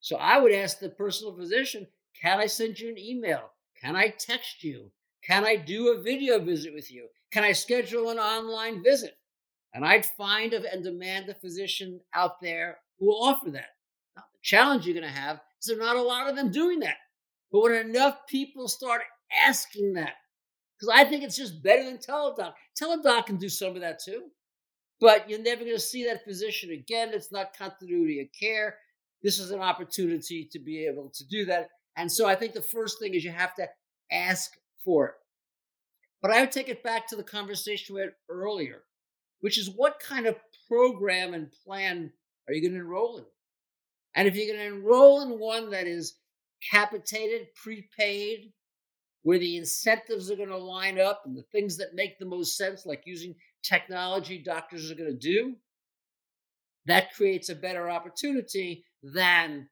So 0.00 0.16
I 0.16 0.38
would 0.38 0.52
ask 0.52 0.78
the 0.78 0.88
personal 0.88 1.36
physician, 1.36 1.86
can 2.20 2.40
I 2.40 2.46
send 2.46 2.78
you 2.78 2.88
an 2.88 2.98
email? 2.98 3.50
Can 3.80 3.96
I 3.96 4.08
text 4.08 4.64
you? 4.64 4.90
Can 5.24 5.44
I 5.44 5.56
do 5.56 5.88
a 5.88 6.02
video 6.02 6.38
visit 6.38 6.74
with 6.74 6.90
you? 6.90 7.08
Can 7.32 7.44
I 7.44 7.52
schedule 7.52 8.10
an 8.10 8.18
online 8.18 8.82
visit? 8.82 9.18
And 9.74 9.84
I'd 9.84 10.06
find 10.06 10.52
and 10.52 10.82
demand 10.82 11.28
a 11.28 11.34
physician 11.34 12.00
out 12.14 12.40
there 12.40 12.78
who 12.98 13.06
will 13.06 13.22
offer 13.22 13.50
that. 13.50 13.76
Now, 14.16 14.24
the 14.32 14.38
challenge 14.42 14.86
you're 14.86 14.98
going 14.98 15.12
to 15.12 15.20
have 15.20 15.40
is 15.60 15.68
there 15.68 15.76
are 15.76 15.80
not 15.80 15.96
a 15.96 16.02
lot 16.02 16.28
of 16.28 16.36
them 16.36 16.50
doing 16.50 16.80
that. 16.80 16.96
But 17.52 17.62
when 17.62 17.74
enough 17.74 18.26
people 18.28 18.68
start 18.68 19.02
asking 19.46 19.94
that, 19.94 20.14
because 20.78 20.94
I 20.94 21.04
think 21.04 21.22
it's 21.24 21.36
just 21.36 21.62
better 21.62 21.84
than 21.84 21.98
Teladoc. 21.98 22.52
Teladoc 22.80 23.26
can 23.26 23.36
do 23.36 23.48
some 23.48 23.74
of 23.74 23.80
that 23.80 24.00
too, 24.02 24.24
but 25.00 25.28
you're 25.28 25.42
never 25.42 25.64
going 25.64 25.76
to 25.76 25.80
see 25.80 26.04
that 26.06 26.24
physician 26.24 26.70
again. 26.70 27.10
It's 27.12 27.32
not 27.32 27.56
continuity 27.56 28.20
of 28.20 28.28
care. 28.38 28.76
This 29.22 29.38
is 29.38 29.50
an 29.50 29.60
opportunity 29.60 30.48
to 30.52 30.58
be 30.58 30.86
able 30.86 31.10
to 31.14 31.26
do 31.26 31.44
that. 31.46 31.68
And 31.98 32.10
so 32.10 32.26
I 32.26 32.34
think 32.34 32.54
the 32.54 32.62
first 32.62 32.98
thing 32.98 33.12
is 33.12 33.24
you 33.24 33.32
have 33.32 33.54
to 33.56 33.68
ask 34.10 34.52
for 34.84 35.08
it. 35.08 35.14
But 36.22 36.30
I 36.30 36.40
would 36.40 36.52
take 36.52 36.70
it 36.70 36.82
back 36.82 37.06
to 37.08 37.16
the 37.16 37.22
conversation 37.22 37.94
we 37.94 38.00
had 38.00 38.12
earlier 38.30 38.82
which 39.40 39.58
is 39.58 39.70
what 39.70 40.00
kind 40.00 40.26
of 40.26 40.36
program 40.68 41.34
and 41.34 41.52
plan 41.64 42.10
are 42.46 42.54
you 42.54 42.62
going 42.62 42.74
to 42.74 42.80
enroll 42.80 43.18
in? 43.18 43.24
And 44.14 44.26
if 44.26 44.34
you're 44.34 44.54
going 44.54 44.70
to 44.70 44.76
enroll 44.76 45.22
in 45.22 45.38
one 45.38 45.70
that 45.70 45.86
is 45.86 46.16
capitated, 46.70 47.48
prepaid, 47.54 48.52
where 49.22 49.38
the 49.38 49.56
incentives 49.56 50.30
are 50.30 50.36
going 50.36 50.48
to 50.48 50.56
line 50.56 50.98
up 50.98 51.22
and 51.24 51.36
the 51.36 51.44
things 51.52 51.76
that 51.76 51.94
make 51.94 52.18
the 52.18 52.26
most 52.26 52.56
sense, 52.56 52.86
like 52.86 53.02
using 53.04 53.34
technology 53.62 54.38
doctors 54.38 54.90
are 54.90 54.94
going 54.94 55.10
to 55.10 55.16
do, 55.16 55.54
that 56.86 57.14
creates 57.14 57.48
a 57.48 57.54
better 57.54 57.90
opportunity 57.90 58.84
than 59.02 59.68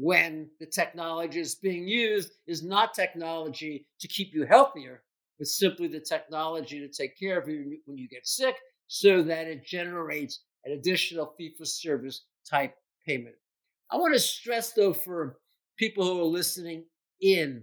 when 0.00 0.48
the 0.58 0.66
technology 0.66 1.40
is 1.40 1.56
being 1.56 1.86
used 1.86 2.32
is 2.46 2.62
not 2.62 2.94
technology 2.94 3.86
to 4.00 4.08
keep 4.08 4.32
you 4.32 4.46
healthier, 4.46 5.02
but 5.38 5.46
simply 5.46 5.88
the 5.88 6.00
technology 6.00 6.80
to 6.80 6.88
take 6.88 7.18
care 7.18 7.38
of 7.38 7.46
you 7.46 7.78
when 7.84 7.98
you 7.98 8.08
get 8.08 8.26
sick 8.26 8.56
so 8.86 9.22
that 9.22 9.46
it 9.46 9.64
generates 9.64 10.40
an 10.64 10.72
additional 10.72 11.34
fee 11.36 11.54
for 11.56 11.66
service 11.66 12.24
type 12.48 12.74
payment. 13.06 13.34
I 13.90 13.96
want 13.96 14.14
to 14.14 14.20
stress, 14.20 14.72
though, 14.72 14.94
for 14.94 15.36
people 15.76 16.04
who 16.04 16.20
are 16.20 16.24
listening 16.24 16.84
in, 17.20 17.62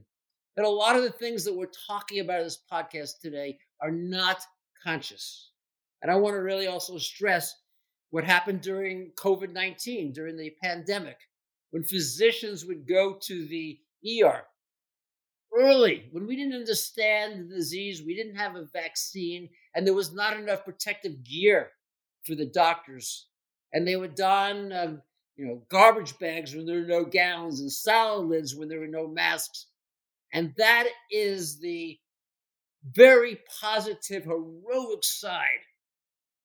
that 0.56 0.66
a 0.66 0.70
lot 0.70 0.96
of 0.96 1.02
the 1.02 1.10
things 1.10 1.44
that 1.44 1.56
we're 1.56 1.72
talking 1.88 2.20
about 2.20 2.40
in 2.40 2.44
this 2.44 2.64
podcast 2.72 3.20
today 3.20 3.58
are 3.82 3.92
not 3.92 4.42
conscious. 4.84 5.52
And 6.04 6.12
I 6.12 6.16
want 6.16 6.36
to 6.36 6.42
really 6.42 6.68
also 6.68 7.00
stress 7.00 7.56
what 8.12 8.24
happened 8.24 8.62
during 8.62 9.12
COVID 9.18 9.54
19, 9.54 10.14
during 10.14 10.38
the 10.38 10.54
pandemic, 10.62 11.18
when 11.72 11.84
physicians 11.84 12.66
would 12.66 12.88
go 12.88 13.18
to 13.22 13.46
the 13.46 13.80
ER 14.06 14.44
early, 15.58 16.08
when 16.12 16.28
we 16.28 16.36
didn't 16.36 16.60
understand 16.60 17.40
the 17.40 17.56
disease, 17.56 18.04
we 18.04 18.16
didn't 18.16 18.36
have 18.36 18.56
a 18.56 18.66
vaccine, 18.74 19.50
and 19.76 19.86
there 19.86 19.94
was 19.94 20.14
not 20.14 20.38
enough 20.38 20.66
protective 20.66 21.24
gear 21.24 21.72
for 22.24 22.36
the 22.36 22.46
doctors. 22.46 23.28
And 23.74 23.88
they 23.88 23.96
would 23.96 24.16
don, 24.16 24.72
um, 24.72 25.02
you 25.36 25.46
know, 25.46 25.62
garbage 25.70 26.18
bags 26.20 26.56
when 26.56 26.66
there 26.66 26.80
were 26.80 26.88
no 26.88 27.06
gowns 27.06 27.60
and 27.60 27.72
salad 27.72 28.28
lids 28.28 28.56
when 28.56 28.70
there 28.70 28.80
were 28.80 28.88
no 28.88 29.08
masks. 29.08 29.68
And 30.34 30.54
that 30.58 30.88
is 31.12 31.60
the 31.60 31.98
very 32.84 33.40
positive, 33.62 34.24
heroic 34.24 35.04
side 35.04 35.64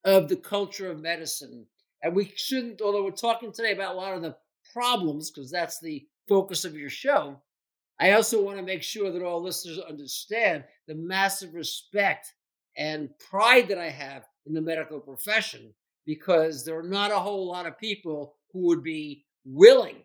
of 0.05 0.29
the 0.29 0.37
culture 0.37 0.91
of 0.91 1.01
medicine. 1.01 1.67
And 2.03 2.17
we 2.17 2.33
shouldn't, 2.35 2.81
although 2.81 3.05
we're 3.05 3.11
talking 3.13 3.53
today 3.53 3.73
about 3.73 3.95
a 3.95 3.99
lot 3.99 4.15
of 4.15 4.23
the 4.23 4.37
problems, 4.73 5.31
because 5.31 5.51
that's 5.51 5.81
the 5.81 6.07
focus 6.29 6.65
of 6.65 6.77
your 6.77 6.91
show, 6.91 7.41
I 8.01 8.13
also 8.13 8.43
want 8.43 8.57
to 8.57 8.65
make 8.65 8.83
sure 8.83 9.13
that 9.13 9.23
all 9.23 9.43
listeners 9.43 9.79
understand 9.79 10.65
the 10.89 10.95
massive 10.95 11.55
respect 11.55 12.33
and 12.77 13.11
pride 13.19 13.69
that 13.69 13.79
I 13.79 13.91
have 13.91 14.25
in 14.47 14.55
the 14.55 14.61
medical 14.61 14.99
profession, 14.99 15.73
because 16.07 16.65
there 16.65 16.79
are 16.79 16.83
not 16.83 17.13
a 17.13 17.19
whole 17.19 17.47
lot 17.47 17.67
of 17.67 17.79
people 17.79 18.35
who 18.53 18.67
would 18.67 18.83
be 18.83 19.25
willing 19.45 19.97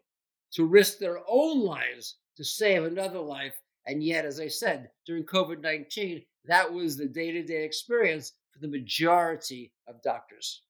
to 0.54 0.66
risk 0.66 1.00
their 1.00 1.20
own 1.28 1.64
lives 1.64 2.18
to 2.36 2.44
save 2.44 2.84
another 2.84 3.20
life. 3.20 3.60
And 3.86 4.04
yet, 4.04 4.26
as 4.26 4.40
I 4.40 4.48
said, 4.48 4.90
during 5.06 5.24
COVID 5.24 5.62
19, 5.62 6.24
that 6.46 6.72
was 6.72 6.98
the 6.98 7.08
day 7.08 7.32
to 7.32 7.44
day 7.44 7.64
experience 7.64 8.34
for 8.52 8.60
the 8.60 8.68
majority 8.68 9.72
of 9.88 10.02
doctors. 10.02 10.64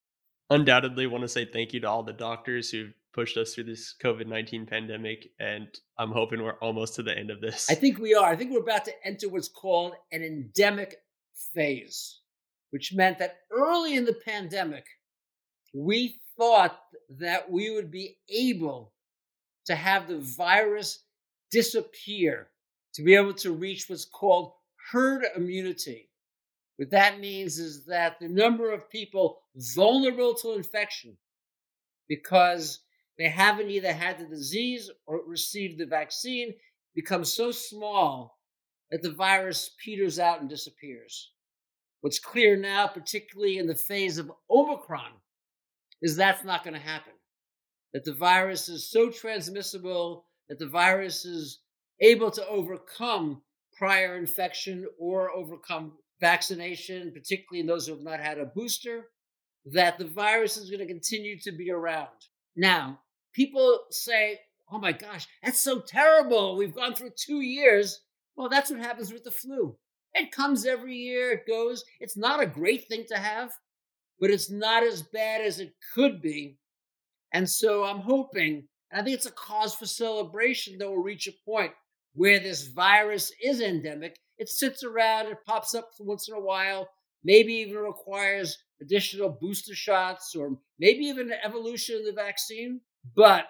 Undoubtedly, 0.50 1.08
want 1.08 1.24
to 1.24 1.28
say 1.28 1.46
thank 1.46 1.74
you 1.74 1.80
to 1.82 1.90
all 1.90 2.04
the 2.04 2.14
doctors 2.14 2.72
who've 2.72 2.94
pushed 3.18 3.36
us 3.36 3.56
through 3.56 3.64
this 3.64 3.96
COVID 4.04 4.28
19 4.28 4.68
pandemic. 4.68 5.32
And 5.40 5.68
I'm 5.98 6.12
hoping 6.12 6.44
we're 6.44 6.60
almost 6.60 6.96
to 6.96 7.04
the 7.04 7.18
end 7.18 7.32
of 7.32 7.42
this. 7.42 7.70
I 7.70 7.74
think 7.74 7.98
we 7.98 8.14
are. 8.14 8.30
I 8.30 8.36
think 8.36 8.52
we're 8.52 8.60
about 8.60 8.86
to 8.86 8.94
enter 9.04 9.28
what's 9.28 9.50
called 9.50 9.94
an 10.12 10.22
endemic 10.22 10.98
phase, 11.56 12.20
which 12.70 12.94
meant 12.94 13.18
that 13.18 13.38
early 13.52 13.96
in 13.96 14.06
the 14.06 14.14
pandemic, 14.14 14.86
we 15.74 16.20
thought 16.38 16.80
that 17.20 17.50
we 17.50 17.72
would 17.72 17.90
be 17.90 18.18
able 18.30 18.94
to 19.66 19.74
have 19.74 20.08
the 20.08 20.20
virus 20.20 21.04
disappear, 21.50 22.50
to 22.94 23.02
be 23.02 23.16
able 23.16 23.34
to 23.34 23.52
reach 23.52 23.90
what's 23.90 24.06
called 24.06 24.54
herd 24.92 25.26
immunity. 25.36 26.08
What 26.76 26.92
that 26.92 27.20
means 27.20 27.58
is 27.58 27.86
that 27.86 28.20
the 28.20 28.28
number 28.28 28.72
of 28.72 28.92
people 28.92 29.40
vulnerable 29.56 30.36
to 30.36 30.54
infection 30.54 31.18
because 32.08 32.82
they 33.18 33.30
haven't 33.30 33.70
either 33.70 33.94
had 33.94 34.20
the 34.20 34.26
disease 34.26 34.90
or 35.06 35.22
received 35.26 35.80
the 35.80 35.86
vaccine 35.86 36.54
becomes 36.96 37.32
so 37.32 37.52
small 37.52 38.40
that 38.92 39.02
the 39.02 39.12
virus 39.12 39.72
peters 39.84 40.20
out 40.20 40.40
and 40.40 40.50
disappears. 40.50 41.32
What's 42.02 42.20
clear 42.20 42.56
now, 42.56 42.88
particularly 42.88 43.58
in 43.58 43.68
the 43.68 43.76
phase 43.76 44.18
of 44.18 44.32
Omicron, 44.50 45.12
is 46.02 46.16
that's 46.16 46.44
not 46.44 46.64
going 46.64 46.76
to 46.76 46.80
happen. 46.80 47.14
That 47.94 48.06
the 48.06 48.14
virus 48.14 48.70
is 48.70 48.90
so 48.90 49.10
transmissible 49.10 50.26
that 50.48 50.60
the 50.60 50.68
virus 50.68 51.26
is 51.26 51.60
able 52.00 52.32
to 52.32 52.48
overcome 52.48 53.42
prior 53.78 54.18
infection 54.18 54.86
or 55.00 55.32
overcome 55.32 55.94
vaccination, 56.20 57.12
particularly 57.12 57.62
in 57.62 57.68
those 57.68 57.88
who 57.88 57.94
have 57.94 58.04
not 58.04 58.20
had 58.20 58.40
a 58.40 58.46
booster, 58.46 59.10
that 59.66 59.98
the 59.98 60.06
virus 60.06 60.58
is 60.58 60.70
going 60.70 60.80
to 60.80 60.88
continue 60.88 61.38
to 61.40 61.52
be 61.52 61.72
around. 61.72 62.08
Now, 62.56 63.00
people 63.38 63.82
say, 63.92 64.40
oh 64.72 64.80
my 64.80 64.92
gosh, 64.92 65.28
that's 65.44 65.60
so 65.60 65.80
terrible. 65.80 66.58
We've 66.58 66.76
gone 66.76 66.96
through 66.96 67.12
two 67.16 67.42
years. 67.42 68.02
Well, 68.36 68.50
that's 68.50 68.72
what 68.72 68.80
happens 68.80 69.14
with 69.14 69.24
the 69.24 69.32
flu. 69.32 69.78
It 70.16 70.32
comes 70.32 70.66
every 70.66 70.96
year, 70.96 71.34
it 71.34 71.48
goes. 71.48 71.86
It's 72.00 72.18
not 72.18 72.42
a 72.42 72.48
great 72.48 72.88
thing 72.88 73.06
to 73.10 73.18
have, 73.18 73.52
but 74.20 74.32
it's 74.32 74.50
not 74.50 74.82
as 74.82 75.04
bad 75.04 75.42
as 75.42 75.60
it 75.60 75.76
could 75.94 76.20
be. 76.20 76.58
And 77.32 77.48
so 77.48 77.84
I'm 77.84 78.00
hoping, 78.00 78.68
and 78.92 79.02
I 79.02 79.04
think 79.04 79.16
it's 79.16 79.28
a 79.28 79.32
cause 79.32 79.76
for 79.76 79.86
celebration 79.86 80.80
that 80.80 80.90
we'll 80.90 81.04
reach 81.04 81.28
a 81.28 81.34
point 81.46 81.72
where 82.14 82.40
this 82.40 82.68
virus 82.68 83.32
is 83.44 83.62
endemic 83.62 84.18
it 84.38 84.50
sits 84.50 84.84
around, 84.84 85.28
it 85.28 85.44
pops 85.46 85.74
up 85.74 85.90
once 86.00 86.28
in 86.28 86.36
a 86.36 86.40
while, 86.40 86.88
maybe 87.24 87.54
even 87.54 87.78
requires 87.78 88.58
additional 88.82 89.30
booster 89.30 89.74
shots 89.74 90.36
or 90.36 90.58
maybe 90.80 91.06
even 91.06 91.32
an 91.32 91.40
evolution 91.44 91.98
of 91.98 92.06
the 92.06 92.12
vaccine, 92.12 92.80
but 93.16 93.46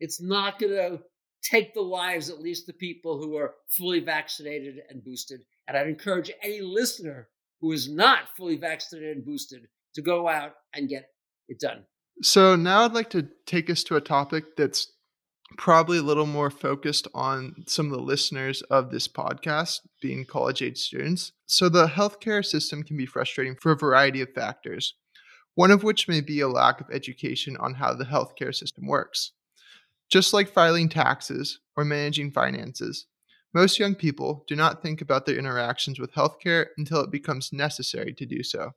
it's 0.00 0.20
not 0.20 0.58
going 0.58 0.72
to 0.72 0.98
take 1.42 1.74
the 1.74 1.80
lives, 1.80 2.28
at 2.30 2.40
least 2.40 2.66
the 2.66 2.72
people 2.72 3.18
who 3.18 3.36
are 3.36 3.54
fully 3.68 4.00
vaccinated 4.00 4.76
and 4.88 5.04
boosted. 5.04 5.40
And 5.68 5.76
I'd 5.76 5.86
encourage 5.86 6.30
any 6.42 6.60
listener 6.60 7.28
who 7.60 7.72
is 7.72 7.90
not 7.90 8.28
fully 8.36 8.56
vaccinated 8.56 9.16
and 9.16 9.24
boosted 9.24 9.62
to 9.94 10.02
go 10.02 10.28
out 10.28 10.52
and 10.74 10.88
get 10.88 11.10
it 11.48 11.60
done. 11.60 11.84
So 12.22 12.56
now 12.56 12.84
I'd 12.84 12.92
like 12.92 13.10
to 13.10 13.28
take 13.46 13.70
us 13.70 13.82
to 13.84 13.96
a 13.96 14.00
topic 14.00 14.56
that's 14.56 14.92
probably 15.56 15.98
a 15.98 16.02
little 16.02 16.26
more 16.26 16.50
focused 16.50 17.06
on 17.14 17.64
some 17.66 17.86
of 17.86 17.92
the 17.92 18.02
listeners 18.02 18.62
of 18.62 18.90
this 18.90 19.06
podcast 19.08 19.80
being 20.02 20.24
college 20.24 20.62
age 20.62 20.78
students. 20.78 21.32
So, 21.46 21.68
the 21.68 21.86
healthcare 21.86 22.44
system 22.44 22.82
can 22.82 22.96
be 22.96 23.06
frustrating 23.06 23.54
for 23.54 23.72
a 23.72 23.76
variety 23.76 24.20
of 24.20 24.32
factors, 24.34 24.94
one 25.56 25.70
of 25.70 25.82
which 25.82 26.06
may 26.06 26.20
be 26.20 26.40
a 26.40 26.48
lack 26.48 26.80
of 26.80 26.90
education 26.92 27.56
on 27.56 27.74
how 27.74 27.94
the 27.94 28.04
healthcare 28.04 28.54
system 28.54 28.86
works. 28.86 29.32
Just 30.10 30.32
like 30.32 30.52
filing 30.52 30.88
taxes 30.88 31.60
or 31.76 31.84
managing 31.84 32.30
finances, 32.30 33.06
most 33.54 33.78
young 33.78 33.94
people 33.94 34.44
do 34.46 34.54
not 34.54 34.82
think 34.82 35.00
about 35.00 35.24
their 35.24 35.38
interactions 35.38 35.98
with 35.98 36.12
healthcare 36.12 36.66
until 36.76 37.00
it 37.00 37.10
becomes 37.10 37.54
necessary 37.54 38.12
to 38.12 38.26
do 38.26 38.42
so. 38.42 38.72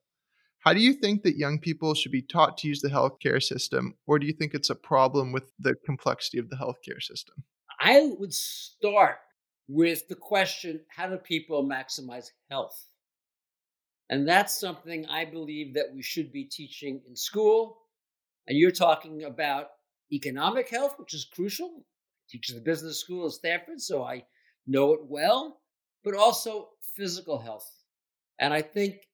How 0.59 0.73
do 0.73 0.80
you 0.80 0.93
think 0.93 1.23
that 1.23 1.38
young 1.38 1.59
people 1.59 1.93
should 1.93 2.13
be 2.13 2.21
taught 2.21 2.57
to 2.59 2.67
use 2.69 2.80
the 2.80 2.88
healthcare 2.88 3.43
system, 3.43 3.95
or 4.07 4.17
do 4.17 4.25
you 4.25 4.34
think 4.34 4.53
it's 4.53 4.69
a 4.69 4.75
problem 4.75 5.34
with 5.34 5.51
the 5.59 5.75
complexity 5.86 6.38
of 6.38 6.49
the 6.49 6.55
healthcare 6.55 7.01
system? 7.01 7.43
I 7.82 8.13
would 8.17 8.34
start 8.34 9.17
with 9.67 10.07
the 10.07 10.15
question 10.15 10.80
how 10.88 11.09
do 11.09 11.17
people 11.17 11.63
maximize 11.63 12.27
health? 12.49 12.86
And 14.10 14.28
that's 14.28 14.60
something 14.60 15.05
I 15.05 15.26
believe 15.26 15.74
that 15.76 15.93
we 15.93 16.01
should 16.01 16.32
be 16.32 16.45
teaching 16.45 17.01
in 17.07 17.16
school. 17.16 17.78
And 18.47 18.57
you're 18.57 18.72
talking 18.72 19.24
about 19.24 19.68
economic 20.12 20.70
health, 20.70 20.95
which 20.97 21.14
is 21.14 21.26
crucial. 21.32 21.70
I 21.78 21.84
teach 22.30 22.47
the 22.49 22.62
business 22.62 22.99
school 22.99 23.28
at 23.28 23.34
Stanford, 23.34 23.80
so 23.80 24.03
I 24.03 24.26
know 24.66 24.93
it 24.93 25.01
well, 25.03 25.62
but 26.03 26.16
also 26.16 26.70
physical 26.95 27.39
health. 27.39 27.70
And 28.39 28.53
I 28.53 28.62
think 28.62 29.07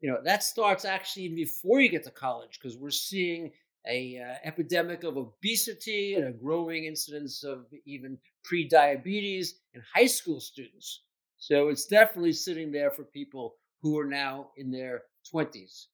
you 0.00 0.10
know 0.10 0.18
that 0.24 0.42
starts 0.42 0.84
actually 0.84 1.24
even 1.24 1.36
before 1.36 1.80
you 1.80 1.88
get 1.88 2.04
to 2.04 2.10
college 2.10 2.58
because 2.60 2.76
we're 2.76 2.90
seeing 2.90 3.52
a 3.86 4.18
uh, 4.18 4.34
epidemic 4.44 5.04
of 5.04 5.16
obesity 5.16 6.14
and 6.14 6.26
a 6.26 6.32
growing 6.32 6.84
incidence 6.84 7.44
of 7.44 7.66
even 7.86 8.18
pre-diabetes 8.44 9.60
in 9.74 9.82
high 9.94 10.06
school 10.06 10.40
students 10.40 11.02
so 11.38 11.68
it's 11.68 11.86
definitely 11.86 12.32
sitting 12.32 12.70
there 12.70 12.90
for 12.90 13.04
people 13.04 13.56
who 13.82 13.98
are 13.98 14.06
now 14.06 14.50
in 14.56 14.70
their 14.70 15.02
20s 15.32 15.86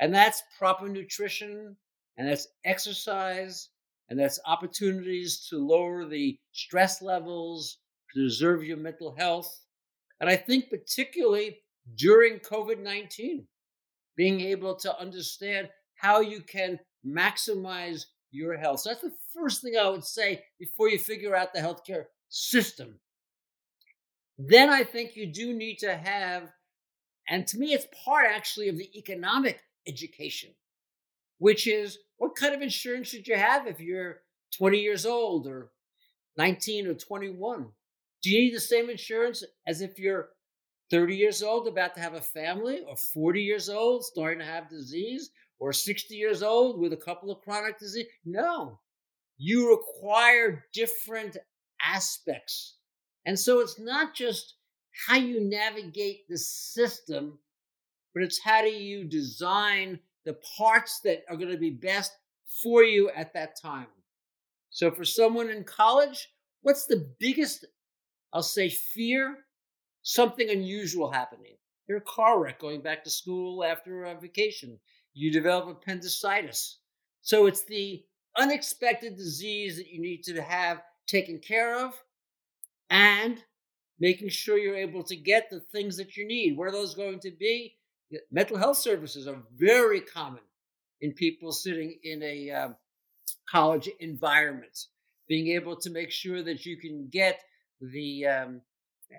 and 0.00 0.14
that's 0.14 0.42
proper 0.58 0.88
nutrition 0.88 1.76
and 2.16 2.28
that's 2.28 2.48
exercise 2.64 3.68
and 4.08 4.18
that's 4.18 4.40
opportunities 4.46 5.46
to 5.48 5.56
lower 5.56 6.04
the 6.04 6.36
stress 6.52 7.00
levels 7.00 7.78
preserve 8.12 8.64
your 8.64 8.76
mental 8.76 9.14
health 9.16 9.60
and 10.20 10.28
i 10.28 10.36
think 10.36 10.68
particularly 10.70 11.58
during 11.96 12.38
covid-19 12.38 13.44
being 14.16 14.40
able 14.40 14.74
to 14.74 14.98
understand 15.00 15.68
how 15.94 16.20
you 16.20 16.40
can 16.40 16.78
maximize 17.06 18.04
your 18.32 18.56
health. 18.56 18.80
So 18.80 18.90
that's 18.90 19.02
the 19.02 19.12
first 19.32 19.62
thing 19.62 19.74
I 19.76 19.88
would 19.88 20.04
say 20.04 20.42
before 20.58 20.88
you 20.88 20.98
figure 20.98 21.36
out 21.36 21.52
the 21.52 21.60
healthcare 21.60 22.04
system. 22.28 22.98
Then 24.38 24.70
I 24.70 24.82
think 24.82 25.14
you 25.14 25.26
do 25.26 25.52
need 25.52 25.76
to 25.78 25.94
have, 25.94 26.50
and 27.28 27.46
to 27.46 27.58
me, 27.58 27.72
it's 27.72 27.86
part 28.04 28.26
actually 28.28 28.68
of 28.68 28.76
the 28.76 28.90
economic 28.96 29.60
education, 29.86 30.50
which 31.38 31.66
is 31.66 31.98
what 32.18 32.36
kind 32.36 32.54
of 32.54 32.62
insurance 32.62 33.08
should 33.08 33.26
you 33.26 33.36
have 33.36 33.66
if 33.66 33.80
you're 33.80 34.20
20 34.56 34.78
years 34.78 35.06
old 35.06 35.46
or 35.46 35.70
19 36.36 36.86
or 36.86 36.94
21? 36.94 37.66
Do 38.22 38.30
you 38.30 38.40
need 38.40 38.54
the 38.54 38.60
same 38.60 38.90
insurance 38.90 39.42
as 39.66 39.80
if 39.80 39.98
you're 39.98 40.30
30 40.90 41.16
years 41.16 41.42
old, 41.42 41.66
about 41.66 41.94
to 41.94 42.00
have 42.00 42.14
a 42.14 42.20
family, 42.20 42.80
or 42.86 42.96
40 42.96 43.42
years 43.42 43.68
old, 43.68 44.04
starting 44.04 44.38
to 44.40 44.44
have 44.44 44.68
disease, 44.68 45.30
or 45.58 45.72
60 45.72 46.14
years 46.14 46.42
old 46.42 46.78
with 46.78 46.92
a 46.92 46.96
couple 46.96 47.30
of 47.30 47.40
chronic 47.40 47.78
disease? 47.78 48.06
No. 48.24 48.78
You 49.38 49.70
require 49.70 50.66
different 50.72 51.38
aspects. 51.82 52.76
And 53.24 53.38
so 53.38 53.60
it's 53.60 53.80
not 53.80 54.14
just 54.14 54.54
how 55.06 55.16
you 55.16 55.40
navigate 55.40 56.28
the 56.28 56.38
system, 56.38 57.38
but 58.14 58.22
it's 58.22 58.40
how 58.42 58.62
do 58.62 58.68
you 58.68 59.04
design 59.04 59.98
the 60.24 60.36
parts 60.56 61.00
that 61.00 61.24
are 61.28 61.36
going 61.36 61.50
to 61.50 61.58
be 61.58 61.70
best 61.70 62.12
for 62.62 62.82
you 62.82 63.10
at 63.10 63.32
that 63.34 63.60
time. 63.60 63.86
So 64.70 64.90
for 64.90 65.04
someone 65.04 65.50
in 65.50 65.64
college, 65.64 66.28
what's 66.62 66.86
the 66.86 67.08
biggest, 67.18 67.66
I'll 68.32 68.42
say, 68.42 68.68
fear? 68.68 69.38
Something 70.02 70.50
unusual 70.50 71.10
happening. 71.10 71.56
You're 71.88 71.98
a 71.98 72.02
car 72.02 72.42
wreck 72.42 72.58
going 72.58 72.80
back 72.80 73.04
to 73.04 73.10
school 73.10 73.64
after 73.64 74.04
a 74.04 74.18
vacation. 74.18 74.78
You 75.14 75.30
develop 75.32 75.68
appendicitis. 75.68 76.78
So 77.20 77.46
it's 77.46 77.64
the 77.64 78.04
unexpected 78.36 79.16
disease 79.16 79.76
that 79.76 79.88
you 79.88 80.00
need 80.00 80.22
to 80.24 80.40
have 80.40 80.82
taken 81.06 81.38
care 81.38 81.84
of 81.84 81.92
and 82.90 83.42
making 83.98 84.28
sure 84.28 84.58
you're 84.58 84.76
able 84.76 85.02
to 85.04 85.16
get 85.16 85.48
the 85.50 85.60
things 85.60 85.96
that 85.96 86.16
you 86.16 86.26
need. 86.26 86.56
What 86.56 86.68
are 86.68 86.72
those 86.72 86.94
going 86.94 87.20
to 87.20 87.30
be? 87.30 87.76
Mental 88.30 88.56
health 88.56 88.78
services 88.78 89.26
are 89.26 89.42
very 89.56 90.00
common 90.00 90.42
in 91.00 91.12
people 91.12 91.52
sitting 91.52 91.98
in 92.04 92.22
a 92.22 92.50
um, 92.50 92.76
college 93.48 93.88
environment. 94.00 94.86
Being 95.28 95.48
able 95.48 95.76
to 95.76 95.90
make 95.90 96.10
sure 96.10 96.42
that 96.42 96.66
you 96.66 96.76
can 96.76 97.08
get 97.10 97.40
the 97.80 98.26
um, 98.26 98.60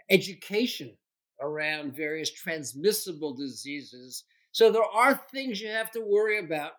education 0.09 0.95
around 1.41 1.95
various 1.95 2.32
transmissible 2.32 3.34
diseases. 3.34 4.24
So 4.51 4.71
there 4.71 4.84
are 4.84 5.15
things 5.32 5.59
you 5.59 5.69
have 5.69 5.91
to 5.91 6.01
worry 6.01 6.39
about. 6.39 6.74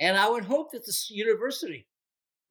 And 0.00 0.16
I 0.16 0.28
would 0.28 0.44
hope 0.44 0.72
that 0.72 0.86
the 0.86 0.96
university 1.10 1.86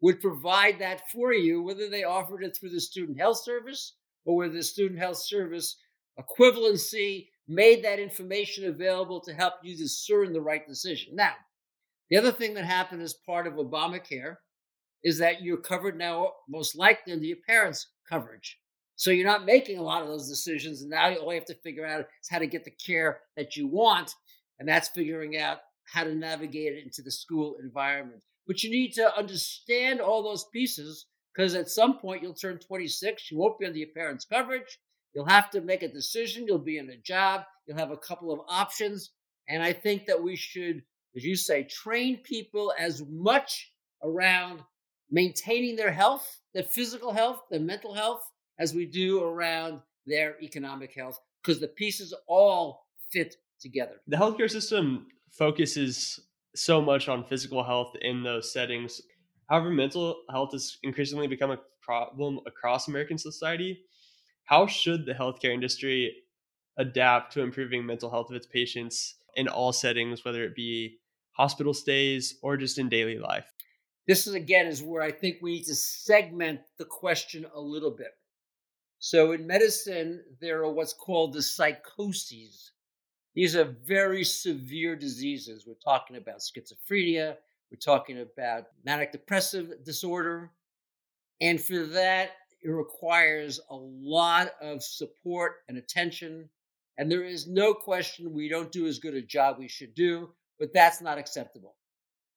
would 0.02 0.22
provide 0.22 0.80
that 0.80 1.10
for 1.10 1.34
you, 1.34 1.64
whether 1.64 1.90
they 1.90 2.04
offered 2.04 2.44
it 2.44 2.56
through 2.56 2.70
the 2.70 2.80
student 2.80 3.18
health 3.18 3.42
service 3.44 3.94
or 4.28 4.36
whether 4.36 4.54
the 4.54 4.62
student 4.62 5.00
health 5.00 5.18
service 5.18 5.78
equivalency 6.20 7.30
made 7.48 7.84
that 7.84 7.98
information 7.98 8.66
available 8.66 9.22
to 9.22 9.34
help 9.34 9.54
you 9.64 9.76
discern 9.76 10.34
the 10.34 10.42
right 10.42 10.68
decision. 10.68 11.16
Now, 11.16 11.34
the 12.10 12.18
other 12.18 12.32
thing 12.32 12.54
that 12.56 12.66
happened 12.66 13.02
as 13.02 13.14
part 13.14 13.48
of 13.48 13.54
Obamacare 13.54 14.36
is 15.04 15.18
that 15.20 15.42
you're 15.42 15.58
covered 15.58 15.98
now 15.98 16.34
most 16.50 16.76
likely 16.76 17.14
under 17.14 17.26
your 17.26 17.38
parents' 17.48 17.88
coverage. 18.10 18.60
So 18.98 19.12
you're 19.12 19.28
not 19.28 19.46
making 19.46 19.78
a 19.78 19.84
lot 19.84 20.02
of 20.02 20.08
those 20.08 20.28
decisions. 20.28 20.82
And 20.82 20.90
now 20.90 21.14
all 21.16 21.32
you 21.32 21.40
have 21.40 21.46
to 21.46 21.56
figure 21.56 21.86
out 21.86 22.02
is 22.02 22.30
how 22.30 22.40
to 22.40 22.48
get 22.48 22.66
the 22.66 22.72
care 22.72 23.20
that 23.38 23.56
you 23.56 23.68
want. 23.68 24.12
And 24.60 24.68
that's 24.68 24.90
figuring 24.90 25.38
out 25.38 25.60
how 25.86 26.04
to 26.04 26.16
navigate 26.16 26.74
it 26.74 26.84
into 26.84 27.02
the 27.02 27.12
school 27.12 27.56
environment. 27.64 28.22
But 28.48 28.64
you 28.64 28.72
need 28.72 28.94
to 28.94 29.16
understand 29.16 30.02
all 30.02 30.24
those 30.24 30.46
pieces 30.52 31.06
because 31.38 31.54
at 31.54 31.70
some 31.70 32.00
point 32.00 32.24
you'll 32.24 32.34
turn 32.34 32.58
26. 32.58 33.32
You 33.32 33.38
won't 33.38 33.60
be 33.60 33.68
under 33.68 33.78
your 33.78 33.90
parents' 33.96 34.26
coverage. 34.26 34.80
You'll 35.14 35.28
have 35.28 35.52
to 35.52 35.62
make 35.62 35.84
a 35.84 35.88
decision. 35.88 36.46
You'll 36.48 36.58
be 36.58 36.80
in 36.80 36.90
a 36.90 36.98
job. 36.98 37.44
You'll 37.68 37.78
have 37.78 37.92
a 37.92 37.98
couple 37.98 38.32
of 38.32 38.40
options. 38.50 39.12
And 39.48 39.62
I 39.62 39.72
think 39.72 40.08
that 40.08 40.22
we 40.22 40.36
should, 40.36 40.82
as 41.16 41.24
you 41.24 41.36
say, 41.36 41.64
train 41.64 42.18
people 42.24 42.74
as 42.78 43.04
much 43.08 43.72
around 44.04 44.62
maintaining 45.12 45.76
their 45.76 45.92
health, 45.92 46.42
their 46.54 46.64
physical 46.64 47.14
health, 47.14 47.42
their 47.52 47.60
mental 47.60 47.94
health, 47.94 48.24
as 48.60 48.74
we 48.74 48.86
do 48.86 49.24
around 49.24 49.82
their 50.08 50.42
economic 50.42 50.94
health, 50.96 51.20
because 51.44 51.60
the 51.60 51.68
pieces 51.68 52.14
all 52.28 52.88
fit 53.12 53.36
together. 53.62 54.02
The 54.08 54.18
healthcare 54.18 54.50
system 54.50 55.08
focuses 55.32 56.20
so 56.56 56.82
much 56.82 57.08
on 57.08 57.24
physical 57.24 57.64
health 57.64 57.94
in 58.02 58.24
those 58.24 58.52
settings. 58.52 59.02
However, 59.48 59.70
mental 59.70 60.24
health 60.30 60.52
has 60.52 60.78
increasingly 60.84 61.28
become 61.28 61.52
a 61.52 61.60
problem 61.82 62.40
across 62.46 62.88
American 62.88 63.18
society. 63.18 63.82
How 64.44 64.68
should 64.68 65.06
the 65.06 65.14
healthcare 65.14 65.54
industry 65.54 66.16
adapt 66.78 67.34
to 67.34 67.42
improving 67.42 67.86
mental 67.86 68.10
health 68.10 68.30
of 68.30 68.36
its 68.36 68.46
patients 68.46 69.16
in 69.36 69.48
all 69.48 69.72
settings, 69.72 70.24
whether 70.24 70.44
it 70.44 70.56
be 70.56 71.00
hospital 71.32 71.74
stays 71.74 72.38
or 72.42 72.58
just 72.58 72.78
in 72.78 72.90
daily 72.90 73.20
life? 73.20 73.46
This 74.08 74.26
is 74.26 74.34
again 74.36 74.68
is 74.68 74.82
where 74.82 75.02
I 75.02 75.12
think 75.12 75.38
we 75.42 75.54
need 75.54 75.66
to 75.66 75.76
segment 75.76 76.62
the 76.78 76.86
question 76.86 77.46
a 77.54 77.60
little 77.60 77.92
bit. 77.92 78.12
So 79.00 79.34
in 79.34 79.46
medicine, 79.46 80.24
there 80.40 80.64
are 80.64 80.72
what's 80.72 80.94
called 80.94 81.34
the 81.34 81.42
psychoses. 81.42 82.72
These 83.36 83.56
are 83.56 83.76
very 83.86 84.24
severe 84.24 84.96
diseases. 84.96 85.66
We're 85.68 85.76
talking 85.76 86.18
about 86.18 86.40
schizophrenia, 86.40 87.36
we're 87.72 87.78
talking 87.78 88.20
about 88.20 88.68
manic 88.86 89.12
depressive 89.12 89.84
disorder. 89.84 90.52
And 91.42 91.62
for 91.62 91.86
that, 91.88 92.32
it 92.64 92.70
requires 92.70 93.60
a 93.70 93.76
lot 93.76 94.52
of 94.62 94.84
support 94.84 95.58
and 95.68 95.78
attention. 95.78 96.50
And 96.98 97.12
there 97.12 97.24
is 97.24 97.48
no 97.48 97.74
question 97.74 98.34
we 98.34 98.50
don't 98.50 98.72
do 98.72 98.88
as 98.88 99.00
good 99.00 99.14
a 99.14 99.22
job 99.22 99.58
we 99.60 99.68
should 99.68 99.94
do, 99.94 100.30
but 100.60 100.74
that's 100.74 101.02
not 101.02 101.18
acceptable. 101.18 101.76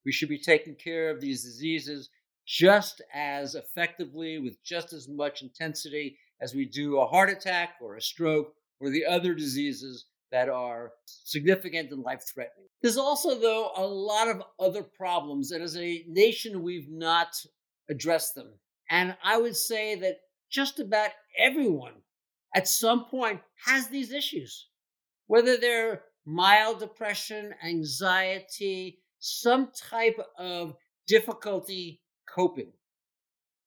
We 0.05 0.13
should 0.13 0.29
be 0.29 0.39
taking 0.39 0.75
care 0.75 1.11
of 1.11 1.21
these 1.21 1.43
diseases 1.43 2.11
just 2.47 3.01
as 3.15 3.55
effectively, 3.55 4.39
with 4.39 4.63
just 4.65 4.93
as 4.93 5.09
much 5.09 5.43
intensity 5.43 6.19
as 6.41 6.55
we 6.55 6.65
do 6.65 6.99
a 6.99 7.07
heart 7.07 7.31
attack 7.31 7.75
or 7.81 7.97
a 7.97 8.03
stroke 8.03 8.55
or 8.81 8.91
the 8.91 9.07
other 9.07 9.35
diseases 9.35 10.07
that 10.33 10.49
are 10.49 10.93
significant 11.05 11.93
and 11.93 12.03
life 12.03 12.25
threatening. 12.27 12.70
There's 12.83 12.97
also, 12.97 13.39
though, 13.39 13.73
a 13.77 13.87
lot 13.87 14.29
of 14.29 14.43
other 14.59 14.83
problems, 14.83 15.53
and 15.53 15.63
as 15.63 15.77
a 15.77 16.05
nation, 16.09 16.63
we've 16.63 16.91
not 16.91 17.35
addressed 17.91 18.35
them. 18.35 18.53
And 18.89 19.17
I 19.23 19.39
would 19.39 19.57
say 19.57 19.97
that 19.97 20.21
just 20.51 20.81
about 20.81 21.11
everyone 21.39 21.95
at 22.55 22.69
some 22.69 23.05
point 23.05 23.41
has 23.67 23.89
these 23.89 24.13
issues, 24.13 24.69
whether 25.27 25.57
they're 25.57 26.03
mild 26.25 26.81
depression, 26.81 27.55
anxiety, 27.65 28.99
some 29.19 29.71
type 29.77 30.19
of 30.39 30.75
difficulty 31.07 32.01
coping. 32.29 32.73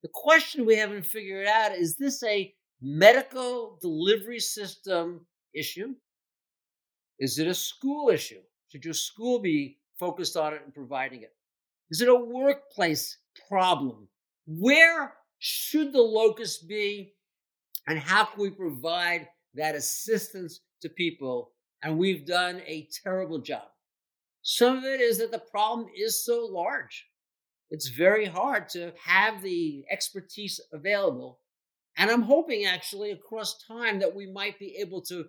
The 0.02 0.10
question 0.14 0.66
we 0.66 0.76
haven't 0.76 1.06
figured 1.06 1.48
out 1.48 1.74
is 1.74 1.96
this 1.96 2.24
a 2.24 2.54
medical 2.82 3.78
delivery 3.82 4.40
system 4.40 5.26
issue? 5.54 5.94
Is 7.20 7.40
it 7.40 7.48
a 7.48 7.54
school 7.54 8.10
issue? 8.10 8.42
Should 8.74 8.86
your 8.86 8.96
school 8.96 9.38
be 9.38 9.78
focused 10.00 10.36
on 10.36 10.56
it 10.56 10.64
and 10.66 10.74
providing 10.74 11.22
it? 11.22 11.36
Is 11.92 12.02
it 12.02 12.10
a 12.10 12.16
workplace 12.16 13.20
problem? 13.48 14.08
Where 14.48 15.14
should 15.38 15.94
the 15.94 16.02
locus 16.02 16.58
be? 16.58 17.14
And 17.86 18.00
how 18.00 18.26
can 18.26 18.42
we 18.42 18.50
provide 18.50 19.28
that 19.54 19.76
assistance 19.76 20.62
to 20.82 20.90
people? 20.90 21.52
And 21.84 22.00
we've 22.00 22.26
done 22.26 22.64
a 22.66 22.88
terrible 23.04 23.38
job. 23.38 23.68
Some 24.42 24.80
of 24.80 24.86
it 24.86 25.02
is 25.02 25.20
that 25.20 25.32
the 25.32 25.38
problem 25.38 25.88
is 25.96 26.26
so 26.26 26.44
large. 26.44 27.06
It's 27.70 27.90
very 27.90 28.26
hard 28.26 28.70
to 28.70 28.92
have 29.06 29.44
the 29.44 29.86
expertise 29.92 30.60
available. 30.72 31.42
And 31.96 32.10
I'm 32.10 32.24
hoping 32.24 32.66
actually 32.66 33.12
across 33.12 33.64
time 33.68 34.00
that 34.00 34.16
we 34.16 34.32
might 34.32 34.58
be 34.58 34.78
able 34.80 35.02
to 35.04 35.26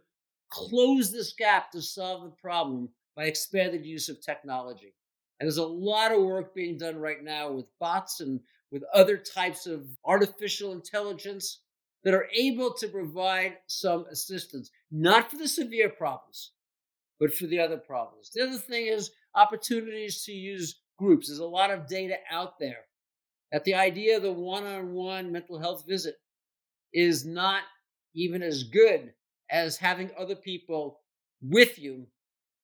close 0.51 1.13
this 1.13 1.35
gap 1.35 1.71
to 1.73 1.83
solve 1.83 2.23
the 2.23 2.37
problem 2.41 2.89
by 3.17 3.25
expanded 3.25 3.85
use 3.85 4.09
of 4.09 4.21
technology. 4.21 4.95
And 5.39 5.47
there's 5.47 5.59
a 5.59 5.67
lot 5.67 6.13
of 6.13 6.23
work 6.23 6.55
being 6.55 6.79
done 6.79 6.97
right 6.97 7.23
now 7.23 7.51
with 7.51 7.67
bots 7.79 8.21
and 8.21 8.41
with 8.71 8.83
other 8.93 9.17
types 9.17 9.67
of 9.67 9.87
artificial 10.05 10.73
intelligence 10.73 11.61
that 12.05 12.15
are 12.15 12.29
able 12.35 12.73
to 12.75 12.89
provide 12.89 13.57
some 13.67 14.05
assistance, 14.11 14.71
not 14.91 15.31
for 15.31 15.37
the 15.37 15.49
severe 15.49 15.89
problems, 15.89 16.53
but 17.19 17.33
for 17.33 17.47
the 17.47 17.59
other 17.59 17.79
problems. 17.79 18.31
The 18.35 18.43
other 18.43 18.59
thing 18.59 18.87
is 18.87 19.11
opportunities 19.35 20.23
to 20.25 20.33
use 20.33 20.81
groups. 20.99 21.29
There's 21.29 21.39
a 21.39 21.45
lot 21.45 21.71
of 21.71 21.87
data 21.87 22.17
out 22.31 22.59
there 22.59 22.85
that 23.53 23.65
the 23.65 23.75
idea 23.75 24.17
of 24.17 24.23
the 24.23 24.33
one 24.33 24.65
on 24.65 24.93
one 24.93 25.33
mental 25.33 25.59
health 25.59 25.85
visit 25.89 26.17
is 26.93 27.25
not 27.25 27.63
even 28.15 28.43
as 28.43 28.65
good 28.65 29.13
as 29.51 29.77
having 29.77 30.11
other 30.19 30.37
people 30.37 31.01
with 31.43 31.79
you 31.79 32.07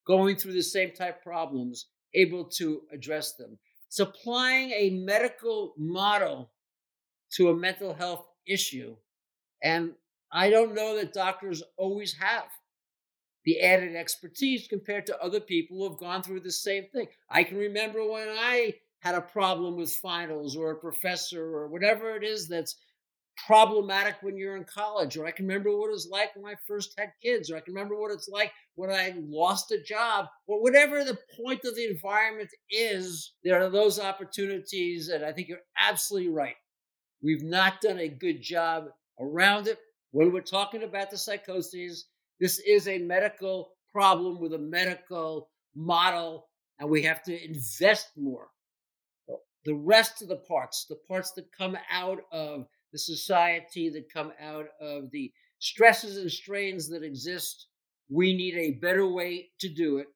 going 0.07 0.37
through 0.37 0.55
the 0.55 0.63
same 0.63 0.93
type 0.93 1.23
problems, 1.23 1.87
able 2.15 2.45
to 2.45 2.83
address 2.93 3.35
them. 3.35 3.59
Supplying 3.89 4.71
a 4.71 4.91
medical 4.91 5.75
model 5.77 6.51
to 7.33 7.51
a 7.51 7.57
mental 7.57 7.95
health 7.95 8.25
issue. 8.47 8.97
And 9.63 9.93
I 10.33 10.51
don't 10.51 10.75
know 10.75 10.97
that 10.97 11.13
doctors 11.13 11.63
always 11.77 12.15
have 12.15 12.45
the 13.45 13.61
added 13.61 13.97
expertise 13.97 14.69
compared 14.69 15.07
to 15.07 15.23
other 15.23 15.41
people 15.41 15.79
who 15.79 15.89
have 15.89 15.99
gone 15.99 16.23
through 16.23 16.41
the 16.41 16.53
same 16.53 16.85
thing. 16.93 17.09
I 17.29 17.43
can 17.43 17.57
remember 17.57 18.07
when 18.07 18.29
I 18.29 18.75
had 19.01 19.15
a 19.15 19.21
problem 19.21 19.77
with 19.77 19.93
finals 19.93 20.57
or 20.57 20.73
a 20.73 20.77
professor 20.77 21.43
or 21.43 21.69
whatever 21.69 22.17
it 22.17 22.23
is 22.23 22.49
that's 22.49 22.77
problematic 23.47 24.17
when 24.23 24.37
you're 24.37 24.57
in 24.57 24.65
college, 24.65 25.17
or 25.17 25.27
I 25.27 25.31
can 25.31 25.47
remember 25.47 25.77
what 25.77 25.89
it 25.89 25.93
was 25.93 26.09
like 26.11 26.31
when 26.35 26.53
I 26.53 26.57
first 26.67 26.95
had 26.99 27.11
kids, 27.23 27.51
or 27.51 27.57
I 27.57 27.61
can 27.61 27.75
remember 27.75 27.99
what 27.99 28.13
it's 28.13 28.29
like 28.29 28.53
when 28.75 28.91
I 28.91 29.15
lost 29.29 29.73
a 29.73 29.83
job, 29.83 30.27
or 30.47 30.63
whatever 30.63 31.05
the 31.05 31.19
point 31.43 31.61
of 31.65 31.75
the 31.75 31.89
environment 31.91 32.51
is, 32.71 33.33
there 33.45 33.63
are 33.63 33.71
those 33.71 34.01
opportunities. 34.01 35.09
And 35.09 35.25
I 35.25 35.33
think 35.33 35.49
you're 35.49 35.59
absolutely 35.79 36.31
right. 36.31 36.57
We've 37.23 37.43
not 37.43 37.81
done 37.81 37.99
a 37.99 38.09
good 38.09 38.43
job 38.43 38.85
around 39.19 39.69
it. 39.69 39.79
When 40.13 40.33
we're 40.33 40.41
talking 40.41 40.83
about 40.83 41.11
the 41.11 41.19
psychoses, 41.19 42.07
this 42.41 42.59
is 42.61 42.89
a 42.89 42.99
medical 42.99 43.73
problem 43.93 44.41
with 44.41 44.55
a 44.55 44.59
medical 44.59 45.51
model, 45.75 46.49
and 46.79 46.89
we 46.89 47.03
have 47.03 47.23
to 47.25 47.45
invest 47.45 48.09
more. 48.17 48.49
The 49.67 49.75
rest 49.75 50.23
of 50.23 50.29
the 50.29 50.37
parts, 50.37 50.87
the 50.89 50.97
parts 51.07 51.33
that 51.33 51.53
come 51.57 51.77
out 51.93 52.21
of 52.33 52.67
the 52.93 52.99
society, 52.99 53.89
that 53.91 54.13
come 54.13 54.33
out 54.41 54.67
of 54.81 55.11
the 55.11 55.33
stresses 55.59 56.17
and 56.17 56.31
strains 56.31 56.89
that 56.89 57.03
exist, 57.03 57.67
we 58.09 58.37
need 58.37 58.57
a 58.57 58.79
better 58.81 59.07
way 59.07 59.51
to 59.61 59.69
do 59.69 59.99
it, 59.99 60.07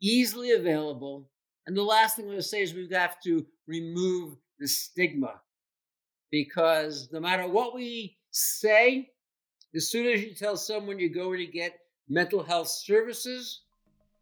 easily 0.00 0.52
available. 0.52 1.28
And 1.66 1.76
the 1.76 1.82
last 1.82 2.16
thing 2.16 2.24
I'm 2.24 2.30
going 2.30 2.38
to 2.38 2.42
say 2.42 2.62
is 2.62 2.74
we 2.74 2.88
have 2.92 3.20
to 3.24 3.44
remove 3.66 4.36
the 4.58 4.68
stigma 4.68 5.40
because 6.30 7.08
no 7.12 7.20
matter 7.20 7.48
what 7.48 7.74
we 7.74 8.16
say, 8.30 9.10
as 9.74 9.90
soon 9.90 10.06
as 10.06 10.22
you 10.22 10.34
tell 10.34 10.56
someone 10.56 10.98
you're 10.98 11.08
going 11.08 11.38
to 11.38 11.46
get 11.46 11.78
mental 12.08 12.42
health 12.42 12.68
services, 12.68 13.62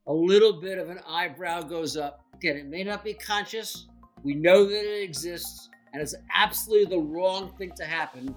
a 0.06 0.12
little 0.12 0.60
bit 0.60 0.78
of 0.78 0.90
an 0.90 1.00
eyebrow 1.08 1.62
goes 1.62 1.96
up. 1.96 2.24
Again, 2.34 2.56
it 2.56 2.66
may 2.66 2.84
not 2.84 3.04
be 3.04 3.14
conscious. 3.14 3.86
We 4.22 4.34
know 4.34 4.64
that 4.64 4.84
it 4.84 5.02
exists, 5.02 5.68
and 5.94 6.02
it's 6.02 6.14
absolutely 6.34 6.96
the 6.96 7.02
wrong 7.02 7.52
thing 7.56 7.70
to 7.76 7.84
happen. 7.84 8.34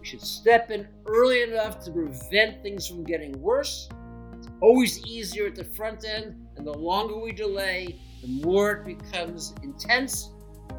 We 0.00 0.06
should 0.06 0.22
step 0.22 0.70
in 0.70 0.88
early 1.04 1.42
enough 1.42 1.84
to 1.84 1.92
prevent 1.92 2.62
things 2.62 2.88
from 2.88 3.04
getting 3.04 3.38
worse. 3.42 3.90
It's 4.38 4.48
always 4.62 5.06
easier 5.06 5.46
at 5.46 5.54
the 5.54 5.64
front 5.64 6.06
end, 6.06 6.34
and 6.56 6.66
the 6.66 6.72
longer 6.72 7.18
we 7.18 7.32
delay, 7.32 8.00
the 8.22 8.28
more 8.42 8.72
it 8.72 8.86
becomes 8.86 9.54
intense, 9.62 10.30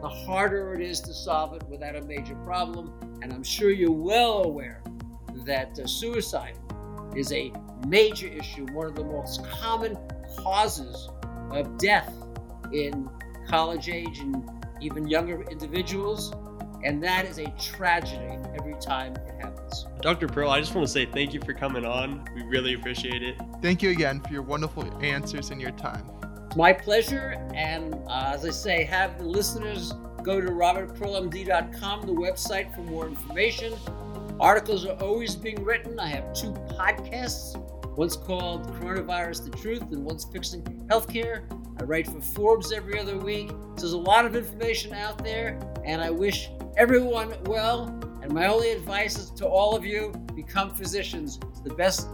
the 0.01 0.09
harder 0.09 0.73
it 0.73 0.81
is 0.81 0.99
to 1.01 1.13
solve 1.13 1.53
it 1.53 1.63
without 1.69 1.95
a 1.95 2.01
major 2.01 2.35
problem. 2.37 3.19
And 3.21 3.31
I'm 3.31 3.43
sure 3.43 3.69
you're 3.69 3.91
well 3.91 4.45
aware 4.45 4.83
that 5.45 5.79
uh, 5.79 5.85
suicide 5.85 6.57
is 7.15 7.31
a 7.33 7.53
major 7.87 8.27
issue, 8.27 8.65
one 8.73 8.87
of 8.87 8.95
the 8.95 9.03
most 9.03 9.47
common 9.47 9.95
causes 10.37 11.07
of 11.51 11.77
death 11.77 12.11
in 12.73 13.07
college 13.47 13.89
age 13.89 14.19
and 14.19 14.43
even 14.85 15.07
younger 15.07 15.41
individuals. 15.49 16.33
And 16.83 17.03
that 17.03 17.25
is 17.25 17.39
a 17.39 17.49
tragedy 17.59 18.37
every 18.57 18.75
time 18.79 19.15
it 19.15 19.41
happens. 19.41 19.87
Dr. 20.01 20.27
Pearl, 20.27 20.51
I 20.51 20.59
just 20.59 20.75
want 20.75 20.85
to 20.85 20.91
say 20.91 21.05
thank 21.07 21.33
you 21.33 21.41
for 21.41 21.53
coming 21.53 21.83
on. 21.83 22.23
We 22.35 22.43
really 22.43 22.75
appreciate 22.75 23.23
it. 23.23 23.35
Thank 23.61 23.81
you 23.81 23.89
again 23.89 24.21
for 24.21 24.31
your 24.31 24.43
wonderful 24.43 24.83
answers 25.01 25.49
and 25.49 25.59
your 25.59 25.71
time. 25.71 26.05
It's 26.45 26.55
my 26.55 26.71
pleasure. 26.71 27.43
And 27.55 27.95
uh, 28.07 28.31
as 28.35 28.45
I 28.45 28.51
say, 28.51 28.83
have 28.83 29.17
the 29.17 29.25
listeners 29.25 29.93
go 30.21 30.39
to 30.39 30.47
robertpearlmd.com, 30.47 32.01
the 32.01 32.13
website, 32.13 32.73
for 32.75 32.81
more 32.81 33.07
information. 33.07 33.73
Articles 34.39 34.85
are 34.85 34.97
always 35.01 35.35
being 35.35 35.63
written. 35.63 35.99
I 35.99 36.07
have 36.07 36.33
two 36.33 36.51
podcasts. 36.77 37.57
One's 37.95 38.17
called 38.17 38.67
Coronavirus 38.79 39.45
the 39.45 39.57
Truth, 39.57 39.83
and 39.91 40.03
one's 40.03 40.25
Fixing 40.25 40.61
Healthcare. 40.89 41.45
I 41.77 41.83
write 41.83 42.07
for 42.07 42.21
Forbes 42.21 42.71
every 42.71 42.99
other 42.99 43.17
week. 43.17 43.49
So 43.49 43.81
there's 43.81 43.91
a 43.93 43.97
lot 43.97 44.25
of 44.25 44.35
information 44.35 44.93
out 44.93 45.23
there, 45.23 45.59
and 45.83 46.01
I 46.01 46.09
wish 46.09 46.49
everyone 46.77 47.33
well. 47.45 47.87
And 48.21 48.33
my 48.33 48.47
only 48.47 48.71
advice 48.71 49.17
is 49.17 49.29
to 49.31 49.45
all 49.45 49.75
of 49.75 49.85
you 49.85 50.11
become 50.33 50.73
physicians. 50.73 51.39
It's 51.49 51.59
the 51.59 51.73
best 51.73 52.07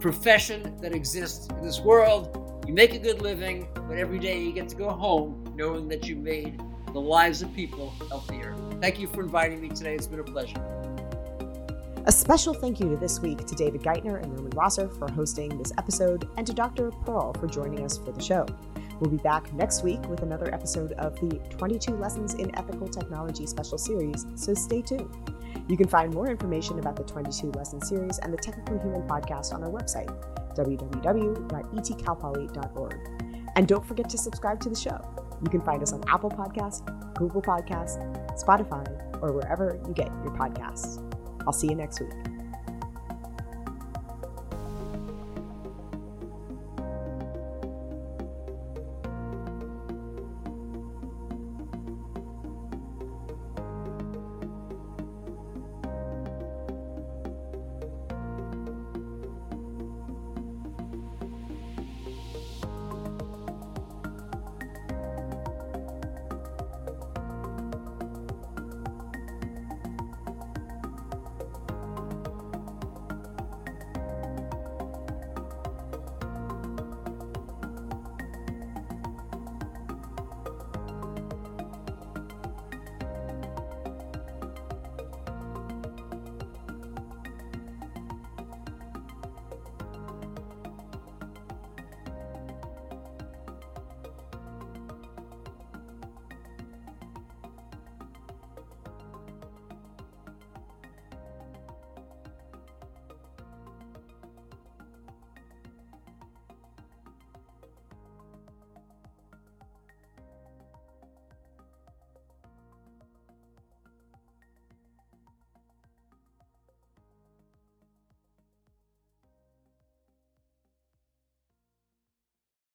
profession 0.00 0.76
that 0.80 0.94
exists 0.94 1.48
in 1.48 1.62
this 1.62 1.80
world. 1.80 2.62
You 2.66 2.74
make 2.74 2.94
a 2.94 2.98
good 2.98 3.20
living, 3.20 3.68
but 3.74 3.96
every 3.96 4.18
day 4.18 4.40
you 4.42 4.52
get 4.52 4.68
to 4.68 4.76
go 4.76 4.90
home 4.90 5.52
knowing 5.56 5.88
that 5.88 6.06
you 6.06 6.16
made 6.16 6.60
the 6.92 7.00
lives 7.00 7.42
of 7.42 7.52
people 7.54 7.92
healthier. 8.08 8.54
Thank 8.80 8.98
you 8.98 9.06
for 9.06 9.22
inviting 9.22 9.60
me 9.60 9.68
today. 9.68 9.94
It's 9.94 10.06
been 10.06 10.20
a 10.20 10.24
pleasure. 10.24 10.62
A 12.06 12.12
special 12.12 12.54
thank 12.54 12.80
you 12.80 12.88
to 12.88 12.96
this 12.96 13.20
week 13.20 13.44
to 13.44 13.54
David 13.54 13.82
Geithner 13.82 14.22
and 14.22 14.32
Roman 14.34 14.50
Rosser 14.52 14.88
for 14.88 15.10
hosting 15.10 15.58
this 15.58 15.72
episode, 15.76 16.28
and 16.38 16.46
to 16.46 16.54
Dr. 16.54 16.90
Pearl 16.90 17.34
for 17.34 17.46
joining 17.46 17.84
us 17.84 17.98
for 17.98 18.10
the 18.10 18.22
show. 18.22 18.46
We'll 19.00 19.10
be 19.10 19.16
back 19.16 19.52
next 19.54 19.82
week 19.82 20.06
with 20.08 20.22
another 20.22 20.54
episode 20.54 20.92
of 20.92 21.18
the 21.20 21.40
22 21.56 21.96
Lessons 21.96 22.34
in 22.34 22.56
Ethical 22.56 22.86
Technology 22.86 23.46
special 23.46 23.78
series, 23.78 24.26
so 24.34 24.52
stay 24.52 24.82
tuned. 24.82 25.08
You 25.68 25.78
can 25.78 25.88
find 25.88 26.12
more 26.12 26.28
information 26.28 26.78
about 26.78 26.96
the 26.96 27.04
22 27.04 27.52
Lesson 27.52 27.80
series 27.80 28.18
and 28.18 28.30
the 28.32 28.36
Technically 28.36 28.78
Human 28.78 29.08
podcast 29.08 29.54
on 29.54 29.64
our 29.64 29.70
website, 29.70 30.10
www.etcalpoly.org. 30.54 32.98
And 33.56 33.66
don't 33.66 33.86
forget 33.86 34.10
to 34.10 34.18
subscribe 34.18 34.60
to 34.60 34.68
the 34.68 34.76
show. 34.76 35.00
You 35.42 35.48
can 35.48 35.62
find 35.62 35.82
us 35.82 35.94
on 35.94 36.04
Apple 36.06 36.30
Podcasts, 36.30 36.84
Google 37.14 37.40
Podcasts, 37.40 37.98
Spotify, 38.42 38.86
or 39.22 39.32
wherever 39.32 39.80
you 39.86 39.94
get 39.94 40.08
your 40.24 40.36
podcasts. 40.36 41.02
I'll 41.46 41.54
see 41.54 41.68
you 41.68 41.74
next 41.74 42.00
week. 42.00 42.29